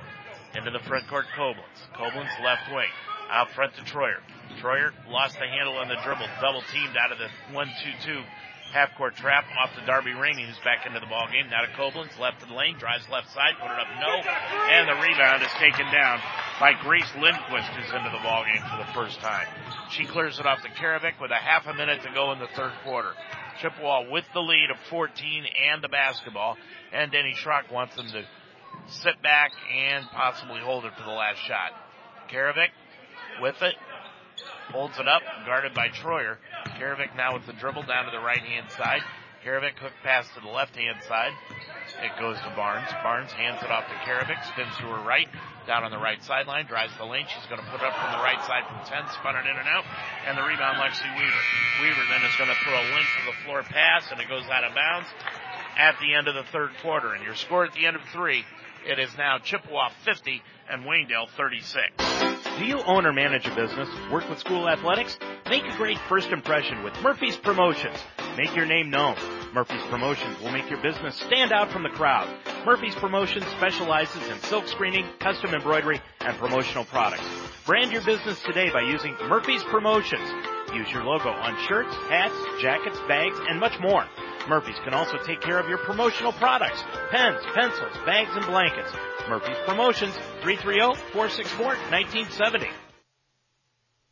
[0.55, 1.85] Into the front court, Koblenz.
[1.93, 2.89] Koblenz left wing.
[3.29, 4.25] Out front to Troyer.
[4.59, 6.25] Troyer lost the handle on the dribble.
[6.41, 8.23] Double teamed out of the 1-2-2
[8.72, 11.49] half court trap off to Darby Ramey, who's back into the ball game.
[11.49, 14.14] Now to Koblenz, left of the lane, drives left side, put it up, no,
[14.72, 16.19] and the rebound is taken down
[16.60, 19.48] by Grace Lindquist, who's into the ball game for the first time.
[19.91, 22.52] She clears it off to Karavik with a half a minute to go in the
[22.56, 23.14] third quarter.
[23.61, 26.57] Chippewa with the lead of 14 and the basketball,
[26.91, 28.23] and Denny Schrock wants them to
[28.88, 31.72] sit back and possibly hold it for the last shot.
[32.31, 32.69] Karavik
[33.41, 33.76] with it,
[34.72, 36.38] holds it up, guarded by Troyer.
[36.78, 39.02] Karavik now with the dribble down to the right hand side.
[39.44, 41.34] Karavik hook pass to the left hand side.
[42.02, 42.90] It goes to Barnes.
[43.02, 45.28] Barnes hands it off to Karavik, spins to her right,
[45.66, 47.26] down on the right sideline, drives the lane.
[47.26, 49.58] She's going to put it up from the right side from 10, spun it in
[49.58, 49.86] and out,
[50.30, 51.44] and the rebound Lexi Weaver.
[51.82, 54.45] Weaver then is going to throw a length of the floor pass, and it goes
[54.52, 55.10] out of bounds
[55.78, 57.14] at the end of the third quarter.
[57.14, 58.44] And your score at the end of three,
[58.86, 62.57] it is now Chippewa 50 and Waynedale 36.
[62.60, 63.89] Do you own or manage a business?
[64.11, 65.18] Work with school athletics?
[65.49, 67.98] Make a great first impression with Murphy's Promotions.
[68.38, 69.15] Make your name known.
[69.53, 72.27] Murphy's Promotions will make your business stand out from the crowd.
[72.65, 77.23] Murphy's Promotions specializes in silk screening, custom embroidery, and promotional products.
[77.65, 80.30] Brand your business today by using Murphy's Promotions.
[80.73, 84.06] Use your logo on shirts, hats, jackets, bags, and much more.
[84.49, 88.91] Murphy's can also take care of your promotional products, pens, pencils, bags, and blankets.
[89.30, 90.14] Murphy's Promotions,
[90.44, 92.70] 330-464-1970.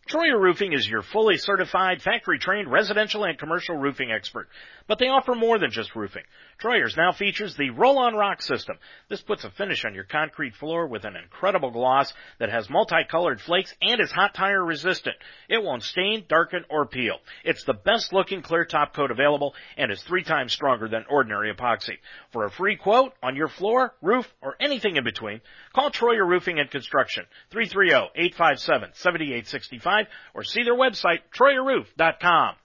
[0.10, 4.48] Troyer Roofing is your fully certified, factory trained residential and commercial roofing expert.
[4.88, 6.22] But they offer more than just roofing.
[6.62, 8.78] Troyer's now features the roll-on rock system.
[9.10, 13.42] This puts a finish on your concrete floor with an incredible gloss that has multicolored
[13.42, 15.18] flakes and is hot tire resistant.
[15.50, 17.18] It won't stain, darken, or peel.
[17.44, 21.54] It's the best looking clear top coat available and is three times stronger than ordinary
[21.54, 21.98] epoxy.
[22.32, 25.42] For a free quote on your floor, roof, or anything in between,
[25.74, 32.56] call Troyer Roofing and Construction, 330-857-7865 or see their website, troyerroof.com.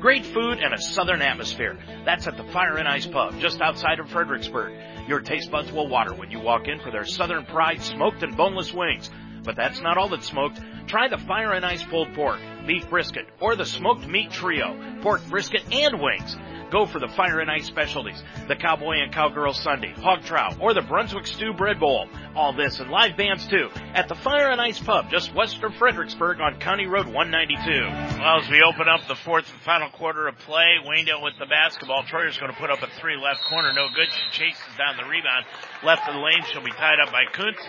[0.00, 1.76] Great food and a southern atmosphere.
[2.04, 4.72] That's at the Fire and Ice Pub, just outside of Fredericksburg.
[5.08, 8.36] Your taste buds will water when you walk in for their Southern Pride smoked and
[8.36, 9.10] boneless wings.
[9.48, 10.60] But that's not all that's smoked.
[10.88, 15.26] Try the Fire and Ice pulled pork, beef brisket, or the smoked meat trio, pork
[15.30, 16.36] brisket and wings.
[16.70, 20.74] Go for the Fire and Ice specialties, the Cowboy and Cowgirl Sunday, hog trout, or
[20.74, 22.08] the Brunswick Stew Bread Bowl.
[22.36, 25.74] All this and live bands too at the Fire and Ice Pub just west of
[25.76, 28.20] Fredericksburg on County Road 192.
[28.20, 31.38] Well, as we open up the fourth and final quarter of play, Wayne Waynedale with
[31.38, 32.02] the basketball.
[32.04, 34.08] Troyer's going to put up a three left corner, no good.
[34.12, 35.46] She chases down the rebound.
[35.82, 37.62] Left of the lane, she'll be tied up by Kuntz,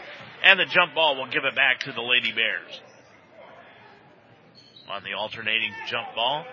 [0.43, 2.81] and the jump ball will give it back to the Lady Bears.
[4.89, 6.45] On the alternating jump ball,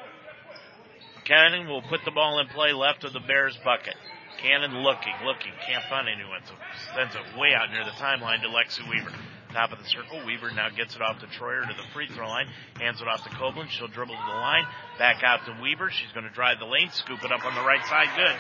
[1.25, 3.97] Cannon will put the ball in play left of the Bears bucket.
[4.43, 6.53] Cannon looking, looking, can't find anyone, so
[6.95, 9.11] sends it way out near the timeline to Lexi Weaver.
[9.53, 12.29] Top of the circle, Weaver now gets it off to Troyer to the free throw
[12.29, 12.47] line,
[12.79, 13.71] hands it off to Copeland.
[13.71, 14.65] She'll dribble to the line,
[14.99, 15.91] back out to Weaver.
[15.91, 18.37] She's going to drive the lane, scoop it up on the right side, good.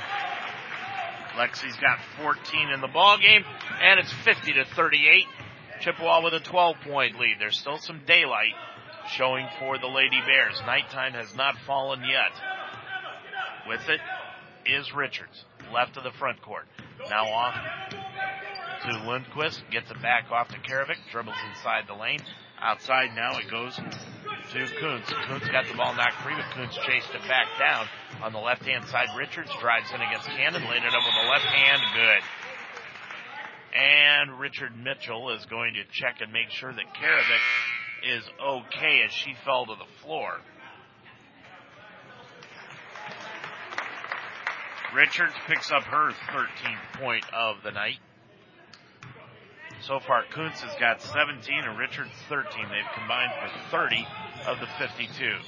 [1.36, 3.44] Lexi's got 14 in the ball game,
[3.82, 5.24] and it's 50 to 38.
[5.80, 7.36] Chippewa with a 12 point lead.
[7.38, 8.54] There's still some daylight
[9.10, 10.60] showing for the Lady Bears.
[10.66, 12.32] Nighttime has not fallen yet.
[13.68, 14.00] With it
[14.64, 16.66] is Richards, left of the front court.
[17.10, 17.54] Now off
[18.84, 22.20] to Lindquist, gets it back off to Karavik, dribbles inside the lane.
[22.60, 23.78] Outside now it goes
[24.52, 25.12] to Kuntz.
[25.26, 27.86] Kuntz got the ball knocked free, but Kuntz chased it back down.
[28.22, 31.28] On the left hand side, Richards drives in against Cannon, laid it up with the
[31.28, 32.22] left hand, good.
[33.74, 39.12] And Richard Mitchell is going to check and make sure that Karavik is okay as
[39.12, 40.38] she fell to the floor.
[44.94, 47.98] Richards picks up her 13th point of the night.
[49.86, 52.42] So far, Kuntz has got 17 and Richards 13.
[52.50, 54.04] They've combined for 30
[54.48, 55.38] of the 52.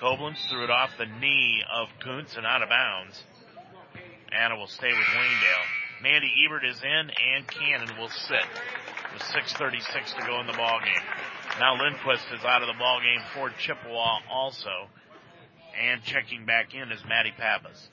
[0.00, 3.20] Koblenz threw it off the knee of Kuntz and out of bounds.
[4.30, 5.66] Anna will stay with Waynedale.
[6.04, 8.46] Mandy Ebert is in and Cannon will sit
[9.12, 11.02] with 6.36 to go in the ball game.
[11.58, 14.86] Now Lindquist is out of the ball game for Chippewa also.
[15.82, 17.88] And checking back in is Maddie Pappas.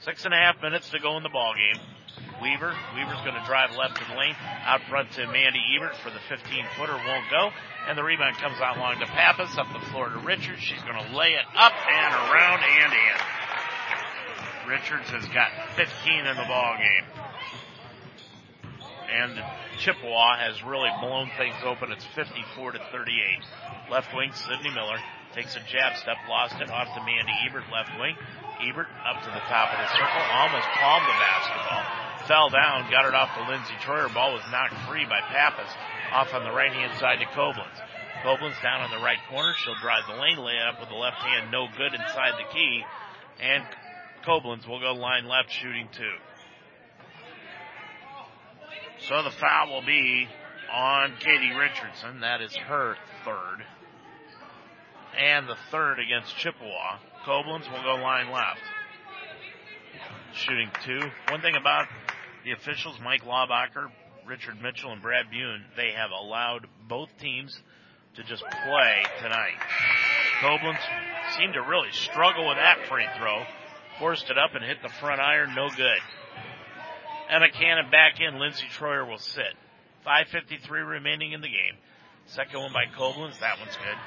[0.00, 1.84] Six and a half minutes to go in the ball game.
[2.40, 2.74] Weaver.
[2.94, 4.34] Weaver's going to drive left the lane.
[4.64, 6.94] Out front to Mandy Ebert for the 15 footer.
[6.94, 7.50] Won't go.
[7.88, 9.56] And the rebound comes out long to Pappas.
[9.58, 10.60] Up the floor to Richards.
[10.60, 13.16] She's going to lay it up and around and in.
[14.68, 17.06] Richards has got 15 in the ball game.
[19.08, 19.40] And
[19.78, 21.90] Chippewa has really blown things open.
[21.92, 23.90] It's 54 to 38.
[23.90, 24.98] Left wing, Sydney Miller
[25.32, 28.16] takes a jab step, lost it off to Mandy Ebert, left wing.
[28.60, 32.07] Ebert up to the top of the circle, almost palmed the basketball.
[32.28, 34.12] Fell down, got it off to Lindsey Troyer.
[34.12, 35.70] Ball was knocked free by Pappas
[36.12, 37.80] off on the right hand side to Koblenz.
[38.22, 39.54] Koblenz down on the right corner.
[39.56, 42.84] She'll drive the lane, lay up with the left hand, no good inside the key.
[43.40, 43.64] And
[44.26, 46.16] Koblenz will go line left shooting two.
[49.08, 50.28] So the foul will be
[50.70, 52.20] on Katie Richardson.
[52.20, 53.64] That is her third.
[55.18, 56.98] And the third against Chippewa.
[57.24, 58.60] Koblenz will go line left.
[60.34, 61.00] Shooting two.
[61.30, 61.86] One thing about
[62.44, 63.90] the officials, Mike Laubacher,
[64.26, 67.58] Richard Mitchell, and Brad Bune, they have allowed both teams
[68.14, 69.56] to just play tonight.
[70.40, 70.78] Koblenz
[71.36, 73.42] seemed to really struggle with that free throw.
[73.98, 75.98] Forced it up and hit the front iron, no good.
[77.28, 78.38] Emma Cannon back in.
[78.38, 79.54] Lindsey Troyer will sit.
[80.06, 81.76] 5.53 remaining in the game.
[82.26, 83.38] Second one by Koblenz.
[83.40, 83.98] That one's good.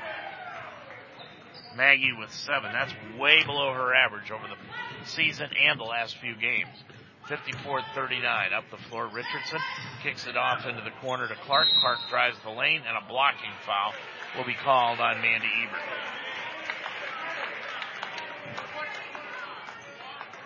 [1.76, 2.72] Maggie with seven.
[2.72, 6.84] That's way below her average over the season and the last few games.
[7.32, 9.08] 54-39 up the floor.
[9.08, 9.60] Richardson
[10.04, 11.68] kicks it off into the corner to Clark.
[11.80, 13.94] Clark drives the lane and a blocking foul
[14.36, 15.80] will be called on Mandy Ebert.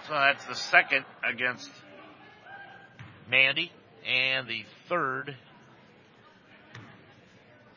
[0.07, 1.71] So that's the second against
[3.27, 3.71] Mandy
[4.05, 5.35] and the third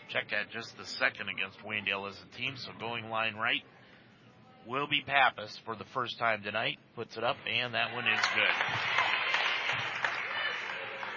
[0.09, 2.57] check at just the second against Waynedale as a team.
[2.57, 3.63] So going line right
[4.69, 6.79] will be Pappas for the first time tonight.
[6.95, 8.57] Puts it up, and that one is good.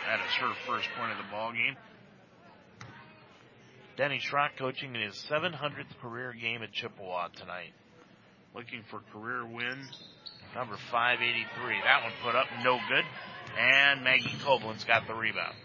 [0.07, 1.75] That is her first point of the ball game.
[3.97, 7.73] Denny Schrock coaching in his 700th career game at Chippewa tonight.
[8.55, 9.85] Looking for career win
[10.55, 11.81] number 583.
[11.83, 13.05] That one put up, no good.
[13.59, 15.55] And Maggie Koblenz got the rebound.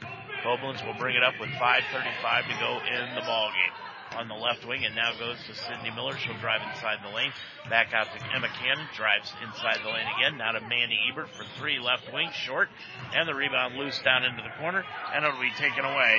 [0.44, 3.85] Koblenz will bring it up with 5.35 to go in the ball game.
[4.16, 6.16] On the left wing, and now goes to Sydney Miller.
[6.16, 7.32] She'll drive inside the lane.
[7.68, 8.86] Back out to Emma Cannon.
[8.96, 10.38] Drives inside the lane again.
[10.38, 12.68] Now to Mandy Ebert for three left wing, short.
[13.14, 14.84] And the rebound loose down into the corner.
[15.14, 16.16] And it'll be taken away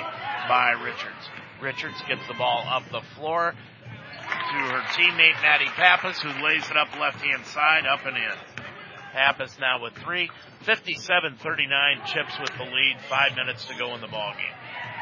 [0.47, 1.25] by Richards.
[1.59, 6.77] Richards gets the ball up the floor to her teammate Maddie Pappas, who lays it
[6.77, 8.37] up left hand side, up and in.
[9.13, 10.29] Pappas now with three.
[10.65, 12.97] 57-39 chips with the lead.
[13.09, 14.53] Five minutes to go in the ball game.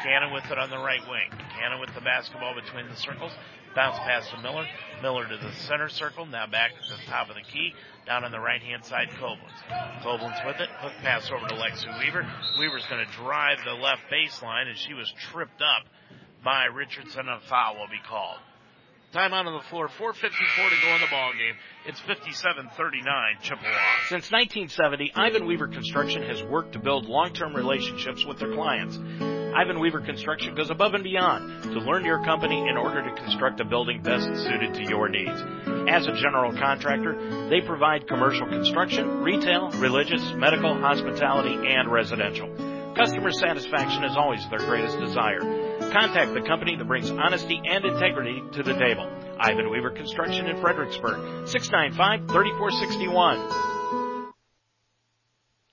[0.04, 1.30] Cannon with it on the right wing.
[1.58, 3.32] Cannon with the basketball between the circles.
[3.76, 4.66] Bounce pass to Miller.
[5.02, 6.26] Miller to the center circle.
[6.26, 7.74] Now back to the top of the key.
[8.06, 10.02] Down on the right hand side, Koblenz.
[10.02, 10.70] Koblenz with it.
[10.80, 12.26] Hook pass over to Lexi Weaver.
[12.60, 15.86] Weaver's going to drive the left baseline and she was tripped up
[16.44, 18.38] by Richardson a foul will be called.
[19.14, 19.88] Timeout on the floor.
[19.88, 21.56] 4.54 to go in the ball game.
[21.86, 23.72] It's 57-39 Chippewa.
[24.10, 29.00] Since 1970, Ivan Weaver Construction has worked to build long-term relationships with their clients.
[29.56, 33.62] Ivan Weaver Construction goes above and beyond to learn your company in order to construct
[33.62, 35.42] a building best suited to your needs.
[35.88, 42.50] As a general contractor, they provide commercial construction, retail, religious, medical, hospitality, and residential.
[42.98, 45.40] Customer satisfaction is always their greatest desire.
[45.92, 49.10] Contact the company that brings honesty and integrity to the table.
[49.40, 53.75] Ivan Weaver Construction in Fredericksburg, 695 3461.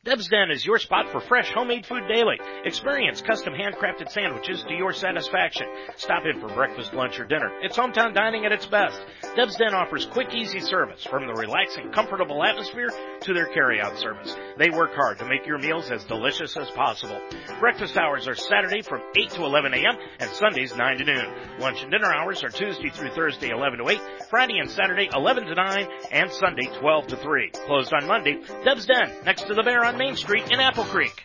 [0.05, 2.37] Deb's Den is your spot for fresh homemade food daily.
[2.65, 5.69] Experience custom handcrafted sandwiches to your satisfaction.
[5.97, 7.53] Stop in for breakfast, lunch, or dinner.
[7.63, 9.01] It's hometown dining at its best.
[9.37, 14.35] Deb's Den offers quick, easy service from the relaxing, comfortable atmosphere to their carryout service.
[14.59, 17.21] They work hard to make your meals as delicious as possible.
[17.61, 19.99] Breakfast hours are Saturday from 8 to 11 a.m.
[20.19, 21.61] and Sundays 9 to noon.
[21.61, 25.45] Lunch and dinner hours are Tuesday through Thursday 11 to 8, Friday and Saturday 11
[25.45, 27.51] to 9, and Sunday 12 to 3.
[27.67, 28.41] Closed on Monday.
[28.65, 31.25] Deb's Den, next to the Bear on Main Street in Apple Creek.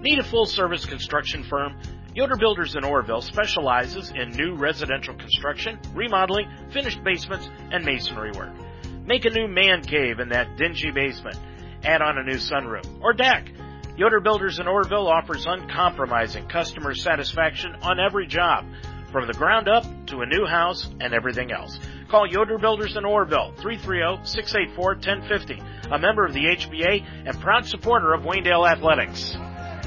[0.00, 1.76] Need a full service construction firm?
[2.14, 8.52] Yoder Builders in Orrville specializes in new residential construction, remodeling, finished basements, and masonry work.
[9.04, 11.38] Make a new man cave in that dingy basement.
[11.82, 13.50] Add on a new sunroom or deck.
[13.96, 18.64] Yoder Builders in Orrville offers uncompromising customer satisfaction on every job,
[19.12, 21.78] from the ground up to a new house and everything else.
[22.08, 28.22] Call Yoder Builders in Orrville, 330-684-1050, a member of the HBA and proud supporter of
[28.22, 29.36] Waynedale Athletics.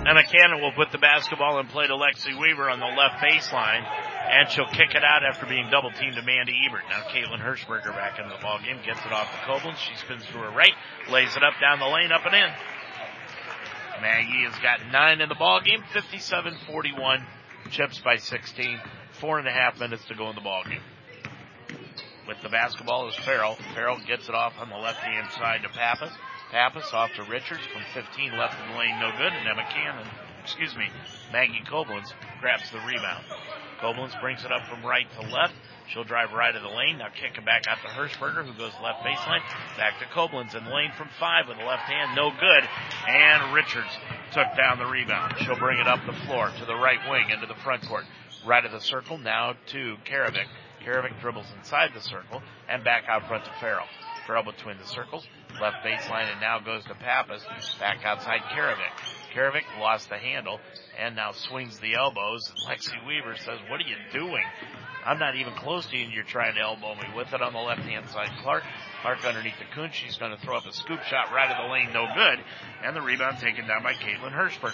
[0.02, 3.86] Emma Cannon will put the basketball in play to Lexi Weaver on the left baseline,
[3.86, 6.82] and she'll kick it out after being double teamed to Mandy Ebert.
[6.90, 9.78] Now Caitlin Hirschberger back in the ball game, gets it off to Koblenz.
[9.78, 10.74] She spins to her right,
[11.10, 12.52] lays it up down the lane, up and in.
[14.02, 17.24] Maggie has got nine in the ball game, 57-41,
[17.70, 18.82] chips by 16,
[19.22, 20.82] four and a half minutes to go in the ball game
[22.28, 23.58] with the basketball is Farrell.
[23.76, 26.12] Farrell gets it off on the left hand side to Pappas.
[26.52, 29.34] Pappas off to Richards from 15 left in the lane, no good.
[29.34, 30.08] And Emma Cannon,
[30.44, 30.88] excuse me,
[31.32, 33.26] Maggie Koblenz grabs the rebound.
[33.82, 35.54] Koblenz brings it up from right to left.
[35.90, 37.00] She'll drive right of the lane.
[37.00, 39.42] Now kick it back out to Hirschberger, who goes left baseline.
[39.76, 42.64] Back to Koblenz in the lane from five with the left hand, no good.
[43.08, 43.92] And Richards
[44.32, 45.36] took down the rebound.
[45.40, 48.06] She'll bring it up the floor to the right wing into the front court.
[48.46, 50.48] Right of the circle now to Karavik.
[50.84, 53.86] Karavik dribbles inside the circle and back out front to Farrell.
[54.26, 55.28] Farrell between the circles,
[55.62, 57.46] left baseline, and now goes to Pappas,
[57.80, 58.92] back outside Karavik.
[59.36, 60.60] Karavik lost the handle
[61.00, 62.50] and now swings the elbows.
[62.50, 64.44] And Lexi Weaver says, what are you doing?
[65.06, 67.08] I'm not even close to you and you're trying to elbow me.
[67.16, 68.64] With it on the left hand side, Clark.
[69.02, 69.96] Clark underneath the Kuntz.
[69.96, 72.40] She's going to throw up a scoop shot right of the lane, no good.
[72.84, 74.74] And the rebound taken down by Caitlin Hirschberg.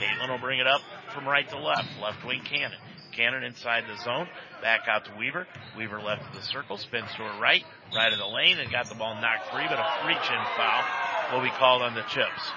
[0.00, 0.80] Caitlin will bring it up
[1.14, 1.88] from right to left.
[2.02, 2.78] Left wing Cannon.
[3.16, 4.28] Cannon inside the zone.
[4.62, 5.46] Back out to Weaver.
[5.76, 6.76] Weaver left of the circle.
[6.76, 7.64] Spins to her right.
[7.94, 10.84] Right of the lane and got the ball knocked free, but a reach in foul
[11.32, 12.52] will be called on the chips.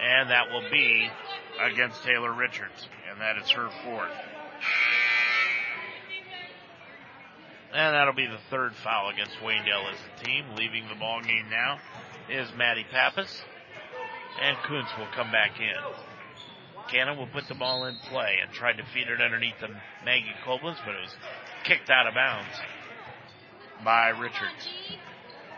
[0.00, 1.08] And that will be
[1.60, 2.88] against Taylor Richards.
[3.10, 4.12] And that is her fourth.
[7.72, 10.44] And that'll be the third foul against Waynedale as a team.
[10.56, 11.78] Leaving the ball game now
[12.28, 13.42] is Maddie Pappas.
[14.40, 16.13] And Kuntz will come back in.
[16.94, 19.66] Cannon will put the ball in play and tried to feed it underneath the
[20.04, 21.16] Maggie Koblenz, but it was
[21.64, 22.54] kicked out of bounds
[23.84, 24.70] by Richards.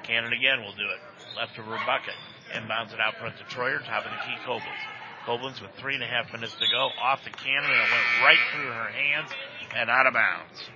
[0.03, 1.37] Cannon again will do it.
[1.37, 2.17] Left of her bucket.
[2.55, 4.81] Inbounds it out front to Troyer, top of the key Koblenz.
[5.27, 6.89] Koblenz with three and a half minutes to go.
[7.03, 9.31] Off the cannon and it went right through her hands
[9.77, 10.71] and out of bounds.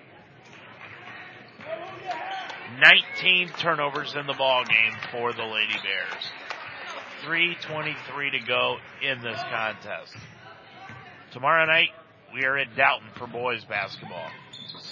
[2.82, 6.24] 19 turnovers in the ball game for the Lady Bears.
[7.24, 10.16] 3.23 to go in this contest.
[11.32, 11.90] Tomorrow night,
[12.34, 14.28] we are at Dalton for boys basketball.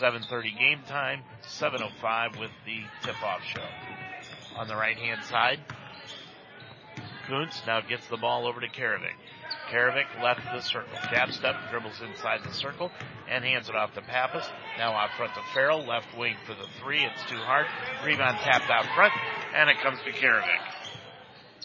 [0.00, 3.64] 7.30 game time, 7.05 with the tip-off show.
[4.56, 5.58] On the right-hand side,
[7.26, 9.18] Kuntz now gets the ball over to Karavik.
[9.72, 10.96] Karavik left the circle.
[11.10, 12.92] Jab step, dribbles inside the circle,
[13.28, 14.48] and hands it off to Pappas.
[14.78, 17.04] Now out front to Farrell, left wing for the three.
[17.04, 17.66] It's too hard.
[18.04, 19.12] Rebound tapped out front,
[19.56, 20.60] and it comes to Karavik.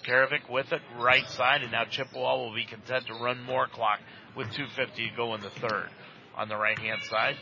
[0.03, 3.99] Karavik with it, right side, and now Chippewa will be content to run more clock
[4.35, 5.89] with 250 to go in the third.
[6.35, 7.35] On the right hand side,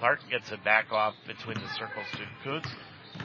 [0.00, 2.68] Clark gets it back off between the circles to Kuntz.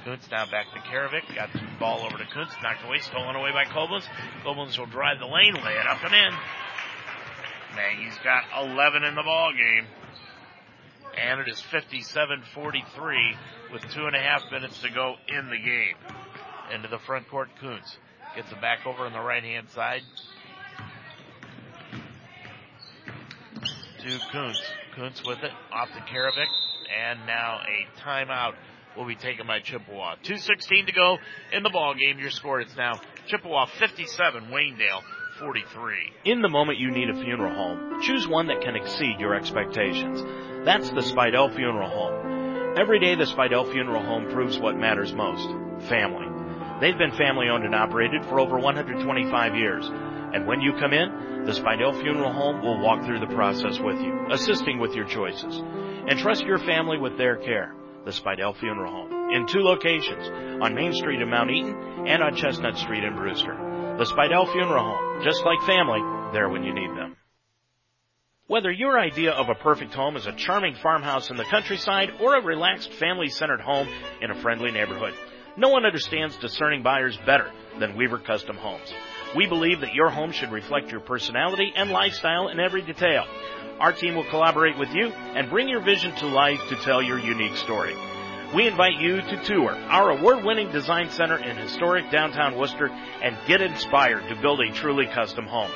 [0.03, 1.33] Kuntz now back to Karavik.
[1.33, 2.53] Got the ball over to Kuntz.
[2.61, 4.05] Knocked away, stolen away by Koblenz.
[4.43, 6.33] Koblenz will drive the lane, lay it up and in.
[7.75, 9.87] Maggie's got 11 in the ball game.
[11.17, 13.35] And it is 57-43
[13.73, 15.95] with two and a half minutes to go in the game.
[16.73, 17.97] Into the front court, Kuntz.
[18.35, 20.01] Gets it back over on the right hand side.
[24.07, 24.61] To Kuntz.
[24.95, 25.51] Kuntz with it.
[25.73, 26.47] Off to Karavik.
[26.97, 28.53] And now a timeout
[28.95, 30.15] will be taken by Chippewa.
[30.23, 31.17] 2.16 to go
[31.51, 32.17] in the ball game.
[32.17, 35.01] Your score is now Chippewa 57, Waynedale
[35.39, 36.13] 43.
[36.23, 40.23] In the moment you need a funeral home, choose one that can exceed your expectations.
[40.63, 42.77] That's the Spidell Funeral Home.
[42.77, 45.49] Every day the Spidell Funeral Home proves what matters most.
[45.89, 46.27] Family.
[46.79, 49.85] They've been family owned and operated for over 125 years.
[50.33, 53.99] And when you come in, the Spidell Funeral Home will walk through the process with
[54.01, 55.57] you, assisting with your choices.
[55.57, 57.73] And trust your family with their care.
[58.05, 59.31] The Spidell Funeral Home.
[59.31, 60.27] In two locations,
[60.61, 63.55] on Main Street in Mount Eaton and on Chestnut Street in Brewster.
[63.97, 65.23] The Spidell Funeral Home.
[65.23, 66.01] Just like family,
[66.33, 67.15] there when you need them.
[68.47, 72.35] Whether your idea of a perfect home is a charming farmhouse in the countryside or
[72.35, 73.89] a relaxed family centered home
[74.21, 75.13] in a friendly neighborhood,
[75.57, 78.93] no one understands discerning buyers better than Weaver Custom Homes.
[79.35, 83.25] We believe that your home should reflect your personality and lifestyle in every detail.
[83.79, 87.19] Our team will collaborate with you and bring your vision to life to tell your
[87.19, 87.95] unique story.
[88.55, 93.61] We invite you to tour our award-winning design center in historic downtown Wooster and get
[93.61, 95.71] inspired to build a truly custom home.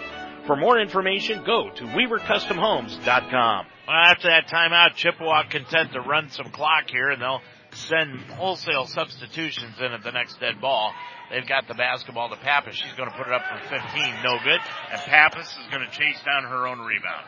[0.48, 3.66] For more information, go to weavercustomhomes.com.
[3.88, 7.42] Well, after that timeout, Chippewa content to run some clock here, and they'll
[7.74, 10.94] send wholesale substitutions in at the next dead ball.
[11.32, 12.76] They've got the basketball to Pappas.
[12.76, 13.80] She's going to put it up for 15.
[14.22, 14.60] No good.
[14.92, 17.26] And Pappas is going to chase down her own rebound.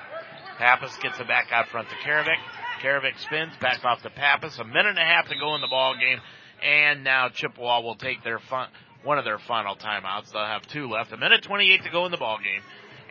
[0.58, 2.38] Pappas gets it back out front to Karavik.
[2.82, 4.60] Karavik spins back off to Pappas.
[4.60, 6.20] A minute and a half to go in the ball game.
[6.62, 8.68] And now Chippewa will take their fun,
[9.04, 10.34] one of their final timeouts.
[10.34, 11.14] They'll have two left.
[11.14, 12.62] A minute 28 to go in the ball game.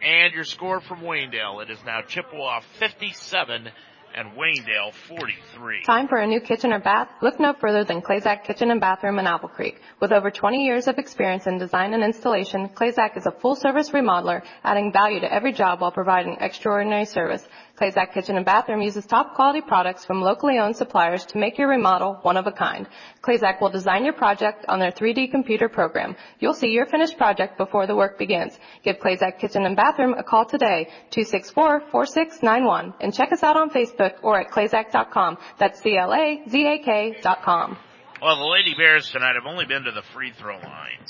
[0.03, 1.63] And your score from Waynedale.
[1.63, 3.71] It is now Chippewa 57
[4.15, 5.83] and Waynedale 43.
[5.85, 7.09] Time for a new kitchen or bath?
[7.23, 9.81] Look no further than Clazak Kitchen and Bathroom in Apple Creek.
[10.01, 13.91] With over 20 years of experience in design and installation, Clazak is a full service
[13.91, 17.47] remodeler, adding value to every job while providing extraordinary service.
[17.79, 21.69] Clazak Kitchen and Bathroom uses top quality products from locally owned suppliers to make your
[21.69, 22.87] remodel one of a kind.
[23.23, 26.15] Clazak will design your project on their 3D computer program.
[26.39, 28.59] You'll see your finished project before the work begins.
[28.85, 34.17] Give Clazak Kitchen and Bathroom a call today, 264-4691, and check us out on Facebook
[34.23, 35.39] or at clazak.com.
[35.59, 37.79] That's C-L-A-Z-A-K dot com.
[38.21, 41.01] Well, the Lady Bears tonight have only been to the free throw line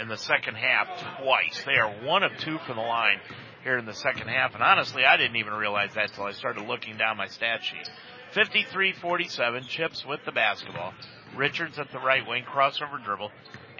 [0.00, 0.88] in the second half
[1.22, 1.62] twice.
[1.64, 3.20] They are one of two from the line
[3.62, 4.54] here in the second half.
[4.54, 7.88] And honestly, I didn't even realize that until I started looking down my stat sheet.
[8.34, 10.92] 53-47, Chips with the basketball.
[11.36, 13.30] Richards at the right wing, crossover dribble.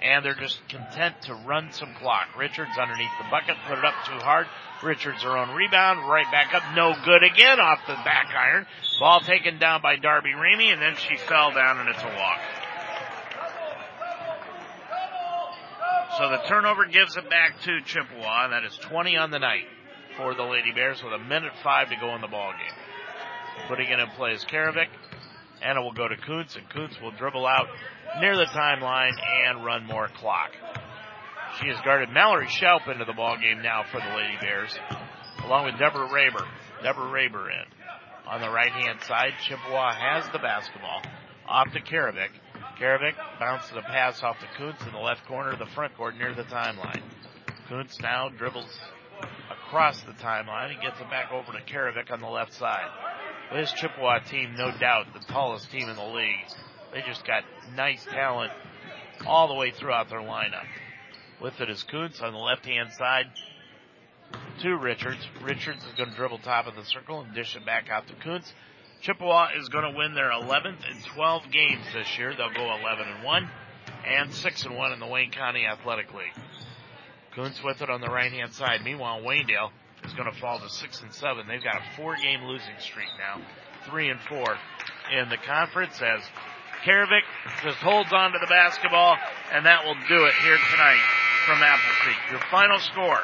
[0.01, 2.29] And they're just content to run some clock.
[2.37, 4.47] Richards underneath the bucket, put it up too hard.
[4.83, 8.65] Richards her own rebound, right back up, no good again off the back iron.
[8.99, 12.39] Ball taken down by Darby Ramey, and then she fell down and it's a walk.
[16.17, 19.63] So the turnover gives it back to Chippewa, and that is 20 on the night
[20.17, 23.67] for the Lady Bears with a minute five to go in the ball game.
[23.69, 24.89] Putting it in play is Karavik,
[25.61, 27.67] and it will go to Kuntz, and Kuntz will dribble out
[28.19, 29.13] near the timeline
[29.47, 30.51] and run more clock.
[31.61, 34.77] She has guarded Mallory Shelp into the ball game now for the Lady Bears,
[35.45, 36.45] along with Deborah Raber.
[36.83, 37.65] Deborah Raber in.
[38.27, 41.01] On the right hand side, Chippewa has the basketball.
[41.47, 42.31] Off to Karavik.
[42.81, 46.17] Karavik bounces a pass off to Kuntz in the left corner of the front court
[46.17, 47.03] near the timeline.
[47.69, 48.79] Kuntz now dribbles
[49.51, 52.89] across the timeline and gets it back over to Karavik on the left side.
[53.53, 56.47] This Chippewa team, no doubt, the tallest team in the league.
[56.91, 57.43] They just got
[57.75, 58.51] nice talent
[59.27, 60.65] all the way throughout their lineup.
[61.39, 63.27] With it is Kuntz on the left hand side
[64.61, 65.27] to Richards.
[65.43, 68.15] Richards is going to dribble top of the circle and dish it back out to
[68.15, 68.51] Kuntz.
[69.01, 72.35] Chippewa is going to win their 11th and 12 games this year.
[72.37, 73.49] They'll go 11 and 1
[74.05, 76.37] and 6 and 1 in the Wayne County Athletic League.
[77.35, 78.81] Kuntz with it on the right hand side.
[78.83, 79.71] Meanwhile, Waynedale
[80.05, 81.47] is going to fall to 6 and 7.
[81.47, 83.41] They've got a four game losing streak now.
[83.89, 84.45] 3 and 4
[85.17, 86.21] in the conference as
[86.85, 87.25] Karavik
[87.63, 89.17] just holds on to the basketball
[89.51, 91.01] and that will do it here tonight
[91.47, 92.17] from Apple Creek.
[92.29, 93.21] Your final score.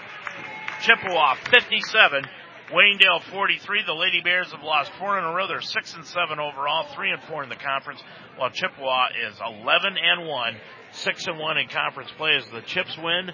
[0.82, 2.24] Chippewa 57,
[2.72, 3.84] Waynedale 43.
[3.86, 5.48] The Lady Bears have lost four in a row.
[5.48, 8.02] They're six and seven overall, three and four in the conference,
[8.38, 10.58] while Chippewa is 11 and one,
[10.92, 13.32] six and one in conference play as the Chips win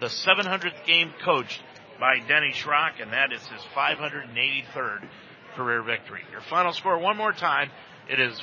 [0.00, 1.60] the 700th game coached
[1.98, 5.08] by Denny Schrock, and that is his 583rd
[5.56, 6.20] career victory.
[6.30, 7.70] Your final score one more time.
[8.08, 8.40] It is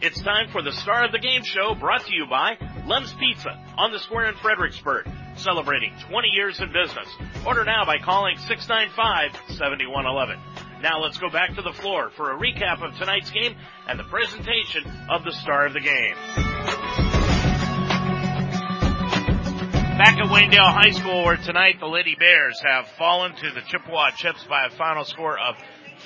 [0.06, 3.60] It's time for the star of the game show brought to you by Lem's Pizza
[3.76, 7.07] on the square in Fredericksburg, celebrating 20 years in business.
[7.44, 10.38] Order now by calling 695-7111.
[10.84, 13.56] Now let's go back to the floor for a recap of tonight's game
[13.88, 16.14] and the presentation of the star of the game.
[19.98, 24.11] Back at Waynedale High School where tonight the Lady Bears have fallen to the Chippewa
[24.11, 25.56] Chips by a final score of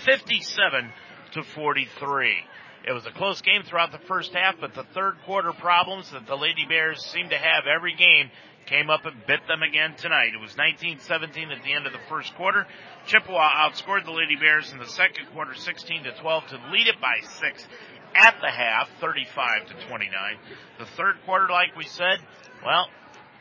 [0.06, 0.90] 57
[1.34, 2.46] to 43.
[2.88, 6.26] It was a close game throughout the first half, but the third quarter problems that
[6.28, 8.32] the Lady Bears seem to have every game
[8.66, 10.32] came up and bit them again tonight.
[10.34, 12.66] It was 19-17 at the end of the first quarter.
[13.08, 17.02] Chippewa outscored the Lady Bears in the second quarter 16 to 12 to lead it
[17.02, 17.68] by six
[18.16, 20.38] at the half, 35 to 29.
[20.78, 22.20] The third quarter, like we said,
[22.66, 22.88] well,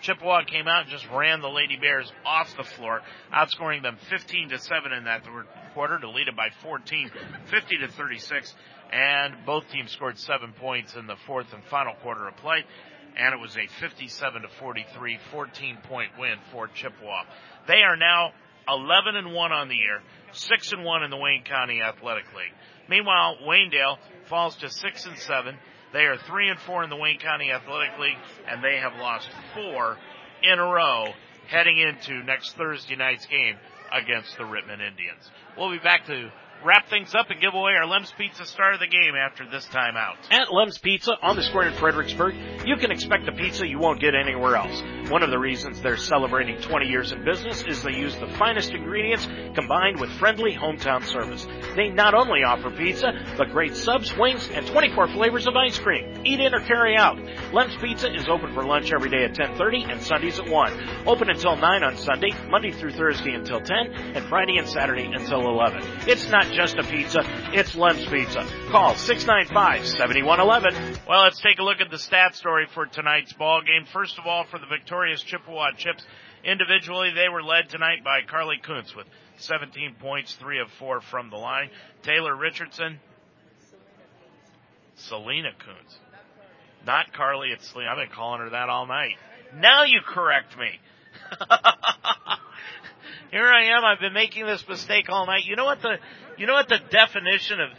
[0.01, 3.03] Chippewa came out and just ran the Lady Bears off the floor,
[3.33, 7.11] outscoring them 15 to 7 in that third quarter to lead it by 14,
[7.51, 8.55] 50 to 36.
[8.93, 12.65] And both teams scored seven points in the fourth and final quarter of play.
[13.17, 17.25] And it was a 57 to 43, 14 point win for Chippewa.
[17.67, 18.33] They are now
[18.69, 20.01] 11 and 1 on the year,
[20.33, 22.55] 6 and 1 in the Wayne County Athletic League.
[22.89, 23.99] Meanwhile, Waynedale
[24.29, 25.57] falls to 6 and 7.
[25.93, 29.29] They are 3 and 4 in the Wayne County Athletic League and they have lost
[29.55, 29.97] 4
[30.43, 31.07] in a row
[31.49, 33.57] heading into next Thursday night's game
[33.91, 35.31] against the Rittman Indians.
[35.57, 36.31] We'll be back to
[36.65, 39.67] wrap things up and give away our Lem's Pizza star of the game after this
[39.67, 40.17] timeout.
[40.31, 42.35] At Lem's Pizza on the square in Fredericksburg,
[42.67, 44.83] you can expect a pizza you won't get anywhere else.
[45.11, 48.73] One of the reasons they're celebrating 20 years in business is they use the finest
[48.73, 51.47] ingredients combined with friendly hometown service.
[51.77, 56.23] They not only offer pizza, but great subs, wings, and 24 flavors of ice cream.
[56.25, 57.19] Eat in or carry out.
[57.53, 61.07] Lem's Pizza is open for lunch every day at 10:30 and Sundays at 1.
[61.07, 65.41] Open until 9 on Sunday, Monday through Thursday until 10, and Friday and Saturday until
[65.49, 65.83] 11.
[66.07, 67.21] It's not just a pizza,
[67.53, 68.47] it's Lem's Pizza.
[68.71, 71.07] Call 695-7111.
[71.09, 73.87] Well, let's take a look at the stat story for tonight's ball game.
[73.93, 76.05] First of all, for the victorious Chippewa Chips,
[76.45, 79.07] individually they were led tonight by Carly Kuntz with
[79.39, 81.71] 17 points, 3 of 4 from the line.
[82.03, 83.01] Taylor Richardson,
[84.97, 85.99] Selena Kuntz.
[86.87, 87.91] Not Carly, it's Selena.
[87.91, 89.17] I've been calling her that all night.
[89.55, 90.79] Now you correct me.
[93.31, 93.85] Here I am.
[93.85, 95.45] I've been making this mistake all night.
[95.45, 95.99] You know what the,
[96.39, 97.71] you know what the definition of,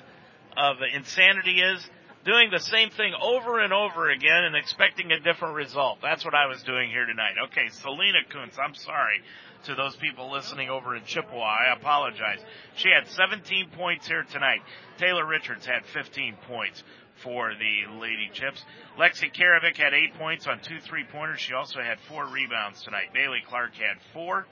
[0.55, 1.89] of insanity is?
[2.23, 5.99] Doing the same thing over and over again and expecting a different result.
[6.03, 7.33] That's what I was doing here tonight.
[7.47, 9.21] Okay, Selena Kuntz, I'm sorry
[9.65, 11.41] to those people listening over in Chippewa.
[11.41, 12.39] I apologize.
[12.75, 14.59] She had 17 points here tonight.
[14.99, 16.83] Taylor Richards had 15 points
[17.23, 18.63] for the Lady Chips.
[18.97, 21.39] Lexi Karavik had eight points on two three pointers.
[21.39, 23.13] She also had four rebounds tonight.
[23.13, 24.45] Bailey Clark had four,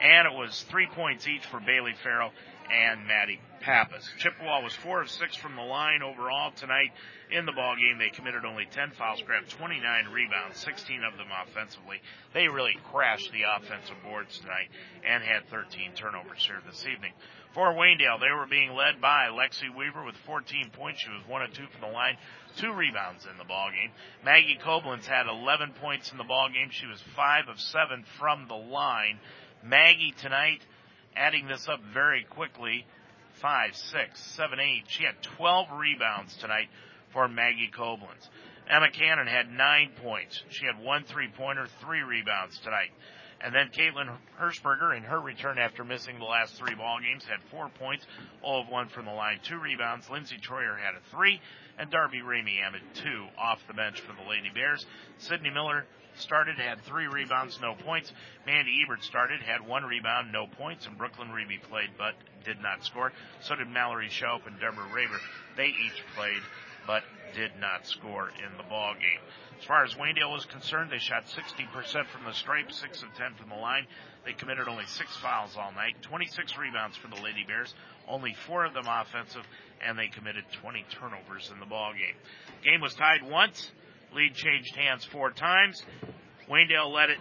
[0.00, 2.32] and it was three points each for Bailey Farrell
[2.70, 4.08] and Maddie Pappas.
[4.18, 6.92] Chippewa was four of six from the line overall tonight
[7.30, 7.98] in the ball game.
[7.98, 12.00] They committed only 10 fouls, grabbed 29 rebounds, 16 of them offensively.
[12.34, 14.68] They really crashed the offensive boards tonight
[15.06, 17.12] and had 13 turnovers here this evening.
[17.54, 21.00] For Waynedale, they were being led by Lexi Weaver with 14 points.
[21.00, 22.16] She was one of two from the line,
[22.56, 23.90] two rebounds in the ball game.
[24.24, 26.68] Maggie Koblenz had 11 points in the ball game.
[26.70, 29.18] She was five of seven from the line.
[29.62, 30.60] Maggie tonight,
[31.16, 32.86] adding this up very quickly,
[33.40, 34.84] five, six, seven, eight.
[34.88, 36.68] She had 12 rebounds tonight
[37.12, 38.28] for Maggie Koblenz.
[38.68, 40.42] Emma Cannon had nine points.
[40.50, 42.90] She had one three pointer, three rebounds tonight.
[43.40, 44.10] And then Caitlin
[44.40, 48.04] Hirschberger, in her return after missing the last three ball games, had four points,
[48.42, 50.10] all of one from the line, two rebounds.
[50.10, 51.40] Lindsay Troyer had a three,
[51.78, 54.84] and Darby Ramey added two off the bench for the Lady Bears.
[55.18, 55.86] Sydney Miller
[56.20, 58.12] started, had three rebounds, no points.
[58.46, 62.14] Mandy Ebert started, had one rebound, no points, and Brooklyn Reeby played but
[62.44, 63.12] did not score.
[63.42, 65.20] So did Mallory Shelp and Deborah Raver.
[65.56, 66.42] They each played
[66.86, 67.02] but
[67.34, 69.20] did not score in the ball game.
[69.58, 73.34] As far as Waynedale was concerned, they shot 60% from the stripe, 6 of 10
[73.34, 73.86] from the line.
[74.24, 77.74] They committed only 6 fouls all night, 26 rebounds for the Lady Bears,
[78.08, 79.42] only 4 of them offensive,
[79.86, 82.16] and they committed 20 turnovers in the ball game.
[82.62, 83.70] Game was tied once.
[84.14, 85.82] Lead changed hands four times.
[86.50, 87.18] Waynedale led it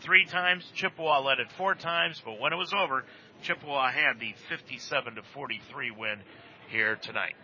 [0.00, 0.64] three times.
[0.74, 3.04] Chippewa led it four times, but when it was over,
[3.42, 6.18] Chippewa had the 57 to 43 win
[6.70, 7.34] here tonight.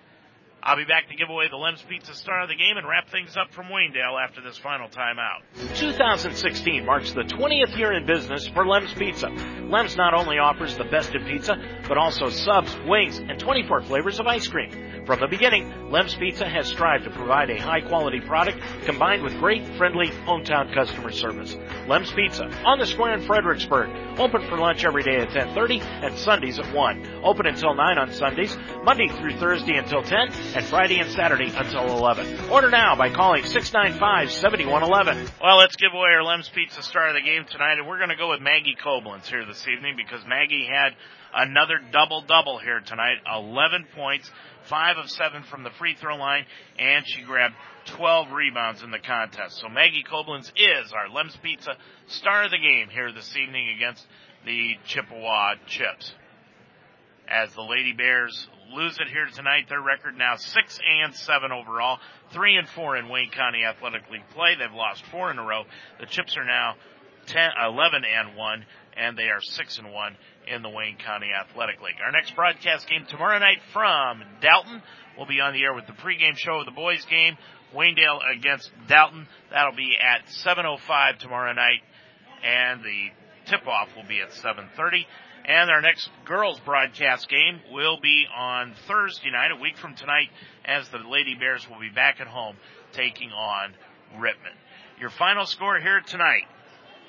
[0.63, 3.09] I'll be back to give away the Lem's Pizza star of the game and wrap
[3.11, 5.43] things up from Waynedale after this final timeout.
[5.79, 9.29] 2016 marks the 20th year in business for Lem's Pizza.
[9.29, 11.55] Lem's not only offers the best in pizza,
[11.87, 14.73] but also subs, wings, and 24 flavors of ice cream.
[15.07, 19.39] From the beginning, Lem's Pizza has strived to provide a high quality product combined with
[19.39, 21.57] great, friendly, hometown customer service.
[21.87, 23.89] Lem's Pizza on the square in Fredericksburg.
[24.19, 27.21] Open for lunch every day at 10:30 and Sundays at 1.
[27.23, 31.87] Open until 9 on Sundays, Monday through Thursday until 10, and Friday and Saturday until
[31.87, 32.51] 11.
[32.51, 35.31] Order now by calling 695-7111.
[35.41, 38.11] Well, let's give away our Lem's Pizza star of the game tonight, and we're going
[38.11, 40.97] to go with Maggie Koblenz here this evening because Maggie had
[41.37, 43.19] another double double here tonight.
[43.33, 44.31] 11 points,
[44.69, 46.45] five of seven from the free throw line,
[46.79, 47.55] and she grabbed
[47.87, 49.59] 12 rebounds in the contest.
[49.61, 51.77] So Maggie Koblenz is our Lem's Pizza
[52.09, 54.05] star of the game here this evening against
[54.45, 56.13] the Chippewa Chips.
[57.29, 61.99] As the Lady Bears lose it here tonight, their record now six and seven overall,
[62.33, 64.55] three and four in Wayne County Athletic League play.
[64.57, 65.65] They've lost four in a row.
[65.99, 66.75] The Chips are now
[67.27, 68.65] 10, 11 and one,
[68.97, 70.17] and they are six and one
[70.47, 71.97] in the Wayne County Athletic League.
[72.05, 74.83] Our next broadcast game tomorrow night from Dalton.
[75.17, 77.37] We'll be on the air with the pregame show of the boys game.
[77.75, 79.27] Waynedale against Dalton.
[79.51, 81.81] That'll be at 7.05 tomorrow night.
[82.45, 83.11] And the
[83.47, 85.05] tip-off will be at 7.30.
[85.47, 90.29] And our next girls broadcast game will be on Thursday night, a week from tonight,
[90.65, 92.57] as the Lady Bears will be back at home
[92.93, 93.73] taking on
[94.17, 94.55] Rittman.
[95.01, 96.45] Your final score here tonight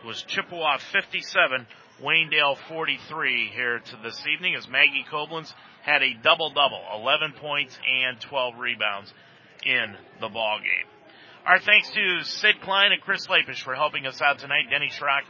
[0.06, 1.66] was Chippewa 57,
[2.04, 5.52] Waynedale 43 here to this evening as Maggie Koblenz
[5.82, 9.12] had a double double, 11 points and 12 rebounds
[9.66, 10.86] in the ball game.
[11.44, 14.66] Our thanks to Sid Klein and Chris Lapish for helping us out tonight.
[14.70, 15.22] Denny Schrock,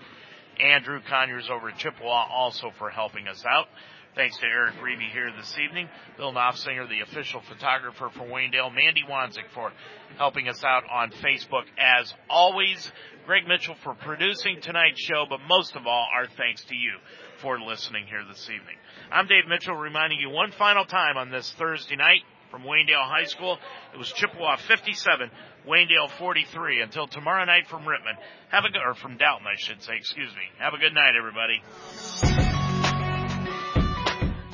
[0.59, 3.67] Andrew Conyers over at Chippewa also for helping us out.
[4.15, 5.87] Thanks to Eric Reeby here this evening,
[6.17, 9.71] Bill Knopfsinger, the official photographer for Waynedale, Mandy Wanzik for
[10.17, 12.91] helping us out on Facebook as always.
[13.27, 16.93] Greg Mitchell for producing tonight's show, but most of all, our thanks to you
[17.41, 18.77] for listening here this evening.
[19.11, 23.25] I'm Dave Mitchell reminding you one final time on this Thursday night from Waynedale High
[23.25, 23.57] School.
[23.93, 25.29] It was Chippewa 57,
[25.67, 26.79] Waynedale 43.
[26.79, 28.15] Until tomorrow night from Rittman.
[28.47, 30.43] Have a good, or from Dalton, I should say, excuse me.
[30.59, 31.61] Have a good night, everybody.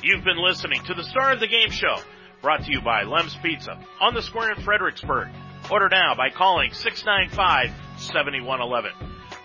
[0.01, 1.97] You've been listening to the Star of the Game Show,
[2.41, 5.27] brought to you by Lem's Pizza on the square in Fredericksburg.
[5.72, 8.91] Order now by calling 695 7111.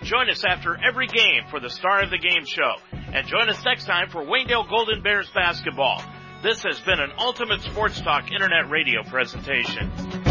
[0.03, 2.75] Join us after every game for the Star of the Game show.
[2.93, 6.03] And join us next time for Waynedale Golden Bears basketball.
[6.43, 10.28] This has been an Ultimate Sports Talk Internet Radio presentation.